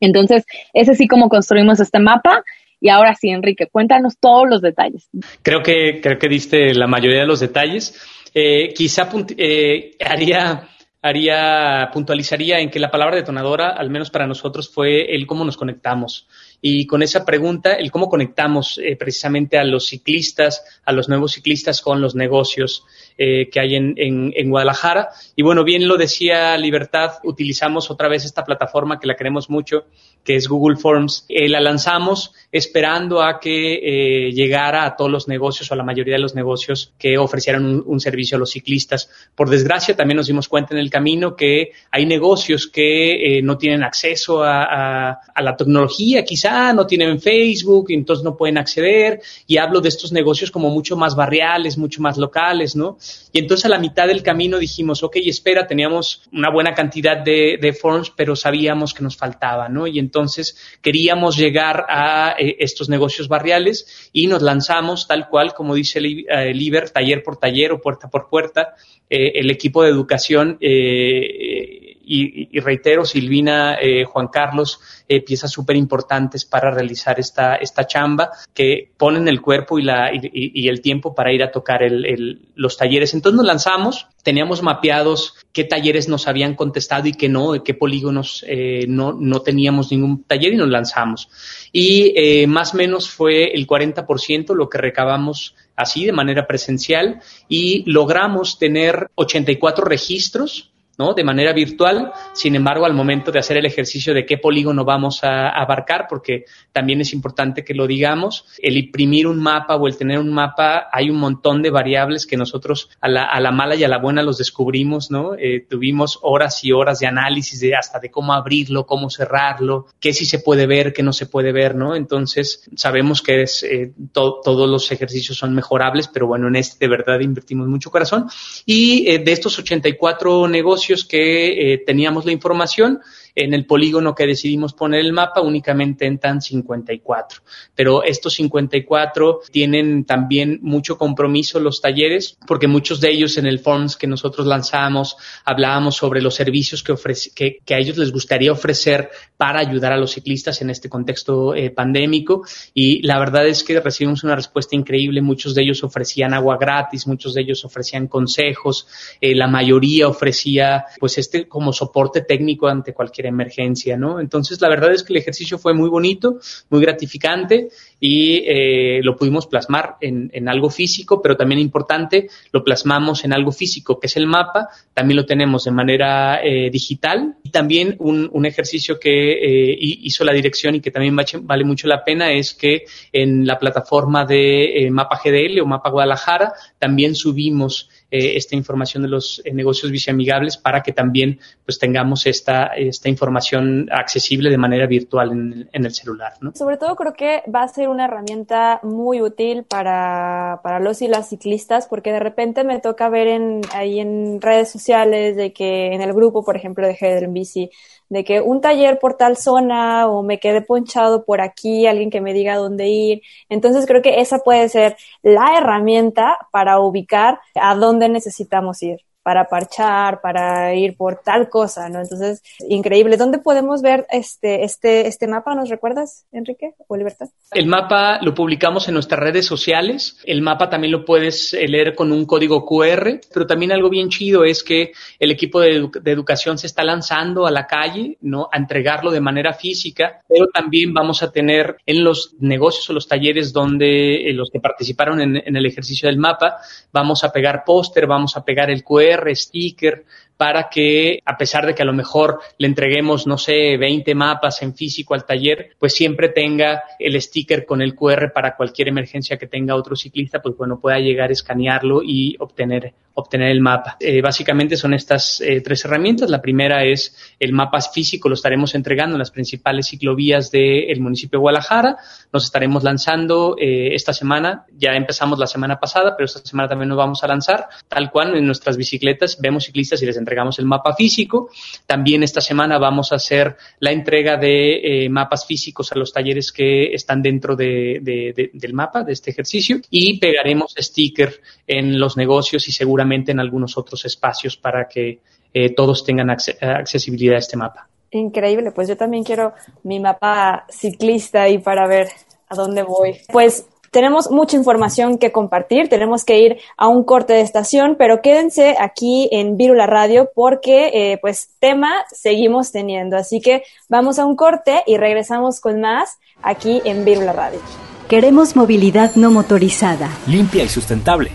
Entonces, 0.00 0.44
es 0.72 0.88
así 0.88 1.08
como 1.08 1.28
construimos 1.28 1.80
este 1.80 1.98
mapa. 1.98 2.44
Y 2.80 2.90
ahora 2.90 3.14
sí, 3.14 3.30
Enrique, 3.30 3.66
cuéntanos 3.66 4.18
todos 4.18 4.44
los 4.48 4.60
detalles. 4.60 5.08
Creo 5.42 5.62
que, 5.62 6.00
creo 6.02 6.18
que 6.18 6.28
diste 6.28 6.74
la 6.74 6.86
mayoría 6.86 7.20
de 7.20 7.26
los 7.26 7.40
detalles. 7.40 7.98
Eh, 8.34 8.74
quizá 8.74 9.08
eh, 9.38 9.92
haría 10.04 10.68
haría, 11.04 11.90
puntualizaría 11.92 12.60
en 12.60 12.70
que 12.70 12.80
la 12.80 12.90
palabra 12.90 13.16
detonadora, 13.16 13.68
al 13.68 13.90
menos 13.90 14.08
para 14.08 14.26
nosotros, 14.26 14.70
fue 14.70 15.14
el 15.14 15.26
cómo 15.26 15.44
nos 15.44 15.58
conectamos. 15.58 16.26
Y 16.62 16.86
con 16.86 17.02
esa 17.02 17.26
pregunta, 17.26 17.74
el 17.74 17.90
cómo 17.90 18.08
conectamos 18.08 18.80
eh, 18.82 18.96
precisamente 18.96 19.58
a 19.58 19.64
los 19.64 19.86
ciclistas, 19.86 20.64
a 20.82 20.92
los 20.92 21.10
nuevos 21.10 21.32
ciclistas 21.32 21.82
con 21.82 22.00
los 22.00 22.14
negocios 22.14 22.84
eh, 23.16 23.48
que 23.48 23.60
hay 23.60 23.76
en, 23.76 23.94
en, 23.96 24.50
Guadalajara. 24.50 25.10
Y 25.36 25.42
bueno, 25.42 25.62
bien 25.62 25.86
lo 25.86 25.96
decía 25.96 26.56
Libertad, 26.56 27.12
utilizamos 27.22 27.88
otra 27.90 28.08
vez 28.08 28.24
esta 28.24 28.44
plataforma 28.44 28.98
que 28.98 29.06
la 29.06 29.14
queremos 29.14 29.48
mucho, 29.48 29.84
que 30.24 30.34
es 30.34 30.48
Google 30.48 30.76
Forms. 30.76 31.24
Eh, 31.28 31.48
la 31.48 31.60
lanzamos 31.60 32.32
esperando 32.50 33.22
a 33.22 33.38
que 33.38 34.30
llegara 34.34 34.84
a 34.84 34.96
todos 34.96 35.10
los 35.10 35.28
negocios 35.28 35.70
o 35.70 35.74
a 35.74 35.76
la 35.76 35.84
mayoría 35.84 36.14
de 36.14 36.20
los 36.20 36.34
negocios 36.34 36.92
que 36.98 37.16
ofrecieran 37.16 37.82
un, 37.86 38.00
servicio 38.00 38.36
a 38.36 38.40
los 38.40 38.50
ciclistas. 38.50 39.08
Por 39.34 39.48
desgracia, 39.48 39.94
también 39.94 40.16
nos 40.16 40.26
dimos 40.26 40.48
cuenta 40.48 40.74
en 40.74 40.80
el 40.80 40.90
camino 40.90 41.36
que 41.36 41.70
hay 41.90 42.06
negocios 42.06 42.66
que 42.66 43.40
no 43.44 43.58
tienen 43.58 43.84
acceso 43.84 44.42
a, 44.42 44.64
a, 44.64 45.20
a 45.34 45.42
la 45.42 45.56
tecnología, 45.56 46.24
quizá 46.24 46.72
no 46.72 46.86
tienen 46.86 47.20
Facebook, 47.20 47.86
entonces 47.90 48.24
no 48.24 48.36
pueden 48.36 48.58
acceder, 48.58 49.20
y 49.46 49.58
hablo 49.58 49.80
de 49.80 49.88
estos 49.88 50.12
negocios 50.12 50.50
como 50.50 50.70
mucho 50.70 50.96
más 50.96 51.14
barriales, 51.14 51.78
mucho 51.78 52.02
más 52.02 52.16
locales, 52.16 52.74
¿no? 52.74 52.98
Y 53.32 53.38
entonces 53.40 53.66
a 53.66 53.68
la 53.68 53.78
mitad 53.78 54.06
del 54.06 54.22
camino 54.22 54.58
dijimos, 54.58 55.02
ok, 55.02 55.16
espera, 55.24 55.66
teníamos 55.66 56.22
una 56.32 56.50
buena 56.50 56.72
cantidad 56.74 57.16
de, 57.16 57.76
forms, 57.80 58.10
pero 58.10 58.36
sabíamos 58.36 58.94
que 58.94 59.02
nos 59.02 59.16
faltaba, 59.16 59.68
¿no? 59.68 59.86
Y 59.86 59.98
entonces 59.98 60.56
queríamos 60.80 61.36
llegar 61.36 61.86
a 61.88 62.36
eh, 62.38 62.56
estos 62.60 62.88
negocios 62.88 63.28
barriales 63.28 64.10
y 64.12 64.26
nos 64.28 64.42
lanzamos 64.42 65.08
tal 65.08 65.28
cual, 65.28 65.52
como 65.54 65.74
dice 65.74 65.98
el 65.98 66.62
Iber, 66.62 66.90
taller 66.90 67.22
por 67.22 67.36
taller 67.36 67.72
o 67.72 67.80
puerta 67.80 68.08
por 68.08 68.28
puerta, 68.28 68.74
eh, 69.10 69.32
el 69.34 69.50
equipo 69.50 69.82
de 69.82 69.90
educación 69.90 70.56
eh, 70.60 71.83
y, 72.06 72.60
reitero, 72.60 73.04
Silvina, 73.04 73.76
eh, 73.80 74.04
Juan 74.04 74.28
Carlos, 74.28 74.80
eh, 75.08 75.22
piezas 75.22 75.50
súper 75.50 75.76
importantes 75.76 76.44
para 76.44 76.70
realizar 76.70 77.20
esta, 77.20 77.56
esta 77.56 77.86
chamba 77.86 78.30
que 78.52 78.90
ponen 78.96 79.28
el 79.28 79.40
cuerpo 79.40 79.78
y, 79.78 79.82
la, 79.82 80.10
y, 80.12 80.68
el 80.68 80.80
tiempo 80.80 81.14
para 81.14 81.32
ir 81.32 81.42
a 81.42 81.50
tocar 81.50 81.82
el, 81.82 82.48
los 82.54 82.76
talleres. 82.76 83.14
Entonces 83.14 83.36
nos 83.36 83.46
lanzamos, 83.46 84.06
teníamos 84.22 84.62
mapeados 84.62 85.34
qué 85.52 85.64
talleres 85.64 86.08
nos 86.08 86.26
habían 86.26 86.54
contestado 86.54 87.06
y 87.06 87.12
qué 87.12 87.28
no, 87.28 87.52
de 87.52 87.62
qué 87.62 87.74
polígonos 87.74 88.44
eh, 88.48 88.86
no, 88.88 89.12
no 89.12 89.40
teníamos 89.40 89.90
ningún 89.90 90.24
taller 90.24 90.52
y 90.52 90.56
nos 90.56 90.68
lanzamos. 90.68 91.28
Y 91.72 92.12
eh, 92.16 92.46
más 92.46 92.74
o 92.74 92.78
menos 92.78 93.08
fue 93.08 93.52
el 93.54 93.66
40% 93.66 94.54
lo 94.54 94.68
que 94.68 94.78
recabamos 94.78 95.54
así 95.76 96.06
de 96.06 96.12
manera 96.12 96.46
presencial 96.46 97.20
y 97.48 97.88
logramos 97.90 98.58
tener 98.58 99.10
84 99.14 99.84
registros 99.84 100.73
¿no? 100.98 101.14
De 101.14 101.24
manera 101.24 101.52
virtual. 101.52 102.12
Sin 102.32 102.54
embargo, 102.54 102.86
al 102.86 102.94
momento 102.94 103.30
de 103.32 103.38
hacer 103.38 103.56
el 103.56 103.66
ejercicio 103.66 104.14
de 104.14 104.24
qué 104.26 104.38
polígono 104.38 104.84
vamos 104.84 105.24
a 105.24 105.48
abarcar, 105.48 106.06
porque 106.08 106.44
también 106.72 107.00
es 107.00 107.12
importante 107.12 107.64
que 107.64 107.74
lo 107.74 107.86
digamos, 107.86 108.46
el 108.62 108.76
imprimir 108.76 109.26
un 109.26 109.40
mapa 109.40 109.76
o 109.76 109.86
el 109.86 109.96
tener 109.96 110.18
un 110.18 110.32
mapa, 110.32 110.88
hay 110.92 111.10
un 111.10 111.16
montón 111.16 111.62
de 111.62 111.70
variables 111.70 112.26
que 112.26 112.36
nosotros 112.36 112.90
a 113.00 113.08
la, 113.08 113.24
a 113.24 113.40
la 113.40 113.50
mala 113.50 113.74
y 113.74 113.84
a 113.84 113.88
la 113.88 113.98
buena 113.98 114.22
los 114.22 114.38
descubrimos, 114.38 115.10
¿no? 115.10 115.34
Eh, 115.34 115.66
tuvimos 115.68 116.18
horas 116.22 116.64
y 116.64 116.72
horas 116.72 117.00
de 117.00 117.06
análisis 117.06 117.60
de 117.60 117.74
hasta 117.74 117.98
de 117.98 118.10
cómo 118.10 118.32
abrirlo, 118.32 118.86
cómo 118.86 119.10
cerrarlo, 119.10 119.86
qué 120.00 120.12
sí 120.12 120.26
se 120.26 120.38
puede 120.38 120.66
ver, 120.66 120.92
qué 120.92 121.02
no 121.02 121.12
se 121.12 121.26
puede 121.26 121.52
ver, 121.52 121.74
¿no? 121.74 121.94
Entonces, 121.96 122.68
sabemos 122.76 123.22
que 123.22 123.42
es, 123.42 123.62
eh, 123.62 123.92
todos 124.12 124.68
los 124.68 124.90
ejercicios 124.92 125.36
son 125.38 125.54
mejorables, 125.54 126.08
pero 126.08 126.26
bueno, 126.26 126.48
en 126.48 126.56
este 126.56 126.84
de 126.84 126.88
verdad 126.88 127.20
invertimos 127.20 127.68
mucho 127.68 127.90
corazón. 127.90 128.28
Y 128.66 129.08
eh, 129.08 129.18
de 129.18 129.32
estos 129.32 129.58
84 129.58 130.48
negocios, 130.48 130.83
que 131.08 131.72
eh, 131.72 131.78
teníamos 131.78 132.26
la 132.26 132.32
información, 132.32 133.00
en 133.34 133.52
el 133.52 133.66
polígono 133.66 134.14
que 134.14 134.26
decidimos 134.26 134.74
poner 134.74 135.00
el 135.00 135.12
mapa 135.12 135.40
únicamente 135.40 136.06
entran 136.06 136.40
54. 136.40 137.40
Pero 137.74 138.04
estos 138.04 138.34
54 138.34 139.40
tienen 139.50 140.04
también 140.04 140.60
mucho 140.62 140.96
compromiso 140.96 141.58
los 141.58 141.80
talleres, 141.80 142.38
porque 142.46 142.68
muchos 142.68 143.00
de 143.00 143.10
ellos 143.10 143.36
en 143.36 143.46
el 143.46 143.58
Forms 143.58 143.96
que 143.96 144.06
nosotros 144.06 144.46
lanzamos 144.46 145.16
hablábamos 145.44 145.96
sobre 145.96 146.22
los 146.22 146.34
servicios 146.34 146.82
que, 146.82 146.94
que, 147.34 147.58
que, 147.64 147.74
a 147.74 147.78
ellos 147.78 147.98
les 147.98 148.12
gustaría 148.12 148.52
ofrecer 148.52 149.10
para 149.36 149.60
ayudar 149.60 149.92
a 149.92 149.96
los 149.96 150.12
ciclistas 150.12 150.62
en 150.62 150.70
este 150.70 150.88
contexto 150.88 151.54
eh, 151.54 151.70
pandémico. 151.70 152.44
Y 152.72 153.02
la 153.02 153.18
verdad 153.18 153.46
es 153.46 153.64
que 153.64 153.80
recibimos 153.80 154.22
una 154.22 154.36
respuesta 154.36 154.76
increíble. 154.76 155.22
Muchos 155.22 155.54
de 155.54 155.62
ellos 155.62 155.82
ofrecían 155.82 156.34
agua 156.34 156.56
gratis, 156.58 157.06
muchos 157.06 157.34
de 157.34 157.42
ellos 157.42 157.64
ofrecían 157.64 158.06
consejos, 158.06 158.86
eh, 159.20 159.34
la 159.34 159.48
mayoría 159.48 160.06
ofrecía 160.08 160.73
pues 160.98 161.18
este 161.18 161.48
como 161.48 161.72
soporte 161.72 162.22
técnico 162.22 162.68
ante 162.68 162.92
cualquier 162.92 163.26
emergencia, 163.26 163.96
¿no? 163.96 164.20
Entonces, 164.20 164.60
la 164.60 164.68
verdad 164.68 164.92
es 164.92 165.02
que 165.02 165.12
el 165.12 165.18
ejercicio 165.18 165.58
fue 165.58 165.74
muy 165.74 165.88
bonito, 165.88 166.38
muy 166.70 166.80
gratificante 166.80 167.68
y 168.00 168.42
eh, 168.46 169.00
lo 169.02 169.16
pudimos 169.16 169.46
plasmar 169.46 169.96
en, 170.00 170.30
en, 170.32 170.48
algo 170.48 170.70
físico, 170.70 171.22
pero 171.22 171.36
también 171.36 171.60
importante, 171.60 172.28
lo 172.52 172.62
plasmamos 172.62 173.24
en 173.24 173.32
algo 173.32 173.50
físico, 173.50 173.98
que 173.98 174.08
es 174.08 174.16
el 174.16 174.26
mapa, 174.26 174.68
también 174.92 175.16
lo 175.16 175.26
tenemos 175.26 175.64
de 175.64 175.70
manera 175.70 176.40
eh, 176.44 176.70
digital 176.70 177.36
y 177.42 177.50
también 177.50 177.96
un, 177.98 178.28
un 178.32 178.46
ejercicio 178.46 178.98
que 178.98 179.32
eh, 179.32 179.76
hizo 179.80 180.24
la 180.24 180.32
dirección 180.32 180.74
y 180.74 180.80
que 180.80 180.90
también 180.90 181.16
vale 181.42 181.64
mucho 181.64 181.88
la 181.88 182.04
pena 182.04 182.32
es 182.32 182.54
que 182.54 182.84
en 183.12 183.46
la 183.46 183.58
plataforma 183.58 184.24
de 184.24 184.88
Mapa 184.90 185.20
GDL 185.22 185.60
o 185.60 185.66
Mapa 185.66 185.90
Guadalajara 185.90 186.52
también 186.78 187.14
subimos 187.14 187.88
eh, 188.16 188.36
esta 188.36 188.54
información 188.54 189.02
de 189.02 189.08
los 189.08 189.42
eh, 189.44 189.52
negocios 189.52 189.90
viceamigables 189.90 190.56
para 190.56 190.84
que 190.84 190.92
también 190.92 191.40
pues 191.64 191.80
tengamos 191.80 192.26
esta, 192.26 192.66
esta 192.66 193.08
información 193.08 193.88
accesible 193.90 194.50
de 194.50 194.56
manera 194.56 194.86
virtual 194.86 195.32
en, 195.32 195.68
en, 195.72 195.84
el 195.84 195.92
celular. 195.92 196.34
¿no? 196.40 196.52
Sobre 196.54 196.76
todo 196.76 196.94
creo 196.94 197.14
que 197.14 197.42
va 197.52 197.64
a 197.64 197.68
ser 197.68 197.88
una 197.88 198.04
herramienta 198.04 198.78
muy 198.84 199.20
útil 199.20 199.64
para, 199.64 200.60
para 200.62 200.78
los 200.78 201.02
y 201.02 201.08
las 201.08 201.28
ciclistas 201.28 201.88
porque 201.88 202.12
de 202.12 202.20
repente 202.20 202.62
me 202.62 202.78
toca 202.78 203.08
ver 203.08 203.26
en, 203.26 203.62
ahí 203.72 203.98
en 203.98 204.40
redes 204.40 204.70
sociales 204.70 205.34
de 205.34 205.52
que 205.52 205.92
en 205.92 206.00
el 206.00 206.12
grupo, 206.12 206.44
por 206.44 206.56
ejemplo, 206.56 206.86
de 206.86 206.94
Header 206.94 207.26
Bici, 207.30 207.68
de 208.08 208.24
que 208.24 208.40
un 208.40 208.60
taller 208.60 208.98
por 208.98 209.14
tal 209.16 209.36
zona 209.36 210.08
o 210.08 210.22
me 210.22 210.38
quedé 210.40 210.62
ponchado 210.62 211.24
por 211.24 211.40
aquí, 211.40 211.86
alguien 211.86 212.10
que 212.10 212.20
me 212.20 212.32
diga 212.32 212.56
dónde 212.56 212.88
ir. 212.88 213.22
Entonces 213.48 213.86
creo 213.86 214.02
que 214.02 214.20
esa 214.20 214.38
puede 214.40 214.68
ser 214.68 214.96
la 215.22 215.56
herramienta 215.56 216.38
para 216.52 216.80
ubicar 216.80 217.40
a 217.54 217.74
dónde 217.74 218.08
necesitamos 218.08 218.82
ir 218.82 219.00
para 219.24 219.46
parchar, 219.46 220.20
para 220.20 220.74
ir 220.74 220.96
por 220.98 221.22
tal 221.24 221.48
cosa, 221.48 221.88
¿no? 221.88 222.02
Entonces, 222.02 222.42
increíble. 222.68 223.16
¿Dónde 223.16 223.38
podemos 223.38 223.80
ver 223.80 224.06
este, 224.10 224.64
este, 224.64 225.08
este 225.08 225.26
mapa? 225.26 225.54
¿Nos 225.54 225.70
recuerdas, 225.70 226.26
Enrique 226.30 226.74
o 226.86 226.94
Libertad? 226.94 227.28
El 227.50 227.66
mapa 227.66 228.20
lo 228.20 228.34
publicamos 228.34 228.86
en 228.86 228.94
nuestras 228.94 229.18
redes 229.18 229.46
sociales. 229.46 230.18
El 230.24 230.42
mapa 230.42 230.68
también 230.68 230.92
lo 230.92 231.06
puedes 231.06 231.54
eh, 231.54 231.66
leer 231.66 231.94
con 231.94 232.12
un 232.12 232.26
código 232.26 232.66
QR, 232.66 233.18
pero 233.32 233.46
también 233.46 233.72
algo 233.72 233.88
bien 233.88 234.10
chido 234.10 234.44
es 234.44 234.62
que 234.62 234.92
el 235.18 235.30
equipo 235.30 235.58
de, 235.60 235.88
de 236.02 236.12
educación 236.12 236.58
se 236.58 236.66
está 236.66 236.84
lanzando 236.84 237.46
a 237.46 237.50
la 237.50 237.66
calle, 237.66 238.18
¿no? 238.20 238.50
A 238.52 238.58
entregarlo 238.58 239.10
de 239.10 239.22
manera 239.22 239.54
física, 239.54 240.20
pero 240.28 240.48
también 240.52 240.92
vamos 240.92 241.22
a 241.22 241.32
tener 241.32 241.78
en 241.86 242.04
los 242.04 242.34
negocios 242.40 242.90
o 242.90 242.92
los 242.92 243.08
talleres 243.08 243.54
donde 243.54 244.28
eh, 244.28 244.34
los 244.34 244.50
que 244.50 244.60
participaron 244.60 245.22
en, 245.22 245.36
en 245.36 245.56
el 245.56 245.64
ejercicio 245.64 246.10
del 246.10 246.18
mapa, 246.18 246.58
vamos 246.92 247.24
a 247.24 247.32
pegar 247.32 247.64
póster, 247.64 248.06
vamos 248.06 248.36
a 248.36 248.44
pegar 248.44 248.70
el 248.70 248.84
QR, 248.84 249.13
sticker, 249.34 250.04
para 250.36 250.68
que, 250.68 251.20
a 251.24 251.36
pesar 251.36 251.66
de 251.66 251.74
que 251.74 251.82
a 251.82 251.86
lo 251.86 251.92
mejor 251.92 252.40
le 252.58 252.66
entreguemos, 252.66 253.26
no 253.26 253.38
sé, 253.38 253.76
20 253.76 254.14
mapas 254.14 254.62
en 254.62 254.74
físico 254.74 255.14
al 255.14 255.24
taller, 255.24 255.70
pues 255.78 255.94
siempre 255.94 256.28
tenga 256.28 256.82
el 256.98 257.20
sticker 257.20 257.64
con 257.64 257.82
el 257.82 257.94
QR 257.94 258.32
para 258.32 258.56
cualquier 258.56 258.88
emergencia 258.88 259.36
que 259.36 259.46
tenga 259.46 259.74
otro 259.74 259.96
ciclista, 259.96 260.42
pues 260.42 260.56
bueno, 260.56 260.80
pueda 260.80 260.98
llegar 260.98 261.30
a 261.30 261.32
escanearlo 261.32 262.02
y 262.02 262.36
obtener 262.38 262.94
obtener 263.14 263.50
el 263.50 263.60
mapa. 263.60 263.96
Eh, 264.00 264.20
básicamente 264.20 264.76
son 264.76 264.92
estas 264.92 265.40
eh, 265.40 265.60
tres 265.60 265.84
herramientas. 265.84 266.28
La 266.30 266.42
primera 266.42 266.84
es 266.84 267.16
el 267.38 267.52
mapa 267.52 267.80
físico, 267.80 268.28
lo 268.28 268.34
estaremos 268.34 268.74
entregando 268.74 269.14
en 269.14 269.20
las 269.20 269.30
principales 269.30 269.88
ciclovías 269.88 270.50
del 270.50 271.00
municipio 271.00 271.38
de 271.38 271.42
Guadalajara. 271.42 271.96
Nos 272.32 272.44
estaremos 272.44 272.82
lanzando 272.82 273.56
eh, 273.58 273.94
esta 273.94 274.12
semana, 274.12 274.66
ya 274.76 274.94
empezamos 274.94 275.38
la 275.38 275.46
semana 275.46 275.78
pasada, 275.78 276.14
pero 276.16 276.26
esta 276.26 276.40
semana 276.40 276.68
también 276.68 276.88
nos 276.88 276.98
vamos 276.98 277.22
a 277.22 277.28
lanzar, 277.28 277.68
tal 277.88 278.10
cual 278.10 278.36
en 278.36 278.46
nuestras 278.46 278.76
bicicletas 278.76 279.38
vemos 279.40 279.64
ciclistas 279.64 280.02
y 280.02 280.06
les 280.06 280.16
entregamos 280.24 280.58
el 280.58 280.66
mapa 280.66 280.94
físico. 280.94 281.50
También 281.86 282.22
esta 282.22 282.40
semana 282.40 282.78
vamos 282.78 283.12
a 283.12 283.16
hacer 283.16 283.56
la 283.78 283.92
entrega 283.92 284.36
de 284.36 285.06
mapas 285.10 285.46
físicos 285.46 285.92
a 285.92 285.98
los 285.98 286.12
talleres 286.12 286.50
que 286.50 286.94
están 286.94 287.22
dentro 287.22 287.54
de, 287.54 288.50
del 288.52 288.72
mapa, 288.72 289.04
de 289.04 289.12
este 289.12 289.30
ejercicio, 289.30 289.78
y 289.90 290.18
pegaremos 290.18 290.74
sticker 290.78 291.40
en 291.66 291.98
los 291.98 292.16
negocios 292.16 292.66
y 292.68 292.72
seguramente 292.72 293.32
en 293.32 293.40
algunos 293.40 293.76
otros 293.76 294.04
espacios 294.04 294.56
para 294.56 294.88
que 294.88 295.20
eh, 295.52 295.70
todos 295.74 296.04
tengan 296.04 296.30
accesibilidad 296.30 297.36
a 297.36 297.38
este 297.38 297.56
mapa. 297.56 297.88
Increíble, 298.10 298.70
pues 298.70 298.88
yo 298.88 298.96
también 298.96 299.24
quiero 299.24 299.54
mi 299.82 300.00
mapa 300.00 300.66
ciclista 300.70 301.48
y 301.48 301.58
para 301.58 301.86
ver 301.86 302.08
a 302.48 302.54
dónde 302.54 302.82
voy. 302.82 303.18
Pues 303.32 303.66
tenemos 303.94 304.28
mucha 304.28 304.56
información 304.56 305.18
que 305.18 305.30
compartir, 305.30 305.88
tenemos 305.88 306.24
que 306.24 306.40
ir 306.40 306.58
a 306.76 306.88
un 306.88 307.04
corte 307.04 307.32
de 307.32 307.42
estación, 307.42 307.94
pero 307.96 308.22
quédense 308.22 308.74
aquí 308.80 309.28
en 309.30 309.56
Virula 309.56 309.86
Radio 309.86 310.32
porque 310.34 310.90
eh, 310.92 311.18
pues 311.22 311.50
tema 311.60 311.92
seguimos 312.10 312.72
teniendo. 312.72 313.16
Así 313.16 313.40
que 313.40 313.62
vamos 313.88 314.18
a 314.18 314.26
un 314.26 314.34
corte 314.34 314.82
y 314.84 314.96
regresamos 314.96 315.60
con 315.60 315.80
más 315.80 316.18
aquí 316.42 316.82
en 316.84 317.04
Virula 317.04 317.32
Radio. 317.32 317.60
Queremos 318.08 318.56
movilidad 318.56 319.14
no 319.14 319.30
motorizada. 319.30 320.10
Limpia 320.26 320.64
y 320.64 320.68
sustentable. 320.68 321.30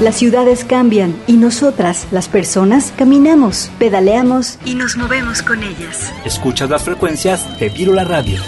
Las 0.00 0.14
ciudades 0.14 0.64
cambian 0.64 1.20
y 1.26 1.32
nosotras, 1.32 2.06
las 2.12 2.28
personas, 2.28 2.92
caminamos, 2.96 3.72
pedaleamos 3.80 4.60
y 4.64 4.76
nos 4.76 4.96
movemos 4.96 5.42
con 5.42 5.64
ellas. 5.64 6.12
Escuchas 6.24 6.70
las 6.70 6.84
frecuencias 6.84 7.58
de 7.58 7.70
Virula 7.70 8.04
Radio. 8.04 8.40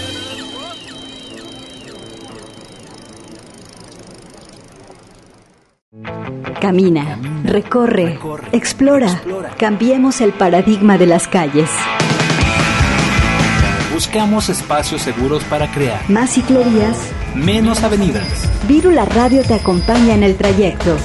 Camina, 6.61 7.19
recorre, 7.45 8.19
explora. 8.53 9.23
Cambiemos 9.59 10.21
el 10.21 10.33
paradigma 10.33 10.99
de 10.99 11.07
las 11.07 11.27
calles. 11.29 11.71
Buscamos 13.93 14.49
espacios 14.49 15.03
seguros 15.03 15.45
para 15.45 15.71
crear 15.71 16.01
más 16.09 16.31
ciclovías, 16.31 17.11
menos 17.35 17.83
avenidas. 17.83 18.27
Virula 18.67 19.05
Radio 19.05 19.43
te 19.43 19.55
acompaña 19.55 20.15
en 20.15 20.23
el 20.23 20.37
trayecto. 20.37 20.97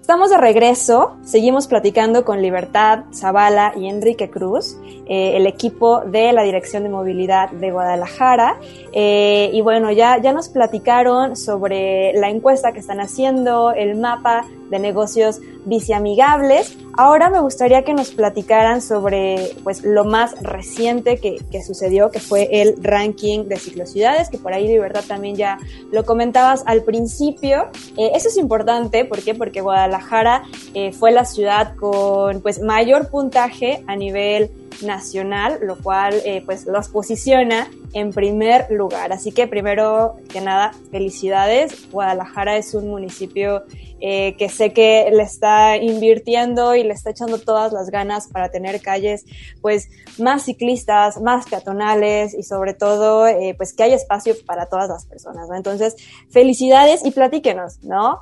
Estamos 0.00 0.30
de 0.30 0.36
regreso, 0.36 1.16
seguimos 1.24 1.68
platicando 1.68 2.24
con 2.24 2.42
Libertad 2.42 3.04
Zavala 3.14 3.72
y 3.74 3.88
Enrique 3.88 4.28
Cruz, 4.28 4.76
eh, 5.12 5.36
el 5.36 5.46
equipo 5.46 6.00
de 6.06 6.32
la 6.32 6.42
Dirección 6.42 6.84
de 6.84 6.88
Movilidad 6.88 7.50
de 7.50 7.70
Guadalajara. 7.70 8.56
Eh, 8.94 9.50
y 9.52 9.60
bueno, 9.60 9.92
ya, 9.92 10.16
ya 10.22 10.32
nos 10.32 10.48
platicaron 10.48 11.36
sobre 11.36 12.14
la 12.14 12.30
encuesta 12.30 12.72
que 12.72 12.78
están 12.78 12.98
haciendo, 12.98 13.72
el 13.72 13.96
mapa 13.96 14.46
de 14.72 14.80
negocios 14.80 15.40
biciamigables. 15.66 16.76
Ahora 16.96 17.30
me 17.30 17.40
gustaría 17.40 17.84
que 17.84 17.94
nos 17.94 18.10
platicaran 18.10 18.82
sobre 18.82 19.52
pues, 19.62 19.84
lo 19.84 20.04
más 20.04 20.34
reciente 20.42 21.18
que, 21.18 21.36
que 21.50 21.62
sucedió, 21.62 22.10
que 22.10 22.18
fue 22.18 22.48
el 22.62 22.82
ranking 22.82 23.44
de 23.44 23.56
ciclociudades, 23.56 24.28
que 24.28 24.38
por 24.38 24.52
ahí 24.52 24.66
de 24.66 24.78
verdad 24.78 25.04
también 25.06 25.36
ya 25.36 25.58
lo 25.90 26.04
comentabas 26.04 26.64
al 26.66 26.82
principio. 26.82 27.68
Eh, 27.96 28.10
eso 28.14 28.28
es 28.28 28.36
importante, 28.36 29.04
¿por 29.04 29.22
qué? 29.22 29.34
Porque 29.34 29.60
Guadalajara 29.60 30.42
eh, 30.74 30.92
fue 30.92 31.12
la 31.12 31.24
ciudad 31.24 31.76
con 31.76 32.40
pues, 32.40 32.60
mayor 32.60 33.08
puntaje 33.08 33.82
a 33.86 33.96
nivel 33.96 34.50
nacional, 34.82 35.58
lo 35.62 35.76
cual 35.76 36.14
eh, 36.24 36.42
pues 36.44 36.66
los 36.66 36.88
posiciona 36.88 37.70
en 37.92 38.10
primer 38.12 38.66
lugar. 38.70 39.12
Así 39.12 39.30
que 39.30 39.46
primero 39.46 40.16
que 40.28 40.40
nada, 40.40 40.72
felicidades. 40.90 41.90
Guadalajara 41.90 42.56
es 42.56 42.74
un 42.74 42.88
municipio 42.88 43.64
que 44.00 44.48
sé 44.62 44.72
que 44.72 45.10
le 45.12 45.22
está 45.22 45.76
invirtiendo 45.76 46.74
y 46.74 46.84
le 46.84 46.92
está 46.92 47.10
echando 47.10 47.38
todas 47.38 47.72
las 47.72 47.90
ganas 47.90 48.28
para 48.28 48.50
tener 48.50 48.80
calles 48.80 49.24
pues 49.60 49.88
más 50.18 50.44
ciclistas, 50.44 51.20
más 51.20 51.48
peatonales 51.48 52.34
y 52.34 52.42
sobre 52.42 52.74
todo 52.74 53.26
eh, 53.26 53.54
pues 53.56 53.74
que 53.74 53.82
haya 53.82 53.96
espacio 53.96 54.34
para 54.46 54.66
todas 54.66 54.88
las 54.88 55.06
personas. 55.06 55.48
Entonces, 55.54 55.96
felicidades 56.30 57.04
y 57.04 57.10
platíquenos, 57.10 57.82
¿no? 57.82 58.20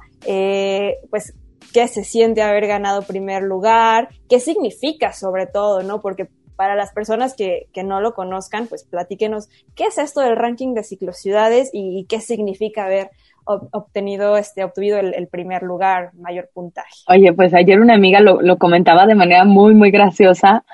pues 1.10 1.34
qué 1.72 1.88
se 1.88 2.04
siente 2.04 2.42
haber 2.42 2.66
ganado 2.66 3.02
primer 3.02 3.42
lugar, 3.42 4.08
qué 4.28 4.40
significa 4.40 5.12
sobre 5.12 5.46
todo, 5.46 5.82
¿no? 5.82 6.00
Porque 6.00 6.28
para 6.56 6.74
las 6.74 6.92
personas 6.92 7.34
que, 7.34 7.68
que, 7.72 7.84
no 7.84 8.00
lo 8.00 8.12
conozcan, 8.12 8.66
pues 8.66 8.84
platíquenos 8.84 9.48
qué 9.74 9.84
es 9.84 9.96
esto 9.96 10.20
del 10.20 10.36
ranking 10.36 10.74
de 10.74 10.84
ciclociudades 10.84 11.70
y, 11.72 11.98
y 11.98 12.04
qué 12.04 12.20
significa 12.20 12.84
haber 12.84 13.10
obtenido, 13.44 14.36
este, 14.36 14.64
obtenido 14.64 14.98
el, 14.98 15.28
primer 15.28 15.62
lugar, 15.62 16.10
mayor 16.14 16.48
puntaje. 16.52 17.04
Oye, 17.08 17.32
pues 17.32 17.54
ayer 17.54 17.80
una 17.80 17.94
amiga 17.94 18.20
lo, 18.20 18.40
lo 18.40 18.58
comentaba 18.58 19.06
de 19.06 19.14
manera 19.14 19.44
muy, 19.44 19.74
muy 19.74 19.90
graciosa 19.90 20.64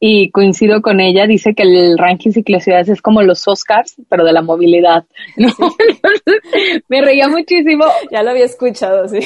y 0.00 0.30
coincido 0.30 0.80
con 0.80 1.00
ella, 1.00 1.26
dice 1.26 1.54
que 1.54 1.64
el 1.64 1.98
ranking 1.98 2.30
ciclocidades 2.30 2.88
es 2.88 3.02
como 3.02 3.22
los 3.22 3.48
Oscars, 3.48 3.96
pero 4.08 4.24
de 4.24 4.32
la 4.32 4.42
movilidad. 4.42 5.04
me 6.88 7.00
reía 7.00 7.28
muchísimo. 7.28 7.84
Ya 8.12 8.22
lo 8.22 8.30
había 8.30 8.44
escuchado, 8.44 9.08
sí. 9.08 9.18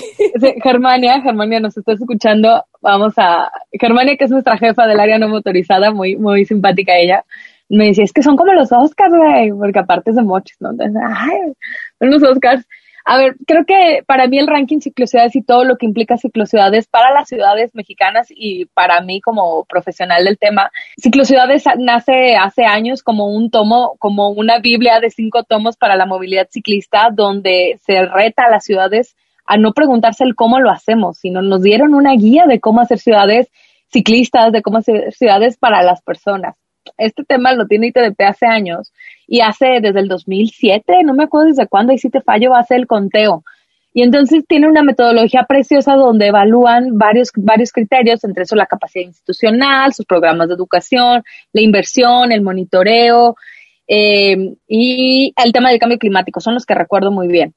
Germania, 0.62 1.20
Germania 1.20 1.60
nos 1.60 1.76
estás 1.76 2.00
escuchando, 2.00 2.64
vamos 2.80 3.12
a, 3.18 3.50
Germania 3.72 4.16
que 4.16 4.24
es 4.24 4.30
nuestra 4.30 4.56
jefa 4.56 4.86
del 4.86 5.00
área 5.00 5.18
no 5.18 5.28
motorizada, 5.28 5.90
muy, 5.90 6.16
muy 6.16 6.46
simpática 6.46 6.96
ella, 6.96 7.24
me 7.68 7.86
decía, 7.86 8.04
es 8.04 8.12
que 8.12 8.22
son 8.22 8.36
como 8.36 8.52
los 8.54 8.72
Oscars, 8.72 9.14
güey, 9.14 9.50
porque 9.50 9.78
aparte 9.78 10.10
es 10.10 10.16
de 10.16 10.22
mochis, 10.22 10.56
¿no? 10.60 10.70
Entonces, 10.70 11.02
ay, 11.06 11.52
son 11.98 12.10
los 12.10 12.22
Oscars. 12.22 12.66
A 13.04 13.18
ver, 13.18 13.36
creo 13.46 13.64
que 13.66 14.02
para 14.06 14.28
mí 14.28 14.38
el 14.38 14.46
ranking 14.46 14.78
ciclociudades 14.80 15.34
y 15.34 15.42
todo 15.42 15.64
lo 15.64 15.76
que 15.76 15.86
implica 15.86 16.16
ciclociudades 16.16 16.86
para 16.86 17.12
las 17.12 17.28
ciudades 17.28 17.74
mexicanas 17.74 18.28
y 18.30 18.66
para 18.66 19.00
mí 19.00 19.20
como 19.20 19.64
profesional 19.64 20.24
del 20.24 20.38
tema, 20.38 20.70
ciclociudades 20.96 21.64
nace 21.78 22.36
hace 22.36 22.64
años 22.64 23.02
como 23.02 23.26
un 23.26 23.50
tomo, 23.50 23.96
como 23.98 24.30
una 24.30 24.60
biblia 24.60 25.00
de 25.00 25.10
cinco 25.10 25.42
tomos 25.42 25.76
para 25.76 25.96
la 25.96 26.06
movilidad 26.06 26.48
ciclista 26.50 27.08
donde 27.12 27.78
se 27.84 28.06
reta 28.06 28.44
a 28.46 28.50
las 28.50 28.64
ciudades 28.64 29.16
a 29.46 29.56
no 29.56 29.72
preguntarse 29.72 30.24
el 30.24 30.36
cómo 30.36 30.60
lo 30.60 30.70
hacemos, 30.70 31.18
sino 31.18 31.42
nos 31.42 31.62
dieron 31.62 31.94
una 31.94 32.14
guía 32.14 32.46
de 32.46 32.60
cómo 32.60 32.80
hacer 32.80 32.98
ciudades 32.98 33.50
ciclistas, 33.92 34.52
de 34.52 34.62
cómo 34.62 34.78
hacer 34.78 35.12
ciudades 35.12 35.58
para 35.58 35.82
las 35.82 36.02
personas. 36.02 36.56
Este 36.96 37.24
tema 37.24 37.52
lo 37.52 37.66
tiene 37.66 37.88
ITDP 37.88 38.20
hace 38.22 38.46
años 38.46 38.92
y 39.32 39.40
hace 39.40 39.80
desde 39.80 40.00
el 40.00 40.08
2007, 40.08 41.04
no 41.04 41.14
me 41.14 41.24
acuerdo 41.24 41.46
desde 41.46 41.66
cuándo, 41.66 41.94
y 41.94 41.98
si 41.98 42.10
te 42.10 42.20
fallo, 42.20 42.54
hace 42.54 42.74
el 42.74 42.86
conteo. 42.86 43.42
Y 43.94 44.02
entonces 44.02 44.44
tiene 44.46 44.68
una 44.68 44.82
metodología 44.82 45.44
preciosa 45.48 45.94
donde 45.94 46.26
evalúan 46.26 46.98
varios, 46.98 47.30
varios 47.34 47.72
criterios, 47.72 48.24
entre 48.24 48.42
eso 48.42 48.56
la 48.56 48.66
capacidad 48.66 49.06
institucional, 49.06 49.94
sus 49.94 50.04
programas 50.04 50.48
de 50.48 50.54
educación, 50.54 51.22
la 51.54 51.62
inversión, 51.62 52.30
el 52.30 52.42
monitoreo 52.42 53.36
eh, 53.88 54.36
y 54.68 55.32
el 55.42 55.52
tema 55.54 55.70
del 55.70 55.78
cambio 55.78 55.98
climático, 55.98 56.38
son 56.40 56.52
los 56.52 56.66
que 56.66 56.74
recuerdo 56.74 57.10
muy 57.10 57.28
bien. 57.28 57.54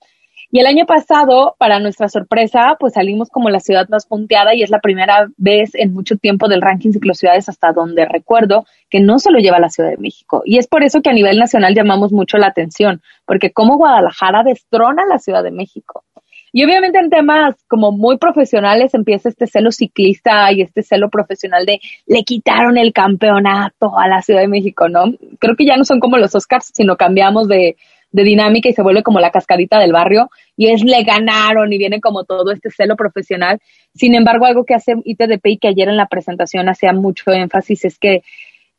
Y 0.51 0.59
el 0.59 0.67
año 0.67 0.85
pasado, 0.85 1.55
para 1.57 1.79
nuestra 1.79 2.07
sorpresa, 2.07 2.77
pues 2.79 2.93
salimos 2.93 3.29
como 3.29 3.49
la 3.49 3.59
ciudad 3.59 3.89
más 3.89 4.05
punteada 4.05 4.53
y 4.55 4.63
es 4.63 4.69
la 4.69 4.79
primera 4.79 5.27
vez 5.37 5.75
en 5.75 5.93
mucho 5.93 6.17
tiempo 6.17 6.47
del 6.47 6.61
ranking 6.61 6.91
ciclociudades 6.91 7.49
hasta 7.49 7.71
donde 7.71 8.05
recuerdo 8.05 8.65
que 8.89 8.99
no 8.99 9.19
se 9.19 9.31
lo 9.31 9.39
lleva 9.39 9.59
la 9.59 9.69
Ciudad 9.69 9.89
de 9.89 9.97
México. 9.97 10.43
Y 10.45 10.57
es 10.57 10.67
por 10.67 10.83
eso 10.83 11.01
que 11.01 11.09
a 11.09 11.13
nivel 11.13 11.37
nacional 11.37 11.73
llamamos 11.73 12.11
mucho 12.11 12.37
la 12.37 12.47
atención, 12.47 13.01
porque 13.25 13.51
como 13.51 13.77
Guadalajara 13.77 14.43
destrona 14.43 15.03
la 15.09 15.19
Ciudad 15.19 15.43
de 15.43 15.51
México. 15.51 16.03
Y 16.53 16.63
obviamente 16.63 16.99
en 16.99 17.09
temas 17.09 17.55
como 17.67 17.91
muy 17.91 18.17
profesionales 18.17 18.93
empieza 18.93 19.27
este 19.27 19.45
celo 19.45 19.73
ciclista 19.73 20.49
y 20.53 20.61
este 20.61 20.83
celo 20.83 21.09
profesional 21.09 21.65
de 21.65 21.81
le 22.05 22.23
quitaron 22.23 22.77
el 22.77 22.93
campeonato 22.93 23.99
a 23.99 24.07
la 24.07 24.21
Ciudad 24.21 24.39
de 24.39 24.47
México, 24.47 24.87
¿no? 24.87 25.03
Creo 25.39 25.57
que 25.57 25.65
ya 25.65 25.75
no 25.75 25.83
son 25.83 25.99
como 25.99 26.15
los 26.17 26.33
Oscars, 26.33 26.71
sino 26.73 26.95
cambiamos 26.95 27.49
de, 27.49 27.75
de 28.15 28.23
dinámica 28.23 28.69
y 28.69 28.73
se 28.73 28.81
vuelve 28.81 29.03
como 29.03 29.19
la 29.19 29.29
cascadita 29.29 29.77
del 29.77 29.91
barrio 29.91 30.29
y 30.55 30.71
es 30.71 30.81
le 30.83 31.03
ganaron 31.03 31.71
y 31.73 31.77
viene 31.77 31.99
como 31.99 32.23
todo 32.23 32.51
este 32.51 32.71
celo 32.71 32.95
profesional. 32.95 33.59
Sin 33.93 34.15
embargo, 34.15 34.45
algo 34.45 34.63
que 34.63 34.73
hace 34.73 34.93
ITDP 35.03 35.45
y 35.47 35.57
que 35.57 35.67
ayer 35.67 35.89
en 35.89 35.97
la 35.97 36.07
presentación 36.07 36.69
hacía 36.69 36.93
mucho 36.93 37.31
énfasis 37.31 37.83
es 37.83 37.99
que 37.99 38.23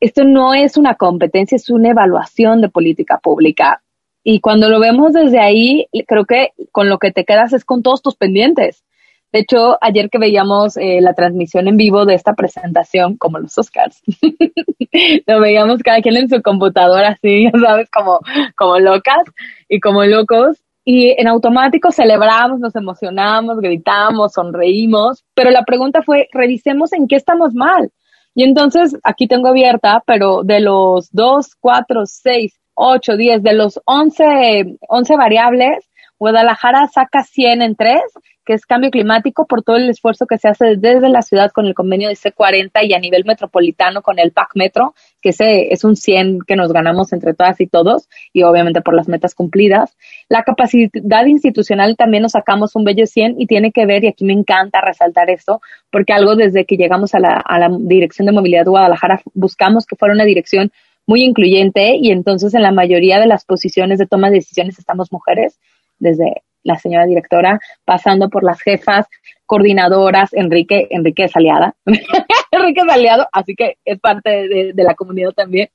esto 0.00 0.24
no 0.24 0.54
es 0.54 0.78
una 0.78 0.94
competencia, 0.94 1.56
es 1.56 1.68
una 1.68 1.90
evaluación 1.90 2.62
de 2.62 2.70
política 2.70 3.18
pública. 3.18 3.82
Y 4.24 4.40
cuando 4.40 4.70
lo 4.70 4.80
vemos 4.80 5.12
desde 5.12 5.38
ahí, 5.38 5.86
creo 6.06 6.24
que 6.24 6.52
con 6.72 6.88
lo 6.88 6.98
que 6.98 7.12
te 7.12 7.26
quedas 7.26 7.52
es 7.52 7.66
con 7.66 7.82
todos 7.82 8.00
tus 8.00 8.16
pendientes. 8.16 8.85
De 9.32 9.40
hecho, 9.40 9.76
ayer 9.80 10.08
que 10.10 10.18
veíamos 10.18 10.76
eh, 10.76 11.00
la 11.00 11.12
transmisión 11.12 11.68
en 11.68 11.76
vivo 11.76 12.04
de 12.04 12.14
esta 12.14 12.34
presentación, 12.34 13.16
como 13.16 13.38
los 13.38 13.56
Oscars, 13.58 14.00
lo 15.26 15.40
veíamos 15.40 15.82
cada 15.82 16.00
quien 16.00 16.16
en 16.16 16.28
su 16.28 16.40
computadora, 16.42 17.10
así, 17.10 17.50
sabes, 17.64 17.90
como, 17.90 18.20
como 18.56 18.78
locas 18.78 19.24
y 19.68 19.80
como 19.80 20.04
locos. 20.04 20.62
Y 20.84 21.20
en 21.20 21.26
automático 21.26 21.90
celebramos, 21.90 22.60
nos 22.60 22.76
emocionamos, 22.76 23.58
gritamos, 23.58 24.32
sonreímos, 24.32 25.24
pero 25.34 25.50
la 25.50 25.64
pregunta 25.64 26.00
fue, 26.02 26.28
revisemos 26.32 26.92
en 26.92 27.08
qué 27.08 27.16
estamos 27.16 27.54
mal. 27.54 27.90
Y 28.36 28.44
entonces, 28.44 28.96
aquí 29.02 29.26
tengo 29.26 29.48
abierta, 29.48 30.02
pero 30.06 30.42
de 30.44 30.60
los 30.60 31.10
2, 31.10 31.56
4, 31.58 32.02
6, 32.04 32.60
8, 32.74 33.16
10, 33.16 33.42
de 33.42 33.54
los 33.54 33.80
11, 33.86 34.76
11 34.88 35.16
variables, 35.16 35.85
Guadalajara 36.18 36.88
saca 36.88 37.22
100 37.22 37.62
en 37.62 37.76
3 37.76 38.00
que 38.46 38.54
es 38.54 38.64
cambio 38.64 38.90
climático 38.90 39.44
por 39.46 39.64
todo 39.64 39.76
el 39.76 39.90
esfuerzo 39.90 40.26
que 40.26 40.38
se 40.38 40.48
hace 40.48 40.76
desde 40.76 41.08
la 41.10 41.20
ciudad 41.20 41.50
con 41.50 41.66
el 41.66 41.74
convenio 41.74 42.08
de 42.08 42.14
C40 42.14 42.70
y 42.84 42.94
a 42.94 43.00
nivel 43.00 43.24
metropolitano 43.24 44.02
con 44.02 44.20
el 44.20 44.30
PAC 44.30 44.50
Metro, 44.54 44.94
que 45.20 45.30
es 45.30 45.82
un 45.84 45.96
100 45.96 46.42
que 46.46 46.54
nos 46.54 46.72
ganamos 46.72 47.12
entre 47.12 47.34
todas 47.34 47.60
y 47.60 47.66
todos 47.66 48.08
y 48.32 48.44
obviamente 48.44 48.82
por 48.82 48.94
las 48.94 49.08
metas 49.08 49.34
cumplidas. 49.34 49.96
La 50.28 50.44
capacidad 50.44 51.26
institucional 51.26 51.96
también 51.96 52.22
nos 52.22 52.32
sacamos 52.32 52.76
un 52.76 52.84
bello 52.84 53.06
100 53.06 53.40
y 53.40 53.46
tiene 53.48 53.72
que 53.72 53.84
ver, 53.84 54.04
y 54.04 54.08
aquí 54.08 54.24
me 54.24 54.32
encanta 54.32 54.80
resaltar 54.80 55.28
esto, 55.28 55.60
porque 55.90 56.12
algo 56.12 56.36
desde 56.36 56.64
que 56.64 56.76
llegamos 56.76 57.16
a 57.16 57.18
la, 57.18 57.42
a 57.44 57.58
la 57.58 57.68
Dirección 57.80 58.26
de 58.26 58.32
Movilidad 58.32 58.64
de 58.64 58.70
Guadalajara 58.70 59.20
buscamos 59.34 59.86
que 59.86 59.96
fuera 59.96 60.14
una 60.14 60.24
dirección 60.24 60.70
muy 61.04 61.24
incluyente 61.24 61.96
y 62.00 62.10
entonces 62.10 62.54
en 62.54 62.62
la 62.62 62.72
mayoría 62.72 63.18
de 63.18 63.26
las 63.26 63.44
posiciones 63.44 63.98
de 63.98 64.06
toma 64.06 64.28
de 64.28 64.36
decisiones 64.36 64.78
estamos 64.78 65.12
mujeres, 65.12 65.58
desde 65.98 66.42
la 66.66 66.76
señora 66.76 67.06
directora, 67.06 67.60
pasando 67.84 68.28
por 68.28 68.42
las 68.42 68.60
jefas, 68.60 69.06
coordinadoras, 69.46 70.34
Enrique, 70.34 70.88
Enrique 70.90 71.24
es 71.24 71.36
aliada, 71.36 71.76
Enrique 72.50 72.80
es 72.80 73.26
así 73.32 73.54
que 73.54 73.76
es 73.84 74.00
parte 74.00 74.48
de, 74.48 74.82
la 74.82 74.94
comunidad 74.94 75.30
también, 75.30 75.68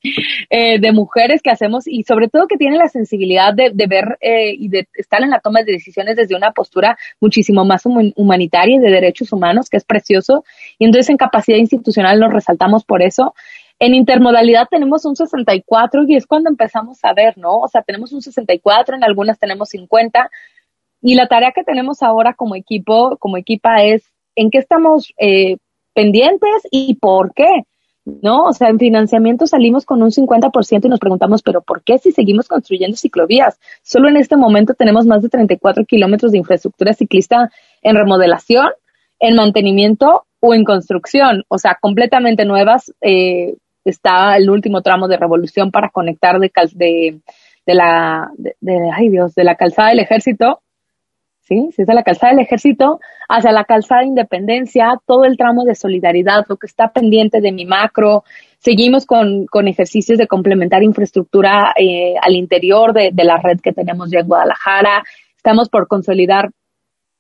eh, 0.49 0.79
de 0.79 0.91
mujeres 0.91 1.41
que 1.41 1.49
hacemos 1.49 1.87
y 1.87 2.03
sobre 2.03 2.27
todo 2.27 2.47
que 2.47 2.57
tienen 2.57 2.77
la 2.77 2.89
sensibilidad 2.89 3.53
de, 3.53 3.71
ver 3.87 4.17
eh, 4.19 4.53
y 4.57 4.67
de 4.67 4.87
estar 4.93 5.23
en 5.23 5.29
la 5.29 5.39
toma 5.39 5.63
de 5.63 5.71
decisiones 5.71 6.17
desde 6.17 6.35
una 6.35 6.51
postura 6.51 6.97
muchísimo 7.21 7.63
más 7.63 7.83
humanitaria 7.85 8.75
y 8.75 8.79
de 8.79 8.91
derechos 8.91 9.31
humanos, 9.31 9.69
que 9.69 9.77
es 9.77 9.85
precioso. 9.85 10.43
Y 10.77 10.85
entonces 10.85 11.09
en 11.09 11.17
capacidad 11.17 11.57
institucional 11.57 12.19
nos 12.19 12.33
resaltamos 12.33 12.83
por 12.83 13.01
eso. 13.01 13.33
En 13.81 13.95
intermodalidad 13.95 14.67
tenemos 14.69 15.05
un 15.05 15.15
64 15.15 16.03
y 16.07 16.15
es 16.15 16.27
cuando 16.27 16.51
empezamos 16.51 16.99
a 17.01 17.13
ver, 17.13 17.35
¿no? 17.39 17.57
O 17.57 17.67
sea, 17.67 17.81
tenemos 17.81 18.13
un 18.13 18.21
64, 18.21 18.95
en 18.95 19.03
algunas 19.03 19.39
tenemos 19.39 19.69
50, 19.69 20.29
y 21.01 21.15
la 21.15 21.27
tarea 21.27 21.51
que 21.51 21.63
tenemos 21.63 22.03
ahora 22.03 22.35
como 22.35 22.55
equipo, 22.55 23.17
como 23.17 23.37
equipa, 23.37 23.81
es 23.83 24.03
en 24.35 24.51
qué 24.51 24.59
estamos 24.59 25.11
eh, 25.17 25.57
pendientes 25.95 26.67
y 26.69 26.93
por 26.93 27.33
qué. 27.33 27.63
¿no? 28.05 28.43
O 28.43 28.53
sea, 28.53 28.69
en 28.69 28.77
financiamiento 28.77 29.47
salimos 29.47 29.85
con 29.85 30.03
un 30.03 30.11
50% 30.11 30.85
y 30.85 30.89
nos 30.89 30.99
preguntamos, 30.99 31.41
pero 31.41 31.61
¿por 31.61 31.83
qué 31.83 31.97
si 31.97 32.11
seguimos 32.11 32.47
construyendo 32.47 32.95
ciclovías? 32.97 33.59
Solo 33.81 34.09
en 34.09 34.17
este 34.17 34.37
momento 34.37 34.75
tenemos 34.75 35.07
más 35.07 35.23
de 35.23 35.29
34 35.29 35.85
kilómetros 35.85 36.31
de 36.31 36.37
infraestructura 36.37 36.93
ciclista 36.93 37.49
en 37.81 37.95
remodelación, 37.95 38.69
en 39.19 39.35
mantenimiento 39.35 40.25
o 40.39 40.53
en 40.53 40.65
construcción, 40.65 41.45
o 41.47 41.57
sea, 41.57 41.77
completamente 41.81 42.45
nuevas. 42.45 42.91
Eh, 43.01 43.55
está 43.85 44.35
el 44.37 44.49
último 44.49 44.81
tramo 44.81 45.07
de 45.07 45.17
revolución 45.17 45.71
para 45.71 45.89
conectar 45.89 46.39
de, 46.39 46.51
de, 46.73 47.19
de 47.65 47.73
la, 47.73 48.29
de, 48.37 48.53
ay 48.93 49.09
Dios, 49.09 49.35
de 49.35 49.43
la 49.43 49.55
calzada 49.55 49.89
del 49.89 49.99
ejército 49.99 50.61
¿sí? 51.51 51.69
Si 51.75 51.81
es 51.81 51.87
de 51.87 51.93
la 51.93 52.03
calzada 52.03 52.31
del 52.31 52.45
ejército 52.45 52.99
hacia 53.27 53.51
la 53.51 53.65
calzada 53.65 54.01
de 54.01 54.07
independencia, 54.07 54.93
todo 55.05 55.25
el 55.25 55.37
tramo 55.37 55.65
de 55.65 55.75
solidaridad, 55.75 56.45
lo 56.47 56.57
que 56.57 56.67
está 56.67 56.91
pendiente 56.91 57.41
de 57.41 57.51
mi 57.51 57.65
macro. 57.65 58.23
Seguimos 58.59 59.05
con, 59.05 59.45
con 59.47 59.67
ejercicios 59.67 60.17
de 60.17 60.27
complementar 60.27 60.83
infraestructura 60.83 61.73
eh, 61.77 62.15
al 62.21 62.35
interior 62.35 62.93
de, 62.93 63.11
de 63.11 63.23
la 63.23 63.37
red 63.37 63.59
que 63.59 63.73
tenemos 63.73 64.09
ya 64.11 64.19
en 64.19 64.27
Guadalajara. 64.27 65.03
Estamos 65.35 65.69
por 65.69 65.87
consolidar 65.87 66.51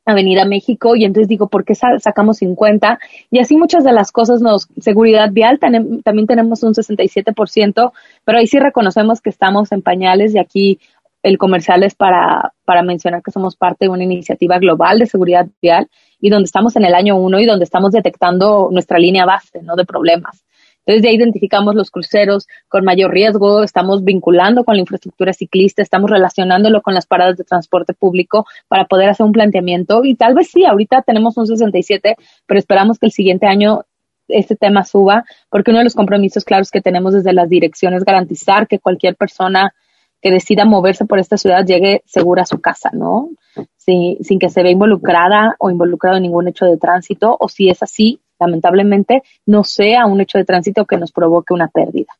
Avenida 0.05 0.45
México 0.45 0.95
y 0.95 1.05
entonces 1.05 1.27
digo, 1.27 1.47
¿por 1.47 1.63
qué 1.63 1.75
sacamos 1.75 2.37
50? 2.37 2.99
Y 3.29 3.39
así 3.39 3.55
muchas 3.55 3.83
de 3.83 3.93
las 3.93 4.11
cosas 4.11 4.41
nos, 4.41 4.67
seguridad 4.79 5.29
vial, 5.31 5.59
también 5.59 6.27
tenemos 6.27 6.63
un 6.63 6.73
67%, 6.73 7.91
pero 8.25 8.37
ahí 8.37 8.47
sí 8.47 8.59
reconocemos 8.59 9.21
que 9.21 9.29
estamos 9.29 9.71
en 9.71 9.81
pañales 9.81 10.33
y 10.33 10.39
aquí 10.39 10.79
el 11.23 11.37
comercial 11.37 11.83
es 11.83 11.93
para, 11.95 12.53
para 12.65 12.81
mencionar 12.81 13.21
que 13.21 13.31
somos 13.31 13.55
parte 13.55 13.85
de 13.85 13.89
una 13.89 14.03
iniciativa 14.03 14.57
global 14.57 14.99
de 14.99 15.05
seguridad 15.05 15.47
vial 15.61 15.87
y 16.19 16.29
donde 16.29 16.45
estamos 16.45 16.75
en 16.75 16.85
el 16.85 16.95
año 16.95 17.15
uno 17.15 17.39
y 17.39 17.45
donde 17.45 17.65
estamos 17.65 17.91
detectando 17.91 18.69
nuestra 18.71 18.97
línea 18.97 19.25
base, 19.25 19.61
¿no? 19.61 19.75
De 19.75 19.85
problemas. 19.85 20.43
Entonces, 20.85 21.09
ahí 21.09 21.15
identificamos 21.15 21.75
los 21.75 21.91
cruceros 21.91 22.47
con 22.67 22.83
mayor 22.83 23.11
riesgo, 23.11 23.63
estamos 23.63 24.03
vinculando 24.03 24.63
con 24.63 24.75
la 24.75 24.81
infraestructura 24.81 25.33
ciclista, 25.33 25.81
estamos 25.81 26.09
relacionándolo 26.09 26.81
con 26.81 26.93
las 26.93 27.05
paradas 27.05 27.37
de 27.37 27.43
transporte 27.43 27.93
público 27.93 28.45
para 28.67 28.85
poder 28.85 29.09
hacer 29.09 29.25
un 29.25 29.31
planteamiento. 29.31 30.03
Y 30.03 30.15
tal 30.15 30.33
vez 30.33 30.49
sí, 30.51 30.65
ahorita 30.65 31.03
tenemos 31.03 31.37
un 31.37 31.47
67, 31.47 32.15
pero 32.45 32.59
esperamos 32.59 32.97
que 32.97 33.05
el 33.05 33.11
siguiente 33.11 33.47
año 33.47 33.85
este 34.27 34.55
tema 34.55 34.83
suba, 34.85 35.25
porque 35.49 35.71
uno 35.71 35.79
de 35.79 35.83
los 35.83 35.95
compromisos 35.95 36.45
claros 36.45 36.71
que 36.71 36.81
tenemos 36.81 37.13
desde 37.13 37.33
las 37.33 37.49
direcciones 37.49 37.99
es 37.99 38.05
garantizar 38.05 38.67
que 38.67 38.79
cualquier 38.79 39.15
persona 39.15 39.73
que 40.21 40.31
decida 40.31 40.65
moverse 40.65 41.05
por 41.05 41.19
esta 41.19 41.37
ciudad 41.37 41.65
llegue 41.65 42.03
segura 42.05 42.43
a 42.43 42.45
su 42.45 42.61
casa, 42.61 42.91
¿no? 42.93 43.29
sin 43.77 44.23
sin 44.23 44.39
que 44.39 44.49
se 44.49 44.61
vea 44.61 44.71
involucrada 44.71 45.55
o 45.59 45.69
involucrado 45.71 46.17
en 46.17 46.23
ningún 46.23 46.47
hecho 46.47 46.65
de 46.65 46.77
tránsito, 46.77 47.35
o 47.39 47.49
si 47.49 47.69
es 47.69 47.81
así, 47.83 48.20
lamentablemente, 48.41 49.23
no 49.45 49.63
sea 49.63 50.05
un 50.05 50.19
hecho 50.19 50.37
de 50.37 50.45
tránsito 50.45 50.85
que 50.85 50.97
nos 50.97 51.11
provoque 51.11 51.53
una 51.53 51.67
pérdida. 51.69 52.13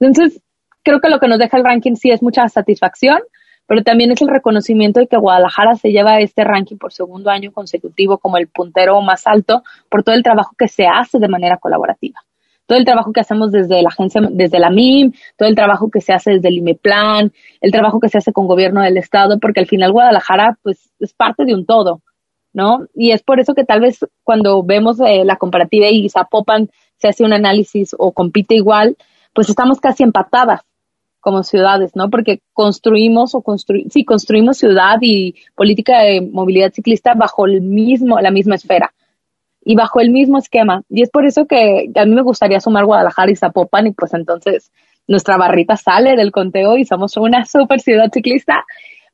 Entonces, 0.00 0.40
creo 0.82 1.00
que 1.00 1.10
lo 1.10 1.18
que 1.18 1.28
nos 1.28 1.38
deja 1.38 1.58
el 1.58 1.64
ranking 1.64 1.96
sí 1.96 2.10
es 2.10 2.22
mucha 2.22 2.48
satisfacción, 2.48 3.18
pero 3.66 3.82
también 3.82 4.10
es 4.10 4.22
el 4.22 4.28
reconocimiento 4.28 5.00
de 5.00 5.06
que 5.06 5.16
Guadalajara 5.16 5.74
se 5.76 5.90
lleva 5.90 6.20
este 6.20 6.44
ranking 6.44 6.76
por 6.76 6.92
segundo 6.92 7.30
año 7.30 7.52
consecutivo 7.52 8.18
como 8.18 8.36
el 8.36 8.48
puntero 8.48 9.00
más 9.00 9.26
alto 9.26 9.62
por 9.88 10.02
todo 10.02 10.14
el 10.14 10.22
trabajo 10.22 10.54
que 10.58 10.68
se 10.68 10.86
hace 10.86 11.18
de 11.18 11.28
manera 11.28 11.56
colaborativa 11.56 12.20
todo 12.66 12.78
el 12.78 12.84
trabajo 12.84 13.12
que 13.12 13.20
hacemos 13.20 13.52
desde 13.52 13.82
la 13.82 13.88
agencia, 13.88 14.22
desde 14.30 14.58
la 14.58 14.70
MIM, 14.70 15.12
todo 15.36 15.48
el 15.48 15.54
trabajo 15.54 15.90
que 15.90 16.00
se 16.00 16.12
hace 16.12 16.32
desde 16.32 16.48
el 16.48 16.58
IMEPLAN, 16.58 17.32
el 17.60 17.70
trabajo 17.70 18.00
que 18.00 18.08
se 18.08 18.18
hace 18.18 18.32
con 18.32 18.46
gobierno 18.46 18.80
del 18.80 18.96
estado, 18.96 19.38
porque 19.38 19.60
al 19.60 19.66
final 19.66 19.92
Guadalajara 19.92 20.58
pues 20.62 20.90
es 20.98 21.12
parte 21.12 21.44
de 21.44 21.54
un 21.54 21.66
todo, 21.66 22.00
¿no? 22.54 22.86
Y 22.94 23.10
es 23.10 23.22
por 23.22 23.40
eso 23.40 23.54
que 23.54 23.64
tal 23.64 23.80
vez 23.80 24.06
cuando 24.22 24.62
vemos 24.62 24.98
eh, 25.00 25.24
la 25.24 25.36
comparativa 25.36 25.88
y 25.88 26.08
Zapopan 26.08 26.70
se 26.96 27.08
hace 27.08 27.24
un 27.24 27.34
análisis 27.34 27.94
o 27.98 28.12
compite 28.12 28.54
igual, 28.54 28.96
pues 29.34 29.50
estamos 29.50 29.80
casi 29.80 30.04
empatadas 30.04 30.62
como 31.20 31.42
ciudades, 31.42 31.96
¿no? 31.96 32.10
Porque 32.10 32.40
construimos 32.52 33.34
o 33.34 33.42
construimos, 33.42 33.92
construimos 34.06 34.58
ciudad 34.58 34.96
y 35.00 35.34
política 35.54 36.02
de 36.02 36.20
movilidad 36.20 36.72
ciclista 36.72 37.14
bajo 37.14 37.46
el 37.46 37.60
mismo, 37.60 38.20
la 38.20 38.30
misma 38.30 38.54
esfera 38.54 38.94
y 39.64 39.74
bajo 39.74 40.00
el 40.00 40.10
mismo 40.10 40.38
esquema. 40.38 40.82
Y 40.88 41.02
es 41.02 41.10
por 41.10 41.26
eso 41.26 41.46
que 41.46 41.90
a 41.94 42.04
mí 42.04 42.14
me 42.14 42.22
gustaría 42.22 42.60
sumar 42.60 42.84
Guadalajara 42.84 43.32
y 43.32 43.36
Zapopan 43.36 43.88
y 43.88 43.92
pues 43.92 44.14
entonces 44.14 44.70
nuestra 45.08 45.36
barrita 45.36 45.76
sale 45.76 46.14
del 46.16 46.30
conteo 46.30 46.76
y 46.76 46.84
somos 46.84 47.16
una 47.16 47.44
super 47.46 47.80
ciudad 47.80 48.10
ciclista, 48.12 48.64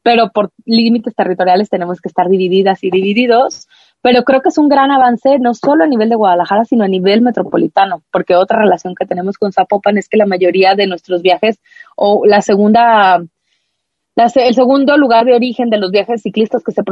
pero 0.03 0.31
por 0.33 0.51
límites 0.65 1.15
territoriales 1.15 1.69
tenemos 1.69 2.01
que 2.01 2.09
estar 2.09 2.29
divididas 2.29 2.83
y 2.85 2.91
divididos. 2.91 3.69
Pero 4.03 4.23
creo 4.25 4.41
que 4.41 4.49
es 4.49 4.57
un 4.57 4.71
gran 4.71 4.91
avance, 4.91 5.39
no 5.39 5.53
solo 5.53 5.85
a 5.85 5.87
nivel 5.87 6.09
de 6.09 6.17
Guadalajara, 6.17 6.65
sino 6.65 6.85
a 6.85 6.89
nivel 6.89 7.21
metropolitano, 7.21 8.03
porque 8.11 8.35
otra 8.35 8.61
relación 8.61 8.95
que 8.95 9.05
tenemos 9.05 9.37
con 9.37 9.53
Zapopan 9.53 9.99
es 9.99 10.09
que 10.09 10.17
la 10.17 10.25
mayoría 10.25 10.75
de 10.75 10.87
nuestros 10.87 11.21
viajes 11.21 11.61
o 11.97 12.25
la 12.25 12.41
segunda 12.41 13.23
el 14.35 14.55
segundo 14.55 14.97
lugar 14.99 15.25
de 15.25 15.35
origen 15.35 15.71
de 15.71 15.79
los 15.79 15.91
viajes 15.91 16.23
ciclistas 16.23 16.63
que 16.63 16.73
se, 16.73 16.83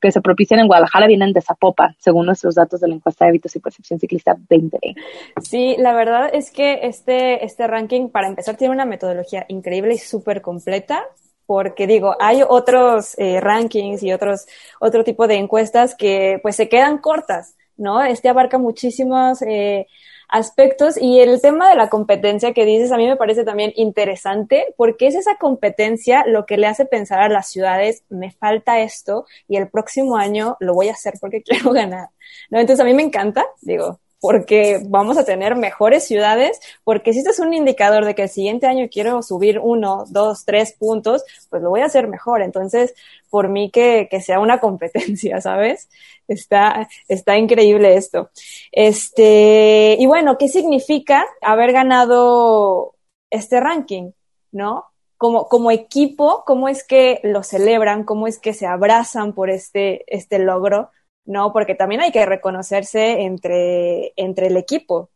que 0.00 0.12
se 0.12 0.20
propician 0.20 0.60
en 0.60 0.66
Guadalajara 0.66 1.06
vienen 1.06 1.32
de 1.32 1.40
Zapopan, 1.40 1.94
según 1.98 2.26
nuestros 2.26 2.56
datos 2.56 2.80
de 2.80 2.88
la 2.88 2.94
encuesta 2.94 3.24
de 3.24 3.30
hábitos 3.30 3.56
y 3.56 3.60
percepción 3.60 3.98
ciclista 3.98 4.34
2020. 4.34 4.94
Sí, 5.40 5.76
la 5.78 5.94
verdad 5.94 6.28
es 6.32 6.50
que 6.50 6.80
este, 6.82 7.44
este 7.44 7.66
ranking, 7.66 8.10
para 8.10 8.28
empezar, 8.28 8.56
tiene 8.56 8.74
una 8.74 8.84
metodología 8.84 9.46
increíble 9.48 9.94
y 9.94 9.98
súper 9.98 10.42
completa, 10.42 11.02
porque 11.46 11.86
digo, 11.86 12.16
hay 12.20 12.42
otros 12.46 13.18
eh, 13.18 13.40
rankings 13.40 14.02
y 14.02 14.12
otros, 14.12 14.46
otro 14.80 15.04
tipo 15.04 15.26
de 15.26 15.36
encuestas 15.36 15.94
que 15.94 16.38
pues 16.42 16.56
se 16.56 16.68
quedan 16.68 16.98
cortas, 16.98 17.56
¿no? 17.76 18.02
Este 18.02 18.28
abarca 18.28 18.58
muchísimos 18.58 19.42
eh, 19.42 19.86
aspectos 20.28 20.96
y 21.00 21.20
el 21.20 21.40
tema 21.40 21.70
de 21.70 21.76
la 21.76 21.88
competencia 21.88 22.52
que 22.52 22.64
dices 22.64 22.92
a 22.92 22.96
mí 22.96 23.06
me 23.06 23.16
parece 23.16 23.44
también 23.44 23.72
interesante 23.76 24.74
porque 24.76 25.06
es 25.06 25.14
esa 25.14 25.36
competencia 25.36 26.24
lo 26.26 26.46
que 26.46 26.56
le 26.56 26.66
hace 26.66 26.86
pensar 26.86 27.20
a 27.20 27.28
las 27.28 27.48
ciudades, 27.48 28.04
me 28.08 28.32
falta 28.32 28.80
esto 28.80 29.26
y 29.48 29.56
el 29.56 29.68
próximo 29.68 30.16
año 30.16 30.56
lo 30.60 30.74
voy 30.74 30.88
a 30.88 30.92
hacer 30.92 31.14
porque 31.20 31.42
quiero 31.44 31.72
ganar. 31.72 32.08
¿No? 32.50 32.58
Entonces 32.58 32.80
a 32.80 32.84
mí 32.84 32.94
me 32.94 33.02
encanta, 33.02 33.46
digo, 33.60 34.00
porque 34.24 34.80
vamos 34.82 35.18
a 35.18 35.26
tener 35.26 35.54
mejores 35.54 36.06
ciudades, 36.06 36.58
porque 36.82 37.12
si 37.12 37.18
este 37.18 37.32
es 37.32 37.40
un 37.40 37.52
indicador 37.52 38.06
de 38.06 38.14
que 38.14 38.22
el 38.22 38.30
siguiente 38.30 38.66
año 38.66 38.88
quiero 38.90 39.22
subir 39.22 39.58
uno, 39.58 40.06
dos, 40.08 40.46
tres 40.46 40.72
puntos, 40.72 41.22
pues 41.50 41.62
lo 41.62 41.68
voy 41.68 41.82
a 41.82 41.84
hacer 41.84 42.08
mejor. 42.08 42.40
Entonces, 42.40 42.94
por 43.28 43.50
mí 43.50 43.70
que, 43.70 44.08
que 44.10 44.22
sea 44.22 44.40
una 44.40 44.60
competencia, 44.60 45.42
¿sabes? 45.42 45.90
Está, 46.26 46.88
está 47.06 47.36
increíble 47.36 47.96
esto. 47.96 48.30
Este, 48.72 49.94
y 50.00 50.06
bueno, 50.06 50.38
¿qué 50.38 50.48
significa 50.48 51.26
haber 51.42 51.72
ganado 51.72 52.94
este 53.28 53.60
ranking? 53.60 54.12
¿No? 54.52 54.86
Como, 55.18 55.50
como 55.50 55.70
equipo, 55.70 56.44
¿cómo 56.46 56.70
es 56.70 56.82
que 56.82 57.20
lo 57.24 57.42
celebran? 57.42 58.04
¿Cómo 58.04 58.26
es 58.26 58.38
que 58.38 58.54
se 58.54 58.66
abrazan 58.66 59.34
por 59.34 59.50
este, 59.50 60.02
este 60.06 60.38
logro? 60.38 60.88
¿No? 61.24 61.52
Porque 61.52 61.74
también 61.74 62.00
hay 62.00 62.12
que 62.12 62.26
reconocerse 62.26 63.22
entre, 63.22 64.12
entre 64.16 64.48
el 64.48 64.56
equipo. 64.56 65.10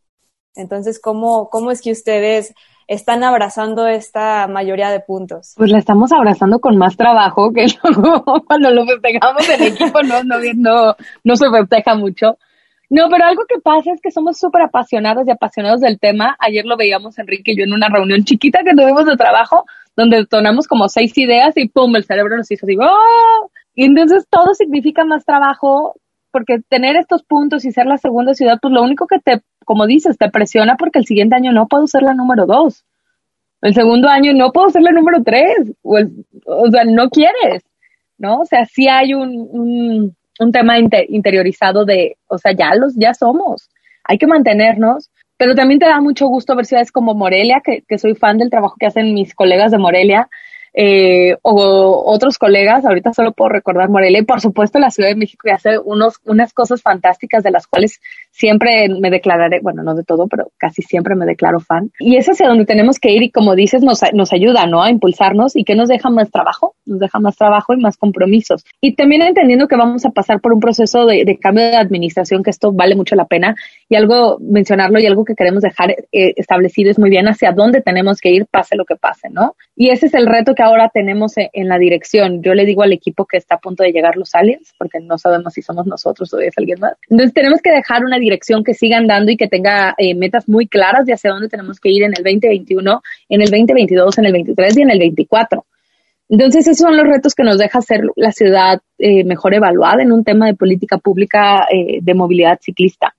Entonces, 0.54 1.00
¿cómo, 1.00 1.48
¿cómo 1.50 1.70
es 1.70 1.80
que 1.80 1.92
ustedes 1.92 2.54
están 2.88 3.22
abrazando 3.22 3.86
esta 3.86 4.48
mayoría 4.48 4.90
de 4.90 5.00
puntos? 5.00 5.54
Pues 5.56 5.70
la 5.70 5.78
estamos 5.78 6.10
abrazando 6.12 6.58
con 6.58 6.76
más 6.76 6.96
trabajo 6.96 7.52
que 7.52 7.66
cuando 8.46 8.70
lo 8.70 8.86
festejamos 8.86 9.48
el 9.48 9.62
equipo 9.68 10.02
no, 10.02 10.24
no, 10.24 10.36
no, 10.56 10.96
no 11.22 11.36
se 11.36 11.50
festeja 11.50 11.94
mucho. 11.94 12.38
No, 12.90 13.08
pero 13.10 13.26
algo 13.26 13.42
que 13.46 13.60
pasa 13.60 13.92
es 13.92 14.00
que 14.00 14.10
somos 14.10 14.38
súper 14.38 14.62
apasionados 14.62 15.28
y 15.28 15.30
apasionados 15.30 15.80
del 15.80 16.00
tema. 16.00 16.36
Ayer 16.40 16.64
lo 16.64 16.76
veíamos 16.76 17.18
Enrique 17.18 17.52
y 17.52 17.58
yo 17.58 17.64
en 17.64 17.74
una 17.74 17.88
reunión 17.90 18.24
chiquita 18.24 18.60
que 18.64 18.74
tuvimos 18.74 19.04
de 19.04 19.16
trabajo, 19.16 19.66
donde 19.94 20.18
detonamos 20.18 20.66
como 20.66 20.88
seis 20.88 21.16
ideas 21.18 21.54
y 21.56 21.68
pum, 21.68 21.94
el 21.96 22.04
cerebro 22.04 22.38
nos 22.38 22.50
hizo 22.50 22.64
así, 22.64 22.76
¡oh! 22.80 23.50
Y 23.78 23.84
entonces 23.84 24.26
todo 24.28 24.54
significa 24.54 25.04
más 25.04 25.24
trabajo, 25.24 25.94
porque 26.32 26.58
tener 26.68 26.96
estos 26.96 27.22
puntos 27.22 27.64
y 27.64 27.70
ser 27.70 27.86
la 27.86 27.96
segunda 27.96 28.34
ciudad, 28.34 28.58
pues 28.60 28.74
lo 28.74 28.82
único 28.82 29.06
que 29.06 29.20
te, 29.20 29.40
como 29.64 29.86
dices, 29.86 30.18
te 30.18 30.28
presiona 30.30 30.74
porque 30.76 30.98
el 30.98 31.06
siguiente 31.06 31.36
año 31.36 31.52
no 31.52 31.68
puedo 31.68 31.86
ser 31.86 32.02
la 32.02 32.12
número 32.12 32.44
dos. 32.44 32.84
El 33.62 33.74
segundo 33.74 34.08
año 34.08 34.32
no 34.34 34.50
puedo 34.50 34.70
ser 34.70 34.82
la 34.82 34.90
número 34.90 35.22
tres. 35.22 35.76
O, 35.84 36.70
sea, 36.72 36.82
no 36.86 37.08
quieres, 37.08 37.62
¿no? 38.18 38.40
O 38.40 38.46
sea, 38.46 38.64
sí 38.64 38.88
hay 38.88 39.14
un, 39.14 40.12
un, 40.40 40.50
tema 40.52 40.74
interiorizado 40.80 41.84
de, 41.84 42.16
o 42.26 42.36
sea, 42.36 42.50
ya 42.50 42.74
los, 42.74 42.96
ya 42.96 43.14
somos. 43.14 43.70
Hay 44.02 44.18
que 44.18 44.26
mantenernos. 44.26 45.08
Pero 45.36 45.54
también 45.54 45.78
te 45.78 45.86
da 45.86 46.00
mucho 46.00 46.26
gusto 46.26 46.56
ver 46.56 46.66
ciudades 46.66 46.90
como 46.90 47.14
Morelia, 47.14 47.60
que, 47.64 47.84
que 47.86 47.98
soy 47.98 48.16
fan 48.16 48.38
del 48.38 48.50
trabajo 48.50 48.74
que 48.76 48.86
hacen 48.86 49.14
mis 49.14 49.36
colegas 49.36 49.70
de 49.70 49.78
Morelia, 49.78 50.28
eh, 50.80 51.36
o 51.42 52.04
otros 52.06 52.38
colegas, 52.38 52.84
ahorita 52.84 53.12
solo 53.12 53.32
puedo 53.32 53.48
recordar 53.48 53.88
Morelia 53.88 54.20
y 54.20 54.24
por 54.24 54.40
supuesto 54.40 54.78
la 54.78 54.90
Ciudad 54.90 55.08
de 55.08 55.16
México 55.16 55.42
que 55.44 55.50
hace 55.50 55.76
unos, 55.76 56.20
unas 56.24 56.52
cosas 56.52 56.82
fantásticas 56.82 57.42
de 57.42 57.50
las 57.50 57.66
cuales 57.66 57.98
siempre 58.30 58.88
me 58.88 59.10
declararé, 59.10 59.58
bueno, 59.60 59.82
no 59.82 59.96
de 59.96 60.04
todo, 60.04 60.28
pero 60.28 60.52
casi 60.56 60.82
siempre 60.82 61.16
me 61.16 61.26
declaro 61.26 61.58
fan. 61.58 61.90
Y 61.98 62.16
es 62.16 62.28
hacia 62.28 62.46
donde 62.46 62.64
tenemos 62.64 63.00
que 63.00 63.10
ir 63.10 63.24
y 63.24 63.32
como 63.32 63.56
dices, 63.56 63.82
nos, 63.82 64.02
nos 64.12 64.32
ayuda, 64.32 64.66
¿no? 64.66 64.80
A 64.80 64.90
impulsarnos 64.90 65.56
y 65.56 65.64
que 65.64 65.74
nos 65.74 65.88
deja 65.88 66.10
más 66.10 66.30
trabajo, 66.30 66.76
nos 66.86 67.00
deja 67.00 67.18
más 67.18 67.36
trabajo 67.36 67.74
y 67.74 67.78
más 67.78 67.96
compromisos. 67.96 68.64
Y 68.80 68.94
también 68.94 69.22
entendiendo 69.22 69.66
que 69.66 69.74
vamos 69.74 70.06
a 70.06 70.10
pasar 70.10 70.40
por 70.40 70.52
un 70.52 70.60
proceso 70.60 71.06
de, 71.06 71.24
de 71.24 71.38
cambio 71.38 71.64
de 71.64 71.76
administración, 71.76 72.44
que 72.44 72.50
esto 72.50 72.70
vale 72.70 72.94
mucho 72.94 73.16
la 73.16 73.24
pena 73.24 73.56
y 73.88 73.96
algo 73.96 74.38
mencionarlo 74.40 75.00
y 75.00 75.06
algo 75.06 75.24
que 75.24 75.34
queremos 75.34 75.64
dejar 75.64 75.90
eh, 75.90 76.34
establecido 76.36 76.92
es 76.92 77.00
muy 77.00 77.10
bien 77.10 77.26
hacia 77.26 77.50
dónde 77.50 77.82
tenemos 77.82 78.20
que 78.20 78.30
ir, 78.30 78.46
pase 78.46 78.76
lo 78.76 78.84
que 78.84 78.94
pase, 78.94 79.28
¿no? 79.28 79.56
Y 79.80 79.90
ese 79.90 80.06
es 80.06 80.14
el 80.14 80.26
reto 80.26 80.56
que 80.56 80.64
ahora 80.64 80.90
tenemos 80.92 81.34
en, 81.36 81.68
la 81.68 81.78
dirección. 81.78 82.42
Yo 82.42 82.52
le 82.52 82.66
digo 82.66 82.82
al 82.82 82.92
equipo 82.92 83.26
que 83.26 83.36
está 83.36 83.54
a 83.54 83.60
punto 83.60 83.84
de 83.84 83.92
llegar 83.92 84.16
los 84.16 84.34
aliens, 84.34 84.74
porque 84.76 84.98
no 84.98 85.18
sabemos 85.18 85.54
si 85.54 85.62
somos 85.62 85.86
nosotros 85.86 86.34
o 86.34 86.40
es 86.40 86.52
alguien 86.58 86.80
más. 86.80 86.94
Entonces 87.08 87.32
tenemos 87.32 87.62
que 87.62 87.70
dejar 87.70 88.04
una 88.04 88.18
dirección 88.18 88.64
que 88.64 88.74
siga 88.74 88.96
andando 88.96 89.30
y 89.30 89.36
que 89.36 89.46
tenga 89.46 89.94
eh, 89.96 90.16
metas 90.16 90.48
muy 90.48 90.66
claras 90.66 91.06
de 91.06 91.12
hacia 91.12 91.30
dónde 91.30 91.48
tenemos 91.48 91.78
que 91.78 91.90
ir 91.90 92.02
en 92.02 92.10
el 92.10 92.24
2021, 92.24 93.02
en 93.28 93.40
el 93.40 93.50
2022, 93.50 94.18
en 94.18 94.24
el 94.24 94.32
23 94.32 94.78
y 94.78 94.82
en 94.82 94.90
el 94.90 94.98
24. 94.98 95.64
Entonces, 96.28 96.66
esos 96.66 96.78
son 96.78 96.96
los 96.96 97.06
retos 97.06 97.36
que 97.36 97.44
nos 97.44 97.56
deja 97.56 97.80
ser 97.80 98.00
la 98.16 98.32
ciudad 98.32 98.80
eh, 98.98 99.22
mejor 99.22 99.54
evaluada 99.54 100.02
en 100.02 100.10
un 100.10 100.24
tema 100.24 100.46
de 100.46 100.54
política 100.54 100.98
pública 100.98 101.68
eh, 101.72 102.00
de 102.02 102.14
movilidad 102.14 102.58
ciclista 102.60 103.14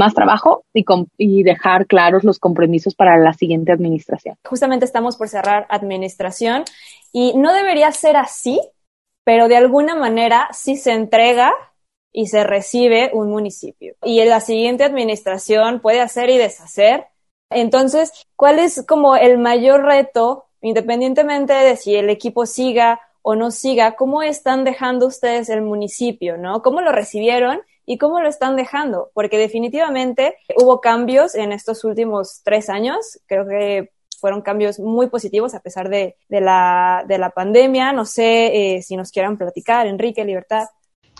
más 0.00 0.14
trabajo 0.14 0.64
y, 0.72 0.84
y 1.18 1.42
dejar 1.42 1.86
claros 1.86 2.24
los 2.24 2.38
compromisos 2.38 2.94
para 2.94 3.18
la 3.18 3.34
siguiente 3.34 3.70
administración. 3.70 4.36
Justamente 4.48 4.86
estamos 4.86 5.18
por 5.18 5.28
cerrar 5.28 5.66
administración 5.68 6.64
y 7.12 7.34
no 7.36 7.52
debería 7.52 7.92
ser 7.92 8.16
así, 8.16 8.58
pero 9.24 9.46
de 9.46 9.58
alguna 9.58 9.94
manera 9.94 10.48
sí 10.52 10.76
se 10.76 10.92
entrega 10.92 11.52
y 12.12 12.28
se 12.28 12.44
recibe 12.44 13.10
un 13.12 13.28
municipio. 13.28 13.94
Y 14.02 14.24
la 14.24 14.40
siguiente 14.40 14.84
administración 14.84 15.80
puede 15.80 16.00
hacer 16.00 16.30
y 16.30 16.38
deshacer. 16.38 17.06
Entonces, 17.50 18.26
¿cuál 18.36 18.58
es 18.58 18.84
como 18.86 19.16
el 19.16 19.36
mayor 19.36 19.84
reto, 19.84 20.46
independientemente 20.62 21.52
de 21.52 21.76
si 21.76 21.94
el 21.94 22.08
equipo 22.08 22.46
siga 22.46 23.00
o 23.20 23.34
no 23.34 23.50
siga, 23.50 23.96
cómo 23.96 24.22
están 24.22 24.64
dejando 24.64 25.06
ustedes 25.06 25.50
el 25.50 25.60
municipio, 25.60 26.38
¿no? 26.38 26.62
¿Cómo 26.62 26.80
lo 26.80 26.90
recibieron 26.90 27.60
y 27.90 27.98
cómo 27.98 28.20
lo 28.20 28.28
están 28.28 28.54
dejando, 28.54 29.10
porque 29.14 29.36
definitivamente 29.36 30.36
hubo 30.56 30.80
cambios 30.80 31.34
en 31.34 31.50
estos 31.50 31.82
últimos 31.82 32.40
tres 32.44 32.70
años, 32.70 33.18
creo 33.26 33.48
que 33.48 33.90
fueron 34.20 34.42
cambios 34.42 34.78
muy 34.78 35.08
positivos 35.08 35.54
a 35.54 35.60
pesar 35.60 35.88
de, 35.88 36.14
la, 36.28 37.04
de 37.08 37.18
la 37.18 37.30
pandemia. 37.30 37.92
No 37.92 38.04
sé 38.04 38.76
eh, 38.76 38.82
si 38.82 38.96
nos 38.96 39.10
quieran 39.10 39.36
platicar, 39.36 39.88
Enrique, 39.88 40.24
Libertad. 40.24 40.66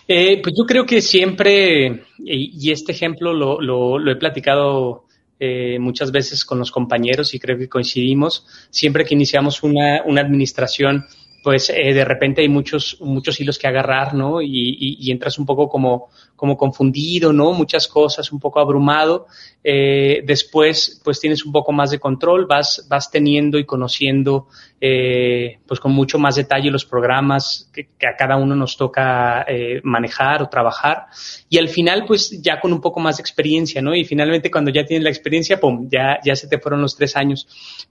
Eh, 0.07 0.41
pues 0.41 0.55
yo 0.57 0.65
creo 0.65 0.87
que 0.87 1.01
siempre, 1.01 2.05
y, 2.19 2.71
este 2.71 2.93
ejemplo 2.93 3.33
lo, 3.33 3.61
lo, 3.61 4.09
he 4.09 4.15
platicado 4.15 5.07
eh, 5.41 5.77
muchas 5.81 6.13
veces 6.13 6.45
con 6.45 6.61
los 6.61 6.71
compañeros 6.71 7.35
y 7.35 7.41
creo 7.41 7.59
que 7.59 7.69
coincidimos, 7.69 8.47
siempre 8.71 9.05
que 9.05 9.15
iniciamos 9.15 9.65
una, 9.65 10.03
una 10.05 10.21
administración, 10.21 11.05
pues 11.43 11.71
eh, 11.71 11.95
de 11.95 12.05
repente 12.05 12.43
hay 12.43 12.49
muchos, 12.49 12.99
muchos 13.01 13.41
hilos 13.41 13.59
que 13.59 13.67
agarrar, 13.67 14.15
¿no? 14.15 14.43
Y, 14.43 14.97
y, 14.99 15.11
entras 15.11 15.39
un 15.39 15.47
poco 15.47 15.69
como, 15.69 16.11
como 16.37 16.57
confundido, 16.57 17.33
¿no? 17.33 17.53
Muchas 17.53 17.89
cosas, 17.89 18.33
un 18.33 18.41
poco 18.41 18.61
abrumado. 18.61 19.27
Eh, 19.63 20.23
después, 20.25 21.01
pues 21.05 21.21
tienes 21.21 21.45
un 21.45 21.53
poco 21.53 21.73
más 21.73 21.91
de 21.91 21.99
control, 21.99 22.47
vas, 22.47 22.87
vas 22.89 23.11
teniendo 23.11 23.59
y 23.59 23.65
conociendo, 23.65 24.49
eh, 24.81 25.59
pues 25.67 25.81
con 25.81 25.93
mucho 25.93 26.19
más 26.19 26.37
detalle 26.37 26.71
los 26.71 26.87
programas 26.87 27.71
que, 27.73 27.89
que 27.99 28.07
a 28.07 28.17
cada 28.17 28.37
uno 28.37 28.55
nos 28.57 28.77
toca 28.77 29.45
eh, 29.49 29.81
manejar 29.83 30.43
o 30.43 30.49
trabajar. 30.49 31.07
Y 31.49 31.59
al 31.59 31.69
final, 31.69 32.05
pues 32.07 32.41
ya 32.43 32.61
con 32.61 32.73
un 32.73 32.81
poco 32.81 33.01
más 33.01 33.19
de 33.19 33.23
experiencia, 33.23 33.83
¿no? 33.83 33.95
Y 33.95 34.05
finalmente 34.05 34.51
cuando 34.51 34.71
ya 34.71 34.85
tienes 34.85 35.05
la 35.05 35.11
experiencia, 35.11 35.61
pum, 35.61 35.89
ya, 35.91 36.21
ya 36.25 36.35
se 36.37 36.49
te 36.49 36.59
fueron 36.59 36.81
los 36.81 36.97
tres 36.97 37.17
años. 37.17 37.47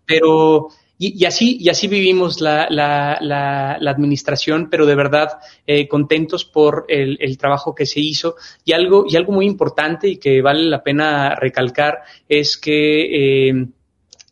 Pero, 0.06 0.70
y, 1.02 1.24
así, 1.24 1.58
y 1.62 1.70
así 1.70 1.88
vivimos 1.88 2.42
la, 2.42 2.68
la, 2.70 3.18
la, 3.22 3.90
administración, 3.90 4.68
pero 4.70 4.86
de 4.86 4.96
verdad 4.96 5.40
eh, 5.66 5.88
contentos 5.88 6.44
por 6.44 6.86
el, 6.90 7.18
el, 7.22 7.38
trabajo 7.38 7.74
que 7.74 7.86
se 7.86 8.02
hizo. 8.02 8.36
Y 8.66 8.74
algo, 8.74 9.06
y 9.08 9.16
algo 9.16 9.32
muy 9.32 9.46
importante 9.46 10.10
y 10.10 10.18
que 10.18 10.42
vale 10.42 10.66
la 10.66 10.84
pena 10.84 11.36
recalcar 11.36 12.00
es 12.28 12.58
que 12.58 13.50
eh, 13.50 13.68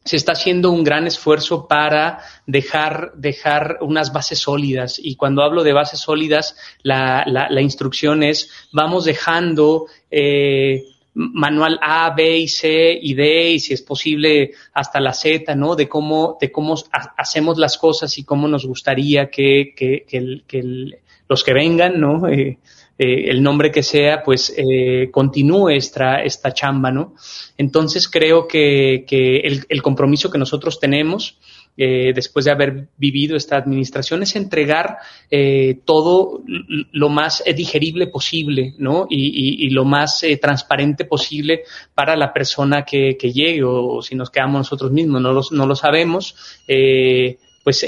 se 0.04 0.18
está 0.18 0.34
haciendo 0.34 0.72
un 0.72 0.84
gran 0.84 1.08
esfuerzo 1.08 1.70
para 1.70 2.20
dejar, 2.46 3.14
dejar 3.16 3.78
unas 3.80 4.12
bases 4.12 4.40
sólidas. 4.40 5.00
Y 5.02 5.16
cuando 5.16 5.44
hablo 5.44 5.64
de 5.64 5.72
bases 5.72 6.02
sólidas, 6.02 6.58
la, 6.84 7.24
la, 7.28 7.48
la 7.50 7.62
instrucción 7.62 8.24
es 8.24 8.50
vamos 8.74 9.06
dejando 9.06 9.86
eh, 10.12 10.84
manual 11.18 11.80
A, 11.82 12.14
B 12.16 12.38
y 12.38 12.48
C 12.48 12.98
y 13.02 13.16
D 13.16 13.52
y 13.52 13.60
si 13.60 13.74
es 13.74 13.82
posible 13.82 14.52
hasta 14.74 15.00
la 15.00 15.14
Z, 15.14 15.56
¿no? 15.56 15.76
De 15.76 15.90
cómo, 15.90 16.38
de 16.40 16.52
cómo 16.52 16.76
hacemos 17.18 17.58
las 17.58 17.78
cosas 17.78 18.18
y 18.18 18.24
cómo 18.24 18.48
nos 18.48 18.66
gustaría 18.66 19.30
que, 19.30 19.74
que, 19.76 20.06
que, 20.08 20.92
los 21.28 21.44
que 21.44 21.54
vengan, 21.54 22.00
¿no? 22.00 22.28
Eh, 22.28 22.60
eh, 23.00 23.30
el 23.30 23.42
nombre 23.42 23.72
que 23.72 23.84
sea, 23.84 24.24
pues 24.24 24.54
eh, 24.56 25.10
continúe 25.12 25.70
esta, 25.70 26.22
esta 26.24 26.54
chamba, 26.54 26.92
¿no? 26.92 27.16
Entonces 27.58 28.08
creo 28.08 28.48
que, 28.48 29.04
que 29.08 29.38
el, 29.40 29.66
el 29.70 29.82
compromiso 29.82 30.30
que 30.30 30.38
nosotros 30.38 30.80
tenemos 30.80 31.38
eh, 31.80 32.12
después 32.14 32.46
de 32.46 32.52
haber 32.52 32.88
vivido 32.98 33.38
esta 33.38 33.56
administración, 33.56 34.24
es 34.24 34.36
entregar 34.36 34.98
eh, 35.30 35.80
todo 35.86 36.42
lo 36.92 37.10
más 37.10 37.44
digerible 37.56 38.08
posible, 38.08 38.74
¿no? 38.80 39.06
Y, 39.08 39.70
lo 39.70 39.86
más 39.86 40.24
eh, 40.24 40.38
transparente 40.38 41.06
posible 41.06 41.62
para 41.94 42.16
la 42.16 42.34
persona 42.34 42.84
que, 42.84 43.14
llegue, 43.14 43.64
o, 43.64 44.02
si 44.02 44.16
nos 44.16 44.32
quedamos 44.32 44.62
nosotros 44.62 44.92
mismos, 44.92 45.22
no, 45.22 45.40
no 45.52 45.66
lo 45.68 45.76
sabemos. 45.76 46.36
pues 47.64 47.86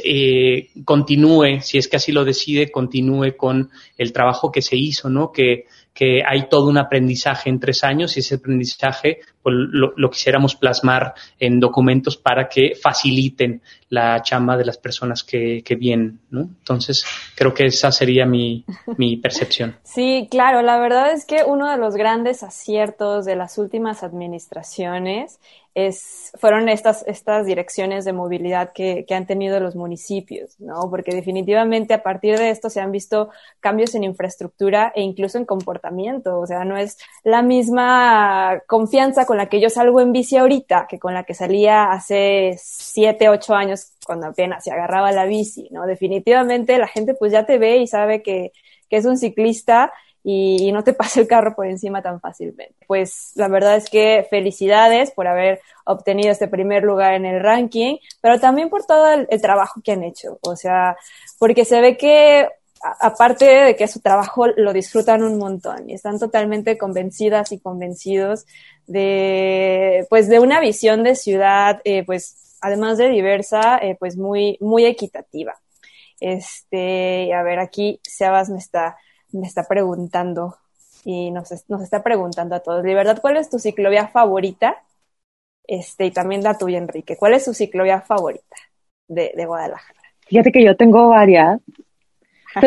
continúe, 0.86 1.62
si 1.62 1.78
es 1.78 1.88
que 1.88 1.96
así 1.96 2.12
lo 2.12 2.26
decide, 2.26 2.70
continúe 2.70 3.38
con 3.38 3.72
el 3.98 4.12
trabajo 4.12 4.52
que 4.52 4.62
se 4.62 4.76
hizo, 4.76 5.10
¿no? 5.10 5.32
Que, 5.32 5.66
que 6.00 6.22
hay 6.26 6.48
todo 6.48 6.70
un 6.70 6.78
aprendizaje 6.78 7.50
en 7.50 7.60
tres 7.60 7.84
años 7.84 8.16
y 8.16 8.22
ese 8.22 8.36
aprendizaje 8.36 9.20
pues, 9.42 9.56
lo, 9.56 9.94
lo, 9.96 10.10
quisiéramos 10.10 10.56
plasmar 10.56 11.14
en 11.40 11.60
documentos 11.60 12.18
para 12.18 12.50
que 12.50 12.74
faciliten 12.76 13.62
la 13.90 14.22
chamba 14.22 14.58
de 14.58 14.66
las 14.66 14.78
personas 14.78 15.24
que, 15.24 15.64
que 15.64 15.76
vienen, 15.76 16.20
¿no? 16.30 16.42
Entonces, 16.42 17.06
creo 17.36 17.54
que 17.54 17.66
esa 17.68 17.92
sería 17.92 18.26
mi, 18.26 18.66
mi 18.98 19.18
percepción. 19.22 19.76
Sí, 19.84 20.28
claro, 20.30 20.62
la 20.62 20.78
verdad 20.80 21.12
es 21.12 21.26
que 21.26 21.44
uno 21.44 21.70
de 21.70 21.78
los 21.78 21.96
grandes 21.96 22.44
aciertos 22.44 23.26
de 23.26 23.36
las 23.36 23.58
últimas 23.58 24.04
administraciones 24.04 25.40
es, 25.76 26.32
fueron 26.36 26.68
estas, 26.68 27.04
estas 27.08 27.46
direcciones 27.46 28.04
de 28.04 28.14
movilidad 28.14 28.72
que, 28.74 29.06
que, 29.08 29.16
han 29.16 29.28
tenido 29.28 29.60
los 29.60 29.76
municipios, 29.76 30.60
¿no? 30.60 30.90
Porque 30.90 31.14
definitivamente 31.16 31.94
a 31.94 32.04
partir 32.04 32.38
de 32.38 32.50
esto 32.50 32.70
se 32.70 32.82
han 32.82 32.92
visto 32.92 33.30
cambios 33.60 33.94
en 33.96 34.04
infraestructura 34.04 34.92
e 34.96 35.02
incluso 35.02 35.38
en 35.38 35.46
comportamiento. 35.46 36.40
O 36.40 36.48
sea, 36.48 36.66
no 36.66 36.76
es 36.76 36.98
la 37.24 37.42
misma 37.42 38.62
confianza 38.68 39.26
con 39.30 39.38
la 39.38 39.46
que 39.46 39.62
yo 39.62 39.70
salgo 39.70 40.02
en 40.02 40.12
bici 40.12 40.38
ahorita 40.38 40.88
que 40.90 40.98
con 40.98 41.14
la 41.14 41.24
que 41.24 41.36
salía 41.36 41.92
hace 41.92 42.56
siete, 42.58 43.30
ocho 43.30 43.54
años 43.54 43.92
cuando 44.04 44.26
apenas 44.26 44.64
se 44.64 44.72
agarraba 44.72 45.12
la 45.12 45.26
bici, 45.26 45.68
¿no? 45.70 45.86
Definitivamente 45.86 46.80
la 46.80 46.88
gente 46.88 47.14
pues 47.14 47.32
ya 47.32 47.46
te 47.46 47.60
ve 47.60 47.78
y 47.78 47.86
sabe 47.86 48.24
que, 48.24 48.54
que 48.90 48.98
es 48.98 49.06
un 49.06 49.20
ciclista 49.20 49.94
y, 50.24 50.72
no 50.72 50.84
te 50.84 50.94
pase 51.00 51.22
el 51.22 51.28
carro 51.28 51.56
por 51.56 51.68
encima 51.68 52.02
tan 52.02 52.20
fácilmente. 52.20 52.74
Pues 52.88 53.34
la 53.36 53.48
verdad 53.50 53.76
es 53.76 53.92
que 53.92 54.26
felicidades 54.32 55.12
por 55.12 55.28
haber 55.28 55.62
obtenido 55.86 56.32
este 56.32 56.48
primer 56.48 56.82
lugar 56.82 57.14
en 57.14 57.28
el 57.28 57.40
ranking, 57.40 57.98
pero 58.22 58.40
también 58.40 58.72
por 58.72 58.84
todo 58.88 59.14
el, 59.14 59.42
trabajo 59.44 59.80
que 59.84 59.92
han 59.92 60.04
hecho. 60.04 60.40
O 60.42 60.56
sea, 60.56 60.98
porque 61.38 61.66
se 61.66 61.82
ve 61.82 61.98
que 61.98 62.50
aparte 62.82 63.46
de 63.46 63.76
que 63.76 63.88
su 63.88 64.00
trabajo 64.00 64.48
lo 64.48 64.74
disfrutan 64.74 65.22
un 65.22 65.38
montón 65.38 65.88
y 65.88 65.94
están 65.94 66.18
totalmente 66.18 66.80
convencidas 66.80 67.52
y 67.52 67.60
convencidos 67.60 68.46
de, 68.90 70.06
pues, 70.10 70.28
de 70.28 70.40
una 70.40 70.60
visión 70.60 71.04
de 71.04 71.16
ciudad, 71.16 71.82
eh, 71.86 72.04
pues, 72.04 72.58
además 72.62 72.98
de 72.98 73.10
diversa, 73.10 73.78
eh, 73.78 73.96
pues, 74.00 74.18
muy, 74.18 74.58
muy 74.60 74.86
equitativa. 74.86 75.56
Este, 76.20 77.34
a 77.34 77.44
ver, 77.44 77.60
aquí 77.60 78.00
Sebas 78.04 78.50
me 78.50 78.58
está 78.58 78.98
me 79.32 79.48
está 79.48 79.64
preguntando 79.64 80.56
y 81.06 81.32
nos, 81.32 81.52
nos 81.70 81.82
está 81.82 82.04
preguntando 82.04 82.56
a 82.56 82.60
todos, 82.60 82.84
de 82.84 82.94
verdad, 82.94 83.20
¿cuál 83.22 83.38
es 83.38 83.50
tu 83.50 83.60
ciclovía 83.60 84.08
favorita? 84.08 84.76
Este, 85.66 86.06
y 86.06 86.12
también 86.12 86.44
la 86.44 86.58
tuya, 86.58 86.78
Enrique. 86.78 87.16
¿Cuál 87.16 87.36
es 87.36 87.46
tu 87.46 87.54
ciclovía 87.54 88.02
favorita 88.02 88.56
de, 89.08 89.32
de 89.36 89.46
Guadalajara? 89.46 90.00
Fíjate 90.28 90.52
que 90.52 90.64
yo 90.64 90.76
tengo 90.76 91.10
varias. 91.10 91.62
A 92.56 92.62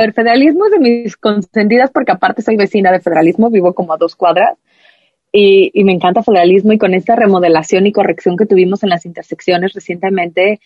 ver, 0.00 0.12
federalismo 0.12 0.66
es 0.66 0.72
de 0.72 0.78
mis 0.78 1.16
consentidas 1.16 1.90
porque 1.90 2.12
aparte 2.12 2.42
soy 2.42 2.56
vecina 2.56 2.92
de 2.92 3.00
federalismo, 3.00 3.48
vivo 3.48 3.74
como 3.74 3.94
a 3.94 3.96
dos 3.96 4.14
cuadras 4.14 4.58
y, 5.36 5.72
y, 5.74 5.82
me 5.82 5.90
encanta 5.90 6.22
federalismo 6.22 6.72
y 6.72 6.78
con 6.78 6.94
esta 6.94 7.16
remodelación 7.16 7.88
y 7.88 7.92
corrección 7.92 8.36
que 8.36 8.46
tuvimos 8.46 8.84
en 8.84 8.90
las 8.90 9.04
intersecciones 9.04 9.72
recientemente, 9.72 10.60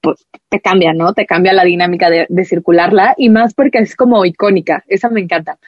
pues 0.00 0.26
te 0.48 0.58
cambia, 0.58 0.92
¿no? 0.92 1.12
Te 1.14 1.26
cambia 1.26 1.52
la 1.52 1.62
dinámica 1.62 2.10
de, 2.10 2.44
circularla 2.44 3.14
y 3.16 3.30
más 3.30 3.54
porque 3.54 3.78
es 3.78 3.94
como 3.94 4.24
icónica, 4.24 4.82
esa 4.88 5.10
me 5.10 5.20
encanta. 5.20 5.58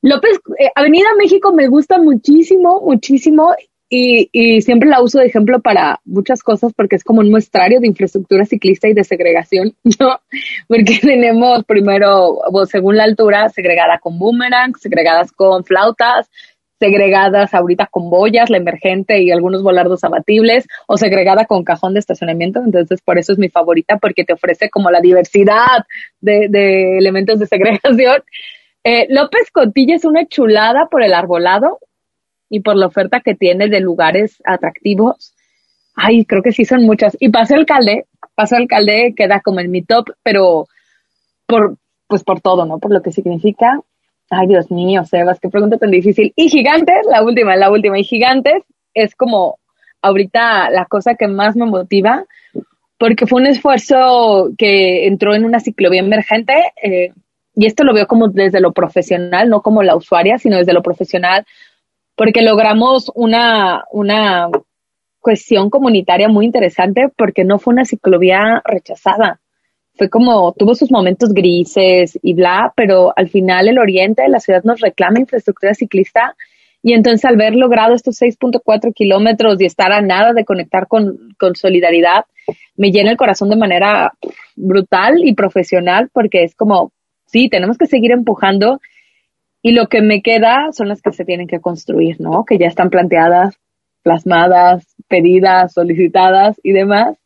López, 0.00 0.38
eh, 0.60 0.70
Avenida 0.76 1.08
México 1.18 1.52
me 1.52 1.66
gusta 1.66 1.98
muchísimo, 1.98 2.82
muchísimo 2.82 3.52
y, 3.90 4.30
y, 4.30 4.62
siempre 4.62 4.88
la 4.88 5.02
uso 5.02 5.18
de 5.18 5.26
ejemplo 5.26 5.60
para 5.60 6.00
muchas 6.04 6.44
cosas 6.44 6.72
porque 6.72 6.94
es 6.94 7.02
como 7.02 7.18
un 7.18 7.32
muestrario 7.32 7.80
de 7.80 7.88
infraestructura 7.88 8.44
ciclista 8.46 8.86
y 8.86 8.94
de 8.94 9.02
segregación, 9.02 9.74
¿no? 9.98 10.20
Porque 10.68 11.00
tenemos 11.02 11.64
primero, 11.64 12.38
según 12.70 12.96
la 12.96 13.02
altura, 13.02 13.48
segregada 13.48 13.98
con 13.98 14.20
boomerang, 14.20 14.76
segregadas 14.78 15.32
con 15.32 15.64
flautas, 15.64 16.30
segregadas 16.78 17.54
ahorita 17.54 17.86
con 17.86 18.10
boyas, 18.10 18.50
la 18.50 18.58
emergente 18.58 19.20
y 19.22 19.30
algunos 19.30 19.62
volardos 19.62 20.04
abatibles, 20.04 20.66
o 20.86 20.96
segregada 20.96 21.46
con 21.46 21.64
cajón 21.64 21.94
de 21.94 22.00
estacionamiento. 22.00 22.60
Entonces, 22.64 23.00
por 23.02 23.18
eso 23.18 23.32
es 23.32 23.38
mi 23.38 23.48
favorita, 23.48 23.98
porque 23.98 24.24
te 24.24 24.34
ofrece 24.34 24.70
como 24.70 24.90
la 24.90 25.00
diversidad 25.00 25.86
de, 26.20 26.98
elementos 26.98 27.38
de 27.38 27.46
segregación. 27.46 28.22
Eh, 28.88 29.08
López 29.10 29.50
Cotilla 29.50 29.96
es 29.96 30.04
una 30.04 30.26
chulada 30.26 30.86
por 30.88 31.02
el 31.02 31.12
arbolado 31.12 31.80
y 32.48 32.60
por 32.60 32.76
la 32.76 32.86
oferta 32.86 33.18
que 33.18 33.34
tiene 33.34 33.68
de 33.68 33.80
lugares 33.80 34.40
atractivos. 34.44 35.34
Ay, 35.96 36.24
creo 36.24 36.40
que 36.40 36.52
sí 36.52 36.64
son 36.64 36.84
muchas. 36.84 37.16
Y 37.18 37.30
Paso 37.30 37.56
Alcalde, 37.56 38.06
Paso 38.36 38.54
Alcalde 38.54 39.12
queda 39.16 39.40
como 39.40 39.58
en 39.58 39.72
mi 39.72 39.82
top, 39.82 40.10
pero 40.22 40.68
por, 41.46 41.78
pues 42.06 42.22
por 42.22 42.40
todo, 42.40 42.64
¿no? 42.64 42.78
Por 42.78 42.92
lo 42.92 43.02
que 43.02 43.10
significa 43.10 43.80
Ay, 44.30 44.48
Dios 44.48 44.70
mío, 44.70 45.04
Sebas, 45.04 45.38
qué 45.40 45.48
pregunta 45.48 45.78
tan 45.78 45.90
difícil. 45.90 46.32
Y 46.34 46.48
Gigantes, 46.48 47.06
la 47.10 47.22
última, 47.22 47.54
la 47.56 47.70
última. 47.70 47.98
Y 47.98 48.04
Gigantes 48.04 48.62
es 48.92 49.14
como 49.14 49.58
ahorita 50.02 50.70
la 50.70 50.86
cosa 50.86 51.14
que 51.14 51.28
más 51.28 51.54
me 51.56 51.66
motiva, 51.66 52.24
porque 52.98 53.26
fue 53.26 53.40
un 53.40 53.46
esfuerzo 53.46 54.50
que 54.58 55.06
entró 55.06 55.34
en 55.34 55.44
una 55.44 55.60
ciclovía 55.60 56.00
emergente. 56.00 56.54
Eh, 56.82 57.12
y 57.54 57.66
esto 57.66 57.84
lo 57.84 57.94
veo 57.94 58.06
como 58.06 58.28
desde 58.28 58.60
lo 58.60 58.72
profesional, 58.72 59.48
no 59.48 59.62
como 59.62 59.82
la 59.82 59.96
usuaria, 59.96 60.38
sino 60.38 60.58
desde 60.58 60.74
lo 60.74 60.82
profesional, 60.82 61.46
porque 62.16 62.42
logramos 62.42 63.10
una, 63.14 63.84
una 63.92 64.48
cuestión 65.20 65.70
comunitaria 65.70 66.28
muy 66.28 66.46
interesante, 66.46 67.08
porque 67.16 67.44
no 67.44 67.58
fue 67.58 67.74
una 67.74 67.84
ciclovía 67.84 68.62
rechazada 68.64 69.40
fue 69.96 70.08
como, 70.10 70.52
tuvo 70.52 70.74
sus 70.74 70.90
momentos 70.90 71.32
grises 71.32 72.18
y 72.22 72.34
bla, 72.34 72.72
pero 72.76 73.12
al 73.16 73.28
final 73.28 73.68
el 73.68 73.78
oriente 73.78 74.22
de 74.22 74.28
la 74.28 74.40
ciudad 74.40 74.62
nos 74.64 74.80
reclama 74.80 75.20
infraestructura 75.20 75.74
ciclista 75.74 76.36
y 76.82 76.92
entonces 76.92 77.24
al 77.24 77.34
haber 77.34 77.56
logrado 77.56 77.94
estos 77.94 78.20
6.4 78.20 78.92
kilómetros 78.94 79.60
y 79.60 79.64
estar 79.64 79.92
a 79.92 80.02
nada 80.02 80.32
de 80.32 80.44
conectar 80.44 80.86
con, 80.86 81.34
con 81.38 81.56
solidaridad, 81.56 82.26
me 82.76 82.90
llena 82.90 83.10
el 83.10 83.16
corazón 83.16 83.50
de 83.50 83.56
manera 83.56 84.12
brutal 84.54 85.14
y 85.24 85.34
profesional 85.34 86.10
porque 86.12 86.44
es 86.44 86.54
como, 86.54 86.92
sí, 87.26 87.48
tenemos 87.48 87.78
que 87.78 87.86
seguir 87.86 88.12
empujando 88.12 88.80
y 89.62 89.72
lo 89.72 89.88
que 89.88 90.00
me 90.00 90.22
queda 90.22 90.68
son 90.72 90.88
las 90.88 91.02
que 91.02 91.12
se 91.12 91.24
tienen 91.24 91.48
que 91.48 91.60
construir, 91.60 92.20
¿no? 92.20 92.44
Que 92.44 92.58
ya 92.58 92.68
están 92.68 92.88
planteadas, 92.88 93.58
plasmadas, 94.02 94.94
pedidas, 95.08 95.72
solicitadas 95.72 96.60
y 96.62 96.70
demás. 96.70 97.16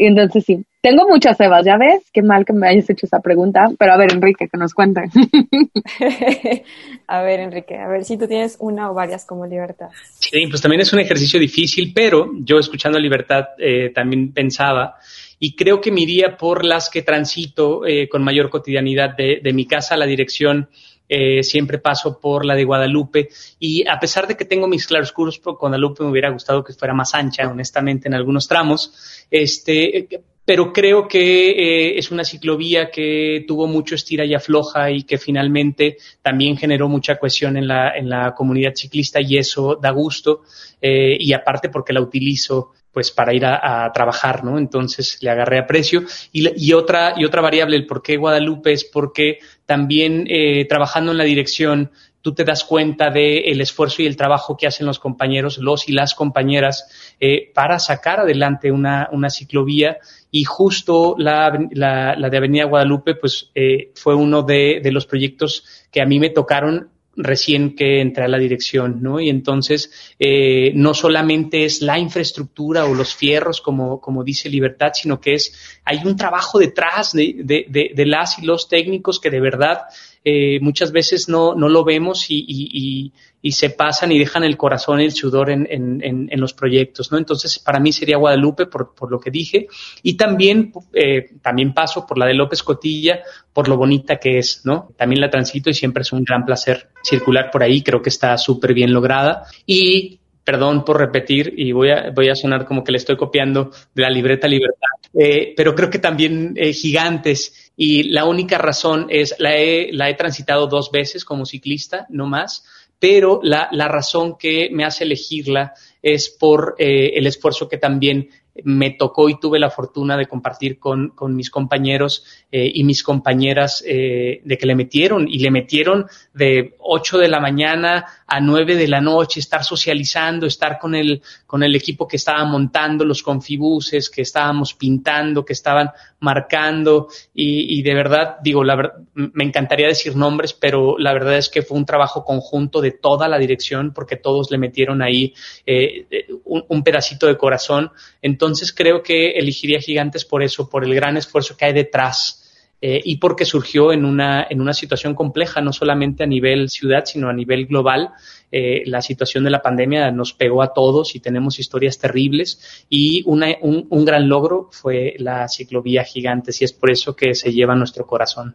Y 0.00 0.06
entonces 0.06 0.44
sí, 0.44 0.64
tengo 0.80 1.08
muchas 1.08 1.40
Evas, 1.40 1.66
ya 1.66 1.76
ves, 1.76 2.08
qué 2.12 2.22
mal 2.22 2.44
que 2.44 2.52
me 2.52 2.68
hayas 2.68 2.88
hecho 2.88 3.06
esa 3.06 3.18
pregunta, 3.18 3.66
pero 3.76 3.92
a 3.92 3.96
ver, 3.96 4.12
Enrique, 4.12 4.46
que 4.46 4.56
nos 4.56 4.72
cuente. 4.72 5.00
a 7.08 7.22
ver, 7.22 7.40
Enrique, 7.40 7.76
a 7.76 7.88
ver 7.88 8.04
si 8.04 8.16
tú 8.16 8.28
tienes 8.28 8.56
una 8.60 8.92
o 8.92 8.94
varias 8.94 9.26
como 9.26 9.44
libertad. 9.44 9.88
Sí, 10.20 10.46
pues 10.48 10.62
también 10.62 10.82
es 10.82 10.92
un 10.92 11.00
ejercicio 11.00 11.40
difícil, 11.40 11.90
pero 11.92 12.30
yo 12.38 12.60
escuchando 12.60 12.96
libertad 13.00 13.46
eh, 13.58 13.90
también 13.92 14.32
pensaba 14.32 14.94
y 15.40 15.56
creo 15.56 15.80
que 15.80 15.90
me 15.90 16.02
iría 16.02 16.36
por 16.36 16.64
las 16.64 16.90
que 16.90 17.02
transito 17.02 17.84
eh, 17.84 18.08
con 18.08 18.22
mayor 18.22 18.50
cotidianidad 18.50 19.16
de, 19.16 19.40
de 19.42 19.52
mi 19.52 19.66
casa 19.66 19.96
a 19.96 19.98
la 19.98 20.06
dirección 20.06 20.68
eh, 21.08 21.42
siempre 21.42 21.78
paso 21.78 22.18
por 22.20 22.44
la 22.44 22.54
de 22.54 22.64
Guadalupe. 22.64 23.28
Y 23.58 23.86
a 23.88 23.98
pesar 23.98 24.26
de 24.26 24.36
que 24.36 24.44
tengo 24.44 24.68
mis 24.68 24.86
claroscuros 24.86 25.38
por 25.38 25.56
Guadalupe 25.56 26.04
me 26.04 26.10
hubiera 26.10 26.30
gustado 26.30 26.62
que 26.62 26.72
fuera 26.72 26.94
más 26.94 27.14
ancha, 27.14 27.48
honestamente, 27.48 28.08
en 28.08 28.14
algunos 28.14 28.46
tramos, 28.46 29.26
este, 29.30 30.08
pero 30.48 30.72
creo 30.72 31.06
que 31.06 31.50
eh, 31.50 31.98
es 31.98 32.10
una 32.10 32.24
ciclovía 32.24 32.90
que 32.90 33.44
tuvo 33.46 33.66
mucho 33.66 33.94
estira 33.94 34.24
y 34.24 34.32
afloja 34.32 34.90
y 34.90 35.02
que 35.02 35.18
finalmente 35.18 35.98
también 36.22 36.56
generó 36.56 36.88
mucha 36.88 37.16
cohesión 37.16 37.58
en 37.58 37.68
la, 37.68 37.94
en 37.94 38.08
la 38.08 38.34
comunidad 38.34 38.72
ciclista 38.74 39.20
y 39.20 39.36
eso 39.36 39.76
da 39.76 39.90
gusto 39.90 40.44
eh, 40.80 41.18
y 41.20 41.34
aparte 41.34 41.68
porque 41.68 41.92
la 41.92 42.00
utilizo 42.00 42.72
pues 42.98 43.12
para 43.12 43.32
ir 43.32 43.46
a, 43.46 43.88
trabajar, 43.94 44.42
¿no? 44.42 44.58
Entonces 44.58 45.18
le 45.20 45.30
agarré 45.30 45.60
aprecio. 45.60 46.02
Y, 46.32 46.50
y, 46.56 46.72
otra, 46.72 47.14
y 47.16 47.24
otra 47.24 47.40
variable, 47.40 47.76
el 47.76 47.86
por 47.86 48.02
qué 48.02 48.16
Guadalupe, 48.16 48.72
es 48.72 48.82
porque 48.82 49.38
también 49.66 50.26
eh, 50.28 50.66
trabajando 50.68 51.12
en 51.12 51.18
la 51.18 51.22
dirección, 51.22 51.92
tú 52.22 52.34
te 52.34 52.42
das 52.42 52.64
cuenta 52.64 53.10
del 53.10 53.44
el 53.44 53.60
esfuerzo 53.60 54.02
y 54.02 54.06
el 54.06 54.16
trabajo 54.16 54.56
que 54.56 54.66
hacen 54.66 54.84
los 54.88 54.98
compañeros, 54.98 55.58
los 55.58 55.88
y 55.88 55.92
las 55.92 56.12
compañeras, 56.16 57.14
eh, 57.20 57.52
para 57.54 57.78
sacar 57.78 58.18
adelante 58.18 58.72
una, 58.72 59.08
una 59.12 59.30
ciclovía. 59.30 59.98
Y 60.32 60.42
justo 60.42 61.14
la, 61.18 61.56
la, 61.70 62.16
la 62.16 62.30
de 62.30 62.36
Avenida 62.36 62.64
Guadalupe, 62.64 63.14
pues 63.14 63.52
eh, 63.54 63.92
fue 63.94 64.16
uno 64.16 64.42
de, 64.42 64.80
de 64.82 64.90
los 64.90 65.06
proyectos 65.06 65.86
que 65.92 66.02
a 66.02 66.04
mí 66.04 66.18
me 66.18 66.30
tocaron 66.30 66.88
recién 67.18 67.74
que 67.74 68.00
entré 68.00 68.24
a 68.24 68.28
la 68.28 68.38
dirección, 68.38 69.02
¿no? 69.02 69.20
Y 69.20 69.28
entonces 69.28 70.14
eh, 70.18 70.72
no 70.74 70.94
solamente 70.94 71.64
es 71.64 71.82
la 71.82 71.98
infraestructura 71.98 72.86
o 72.86 72.94
los 72.94 73.14
fierros, 73.14 73.60
como, 73.60 74.00
como 74.00 74.24
dice 74.24 74.48
Libertad, 74.48 74.92
sino 74.94 75.20
que 75.20 75.34
es, 75.34 75.80
hay 75.84 76.00
un 76.04 76.16
trabajo 76.16 76.58
detrás 76.58 77.12
de, 77.12 77.34
de, 77.38 77.66
de, 77.68 77.90
de 77.94 78.06
las 78.06 78.38
y 78.38 78.46
los 78.46 78.68
técnicos 78.68 79.20
que 79.20 79.30
de 79.30 79.40
verdad 79.40 79.82
eh, 80.30 80.60
muchas 80.60 80.92
veces 80.92 81.30
no, 81.30 81.54
no 81.54 81.70
lo 81.70 81.84
vemos 81.84 82.26
y, 82.28 83.14
se 83.50 83.70
pasan 83.70 84.12
y 84.12 84.18
dejan 84.18 84.44
el 84.44 84.58
corazón 84.58 85.00
y 85.00 85.04
el 85.04 85.12
sudor 85.12 85.48
en, 85.48 86.28
los 86.32 86.52
proyectos, 86.52 87.10
¿no? 87.10 87.16
Entonces, 87.16 87.58
para 87.58 87.80
mí 87.80 87.92
sería 87.92 88.18
Guadalupe 88.18 88.66
por, 88.66 89.10
lo 89.10 89.18
que 89.18 89.30
dije 89.30 89.68
y 90.02 90.18
también, 90.18 90.70
eh, 90.92 91.30
también 91.40 91.72
paso 91.72 92.06
por 92.06 92.18
la 92.18 92.26
de 92.26 92.34
López 92.34 92.62
Cotilla 92.62 93.20
por 93.54 93.68
lo 93.68 93.78
bonita 93.78 94.16
que 94.16 94.36
es, 94.36 94.60
¿no? 94.64 94.90
También 94.98 95.22
la 95.22 95.30
transito 95.30 95.70
y 95.70 95.74
siempre 95.74 96.02
es 96.02 96.12
un 96.12 96.24
gran 96.24 96.44
placer 96.44 96.90
circular 97.02 97.50
por 97.50 97.62
ahí, 97.62 97.80
creo 97.80 98.02
que 98.02 98.10
está 98.10 98.36
súper 98.36 98.74
bien 98.74 98.92
lograda 98.92 99.44
y 99.64 100.20
perdón 100.44 100.84
por 100.84 100.98
repetir 100.98 101.54
y 101.56 101.72
voy 101.72 101.88
a, 101.90 102.10
voy 102.14 102.28
a 102.28 102.34
sonar 102.34 102.66
como 102.66 102.84
que 102.84 102.92
le 102.92 102.98
estoy 102.98 103.16
copiando 103.16 103.70
de 103.94 104.02
la 104.02 104.10
libreta 104.10 104.46
Libertad, 104.46 104.88
eh, 105.18 105.54
pero 105.56 105.74
creo 105.74 105.88
que 105.88 106.00
también 106.00 106.54
gigantes 106.54 107.67
y 107.80 108.02
la 108.02 108.24
única 108.24 108.58
razón 108.58 109.06
es, 109.08 109.36
la 109.38 109.56
he, 109.56 109.92
la 109.92 110.10
he 110.10 110.14
transitado 110.14 110.66
dos 110.66 110.90
veces 110.90 111.24
como 111.24 111.46
ciclista, 111.46 112.06
no 112.10 112.26
más, 112.26 112.64
pero 112.98 113.38
la, 113.40 113.68
la 113.70 113.86
razón 113.86 114.36
que 114.36 114.68
me 114.72 114.84
hace 114.84 115.04
elegirla 115.04 115.74
es 116.02 116.28
por 116.28 116.74
eh, 116.76 117.12
el 117.14 117.28
esfuerzo 117.28 117.68
que 117.68 117.78
también 117.78 118.30
me 118.64 118.90
tocó 118.90 119.28
y 119.28 119.38
tuve 119.38 119.58
la 119.58 119.70
fortuna 119.70 120.16
de 120.16 120.26
compartir 120.26 120.78
con, 120.78 121.10
con 121.10 121.34
mis 121.34 121.50
compañeros 121.50 122.24
eh, 122.50 122.70
y 122.72 122.84
mis 122.84 123.02
compañeras 123.02 123.84
eh, 123.86 124.40
de 124.44 124.58
que 124.58 124.66
le 124.66 124.74
metieron 124.74 125.28
y 125.28 125.38
le 125.38 125.50
metieron 125.50 126.06
de 126.34 126.74
8 126.80 127.18
de 127.18 127.28
la 127.28 127.40
mañana 127.40 128.04
a 128.26 128.40
9 128.40 128.76
de 128.76 128.88
la 128.88 129.00
noche, 129.00 129.40
estar 129.40 129.64
socializando, 129.64 130.46
estar 130.46 130.78
con 130.78 130.94
el, 130.94 131.22
con 131.46 131.62
el 131.62 131.74
equipo 131.74 132.06
que 132.08 132.16
estaba 132.16 132.44
montando 132.44 133.04
los 133.04 133.22
confibuses, 133.22 134.10
que 134.10 134.22
estábamos 134.22 134.74
pintando, 134.74 135.44
que 135.44 135.52
estaban 135.52 135.90
marcando 136.20 137.08
y, 137.34 137.78
y 137.78 137.82
de 137.82 137.94
verdad, 137.94 138.36
digo, 138.42 138.64
la 138.64 138.92
me 139.14 139.44
encantaría 139.44 139.86
decir 139.86 140.16
nombres, 140.16 140.52
pero 140.52 140.98
la 140.98 141.12
verdad 141.12 141.36
es 141.36 141.48
que 141.48 141.62
fue 141.62 141.76
un 141.76 141.86
trabajo 141.86 142.24
conjunto 142.24 142.80
de 142.80 142.92
toda 142.92 143.28
la 143.28 143.38
dirección 143.38 143.92
porque 143.92 144.16
todos 144.16 144.50
le 144.50 144.58
metieron 144.58 145.02
ahí 145.02 145.34
eh, 145.66 146.06
un, 146.44 146.64
un 146.68 146.82
pedacito 146.82 147.26
de 147.26 147.36
corazón. 147.36 147.90
Entonces 148.22 148.72
creo 148.72 149.02
que 149.02 149.32
elegiría 149.32 149.80
Gigantes 149.80 150.24
por 150.24 150.42
eso, 150.42 150.68
por 150.68 150.84
el 150.84 150.94
gran 150.94 151.16
esfuerzo 151.16 151.56
que 151.56 151.66
hay 151.66 151.72
detrás 151.72 152.47
eh, 152.80 153.00
y 153.04 153.16
porque 153.16 153.44
surgió 153.44 153.92
en 153.92 154.04
una, 154.04 154.46
en 154.48 154.60
una 154.60 154.72
situación 154.72 155.14
compleja, 155.14 155.60
no 155.60 155.72
solamente 155.72 156.22
a 156.22 156.26
nivel 156.26 156.68
ciudad, 156.68 157.04
sino 157.04 157.28
a 157.28 157.32
nivel 157.32 157.66
global. 157.66 158.10
Eh, 158.50 158.82
la 158.86 159.02
situación 159.02 159.44
de 159.44 159.50
la 159.50 159.62
pandemia 159.62 160.10
nos 160.10 160.32
pegó 160.32 160.62
a 160.62 160.72
todos 160.72 161.14
y 161.14 161.20
tenemos 161.20 161.58
historias 161.58 161.98
terribles 161.98 162.86
y 162.88 163.22
una, 163.26 163.48
un, 163.60 163.86
un 163.90 164.04
gran 164.04 164.28
logro 164.28 164.68
fue 164.72 165.14
la 165.18 165.48
ciclovía 165.48 166.04
Gigantes 166.04 166.60
y 166.62 166.64
es 166.64 166.72
por 166.72 166.90
eso 166.90 167.14
que 167.14 167.34
se 167.34 167.52
lleva 167.52 167.74
nuestro 167.74 168.06
corazón. 168.06 168.54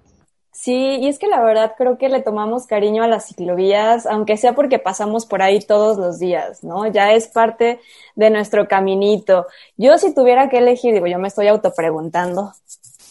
Sí, 0.64 1.00
y 1.02 1.08
es 1.10 1.20
que 1.20 1.28
la 1.28 1.44
verdad 1.44 1.74
creo 1.78 1.98
que 1.98 2.08
le 2.08 2.22
tomamos 2.22 2.68
cariño 2.68 3.04
a 3.04 3.08
las 3.08 3.28
ciclovías, 3.28 4.06
aunque 4.06 4.38
sea 4.38 4.54
porque 4.54 4.80
pasamos 4.80 5.26
por 5.26 5.42
ahí 5.42 5.60
todos 5.60 5.98
los 5.98 6.20
días, 6.20 6.64
¿no? 6.64 6.88
Ya 6.88 7.12
es 7.12 7.28
parte 7.28 7.82
de 8.16 8.30
nuestro 8.30 8.68
caminito. 8.68 9.48
Yo 9.76 9.98
si 9.98 10.16
tuviera 10.16 10.48
que 10.48 10.60
elegir, 10.60 10.94
digo, 10.94 11.08
yo 11.08 11.20
me 11.20 11.28
estoy 11.28 11.48
autopreguntando, 11.48 12.54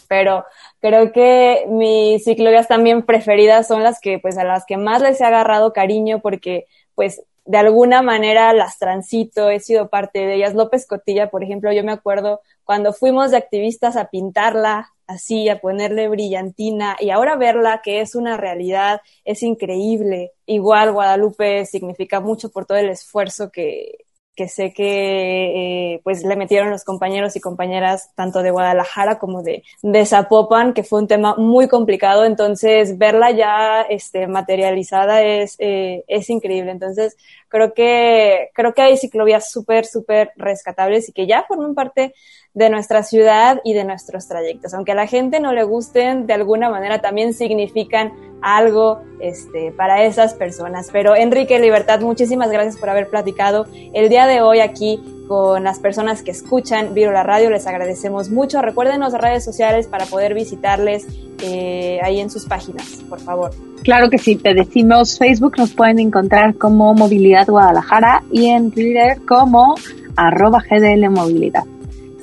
pero 0.07 0.45
creo 0.83 1.13
que 1.13 1.65
mis 1.69 2.25
ciclovías 2.25 2.67
también 2.67 3.03
preferidas 3.03 3.67
son 3.67 3.83
las 3.83 4.01
que, 4.01 4.19
pues, 4.19 4.37
a 4.37 4.43
las 4.43 4.65
que 4.65 4.75
más 4.75 5.01
les 5.01 5.21
he 5.21 5.23
agarrado 5.23 5.71
cariño 5.71 6.19
porque, 6.19 6.65
pues, 6.93 7.23
de 7.45 7.57
alguna 7.57 8.01
manera 8.01 8.51
las 8.51 8.79
transito, 8.79 9.49
he 9.49 9.61
sido 9.61 9.87
parte 9.87 10.19
de 10.19 10.35
ellas. 10.35 10.55
López 10.55 10.85
Cotilla, 10.85 11.29
por 11.29 11.41
ejemplo, 11.41 11.71
yo 11.71 11.85
me 11.85 11.93
acuerdo 11.93 12.41
cuando 12.65 12.91
fuimos 12.91 13.31
de 13.31 13.37
activistas 13.37 13.95
a 13.95 14.09
pintarla, 14.09 14.89
así, 15.07 15.47
a 15.47 15.61
ponerle 15.61 16.09
brillantina 16.09 16.97
y 16.99 17.11
ahora 17.11 17.37
verla 17.37 17.79
que 17.81 18.01
es 18.01 18.13
una 18.13 18.35
realidad, 18.35 18.99
es 19.23 19.41
increíble. 19.41 20.33
Igual 20.45 20.91
Guadalupe 20.91 21.65
significa 21.65 22.19
mucho 22.19 22.51
por 22.51 22.65
todo 22.65 22.77
el 22.77 22.89
esfuerzo 22.89 23.51
que, 23.51 23.99
que 24.35 24.47
sé 24.47 24.73
que 24.73 25.93
eh, 25.93 26.01
pues 26.03 26.23
le 26.23 26.35
metieron 26.35 26.69
los 26.69 26.83
compañeros 26.83 27.35
y 27.35 27.39
compañeras 27.39 28.11
tanto 28.15 28.41
de 28.41 28.51
Guadalajara 28.51 29.19
como 29.19 29.43
de, 29.43 29.63
Zapopan, 30.05 30.73
que 30.73 30.83
fue 30.83 30.99
un 30.99 31.07
tema 31.07 31.35
muy 31.35 31.67
complicado, 31.67 32.25
entonces 32.25 32.97
verla 32.97 33.31
ya 33.31 33.81
este, 33.83 34.27
materializada 34.27 35.21
es, 35.21 35.55
eh, 35.59 36.03
es 36.07 36.29
increíble. 36.29 36.71
Entonces 36.71 37.15
creo 37.47 37.73
que, 37.73 38.49
creo 38.53 38.73
que 38.73 38.81
hay 38.81 38.97
ciclovías 38.97 39.51
súper, 39.51 39.85
súper 39.85 40.31
rescatables 40.35 41.09
y 41.09 41.13
que 41.13 41.27
ya 41.27 41.43
forman 41.43 41.75
parte 41.75 42.13
de 42.53 42.69
nuestra 42.69 43.03
ciudad 43.03 43.61
y 43.63 43.73
de 43.73 43.83
nuestros 43.83 44.27
trayectos. 44.27 44.73
Aunque 44.73 44.91
a 44.91 44.95
la 44.95 45.07
gente 45.07 45.39
no 45.39 45.53
le 45.53 45.63
gusten, 45.63 46.27
de 46.27 46.33
alguna 46.33 46.69
manera 46.69 47.01
también 47.01 47.33
significan 47.33 48.13
algo 48.41 49.01
este, 49.19 49.71
para 49.71 50.03
esas 50.03 50.33
personas. 50.33 50.89
Pero 50.91 51.15
Enrique 51.15 51.59
Libertad, 51.59 52.01
muchísimas 52.01 52.51
gracias 52.51 52.77
por 52.77 52.89
haber 52.89 53.09
platicado 53.09 53.65
el 53.93 54.09
día 54.09 54.22
de 54.27 54.41
hoy 54.41 54.59
aquí 54.59 54.99
con 55.27 55.63
las 55.63 55.79
personas 55.79 56.21
que 56.21 56.31
escuchan 56.31 56.93
Viro 56.93 57.11
la 57.11 57.23
Radio. 57.23 57.49
Les 57.49 57.65
agradecemos 57.67 58.29
mucho. 58.29 58.61
Recuérdenos 58.61 59.13
redes 59.13 59.43
sociales 59.43 59.87
para 59.87 60.05
poder 60.05 60.33
visitarles 60.33 61.07
eh, 61.41 61.99
ahí 62.03 62.19
en 62.19 62.29
sus 62.29 62.45
páginas, 62.45 63.01
por 63.09 63.19
favor. 63.19 63.51
Claro 63.83 64.09
que 64.09 64.17
sí, 64.17 64.35
te 64.35 64.53
decimos 64.53 65.17
Facebook, 65.17 65.57
nos 65.57 65.73
pueden 65.73 65.99
encontrar 65.99 66.55
como 66.55 66.93
Movilidad 66.93 67.47
Guadalajara 67.47 68.23
y 68.31 68.47
en 68.47 68.71
Twitter 68.71 69.17
como 69.27 69.75
arroba 70.15 70.59
GDL 70.69 71.09
Movilidad. 71.09 71.63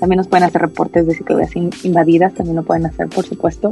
También 0.01 0.17
nos 0.17 0.29
pueden 0.29 0.45
hacer 0.45 0.63
reportes 0.63 1.07
de 1.07 1.15
ciclovías 1.15 1.55
invadidas, 1.85 2.33
también 2.35 2.57
lo 2.57 2.63
pueden 2.63 2.87
hacer, 2.87 3.09
por 3.09 3.25
supuesto. 3.25 3.71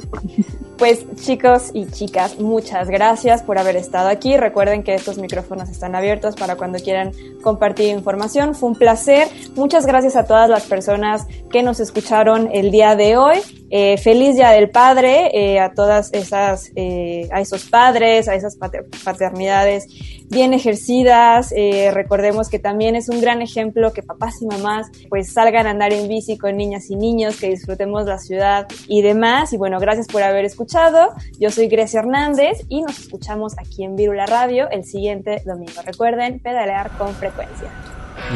Pues 0.76 1.05
chicos 1.16 1.70
y 1.74 1.87
chicas, 1.87 2.39
muchas 2.39 2.89
gracias 2.89 3.43
por 3.43 3.59
haber 3.59 3.76
estado 3.76 4.09
aquí. 4.09 4.37
Recuerden 4.37 4.83
que 4.85 4.95
estos 4.95 5.18
micrófonos 5.18 5.70
están 5.70 5.97
abiertos 5.97 6.37
para 6.37 6.57
cuando 6.57 6.79
quieran 6.79 7.12
compartir 7.43 7.89
información. 7.89 8.55
Fue 8.55 8.68
un 8.68 8.76
placer. 8.76 9.26
Muchas 9.57 9.87
gracias 9.87 10.14
a 10.14 10.24
todas 10.24 10.49
las 10.49 10.66
personas 10.66 11.26
que 11.51 11.62
nos 11.62 11.81
escucharon 11.81 12.49
el 12.53 12.70
día 12.70 12.95
de 12.95 13.16
hoy. 13.16 13.39
Eh, 13.70 13.99
feliz 13.99 14.37
Día 14.37 14.51
del 14.51 14.70
Padre 14.70 15.31
eh, 15.35 15.61
a 15.61 15.72
todas 15.72 16.11
esas, 16.12 16.70
eh, 16.76 17.29
a 17.33 17.41
esos 17.41 17.64
padres, 17.64 18.29
a 18.29 18.35
esas 18.35 18.57
paternidades 18.57 19.87
bien 20.29 20.55
ejercidas. 20.55 21.53
Eh, 21.57 21.91
recordemos 21.93 22.49
que 22.49 22.59
también 22.59 22.97
es 22.97 23.09
un 23.09 23.20
gran 23.20 23.43
ejemplo 23.43 23.93
que 23.93 24.03
papás 24.03 24.41
y 24.43 24.47
mamás 24.47 24.89
pues 25.09 25.33
salgan 25.33 25.66
a 25.66 25.70
andar 25.70 25.93
en 25.93 26.09
bici 26.09 26.39
con 26.39 26.57
niñas 26.57 26.91
y 26.91 26.97
niños, 26.97 27.37
que 27.39 27.49
disfrutemos 27.49 28.07
la 28.07 28.18
ciudad 28.18 28.66
y 28.87 29.03
demás. 29.03 29.53
Y 29.53 29.57
bueno, 29.57 29.79
gracias 29.79 30.07
por 30.07 30.22
haber 30.22 30.45
escuchado. 30.45 31.11
Yo 31.39 31.51
soy 31.51 31.68
Grecia 31.68 32.01
Hernández 32.01 32.64
y 32.68 32.83
nos 32.83 32.99
escuchamos 32.99 33.55
aquí 33.59 33.85
en 33.85 33.97
Virula 33.97 34.26
Radio 34.26 34.70
el 34.70 34.85
siguiente 34.85 35.43
domingo. 35.45 35.83
Recuerden 35.85 36.41
pedalear 36.41 36.91
con 36.99 37.14
frecuencia. 37.14 37.68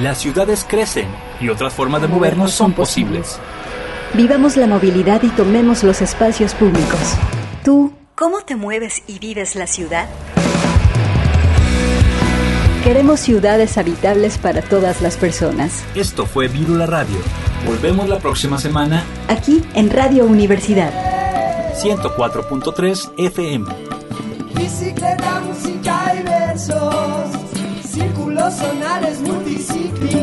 Las 0.01 0.19
ciudades 0.19 0.65
crecen 0.69 1.09
y 1.41 1.49
otras 1.49 1.73
formas 1.73 2.03
de 2.03 2.09
movernos 2.09 2.53
son 2.53 2.73
posibles. 2.73 3.39
Vivamos 4.15 4.57
la 4.57 4.67
movilidad 4.67 5.23
y 5.23 5.29
tomemos 5.29 5.83
los 5.83 6.03
espacios 6.03 6.55
públicos. 6.55 7.15
¿Tú 7.65 7.93
cómo 8.15 8.43
te 8.43 8.57
mueves 8.57 9.03
y 9.07 9.19
vives 9.19 9.57
la 9.57 9.67
ciudad? 9.67 10.07
Queremos 12.83 13.21
ciudades 13.21 13.79
habitables 13.79 14.39
para 14.39 14.61
todas 14.61 15.03
las 15.03 15.17
personas. 15.17 15.85
Esto 15.95 16.27
fue 16.27 16.49
Virula 16.49 16.85
Radio. 16.87 17.17
Volvemos 17.65 18.09
la 18.09 18.19
próxima 18.19 18.59
semana 18.59 19.05
aquí 19.29 19.63
en 19.75 19.89
Radio 19.89 20.25
Universidad 20.27 20.93
104.3 21.75 23.13
FM. 23.19 23.67
Bicicleta, 24.57 25.41
música 25.47 26.13
y 26.19 26.25
versos, 26.25 27.27
círculos 27.85 28.53
sonales 28.55 29.21
multicíclicos. 29.21 30.22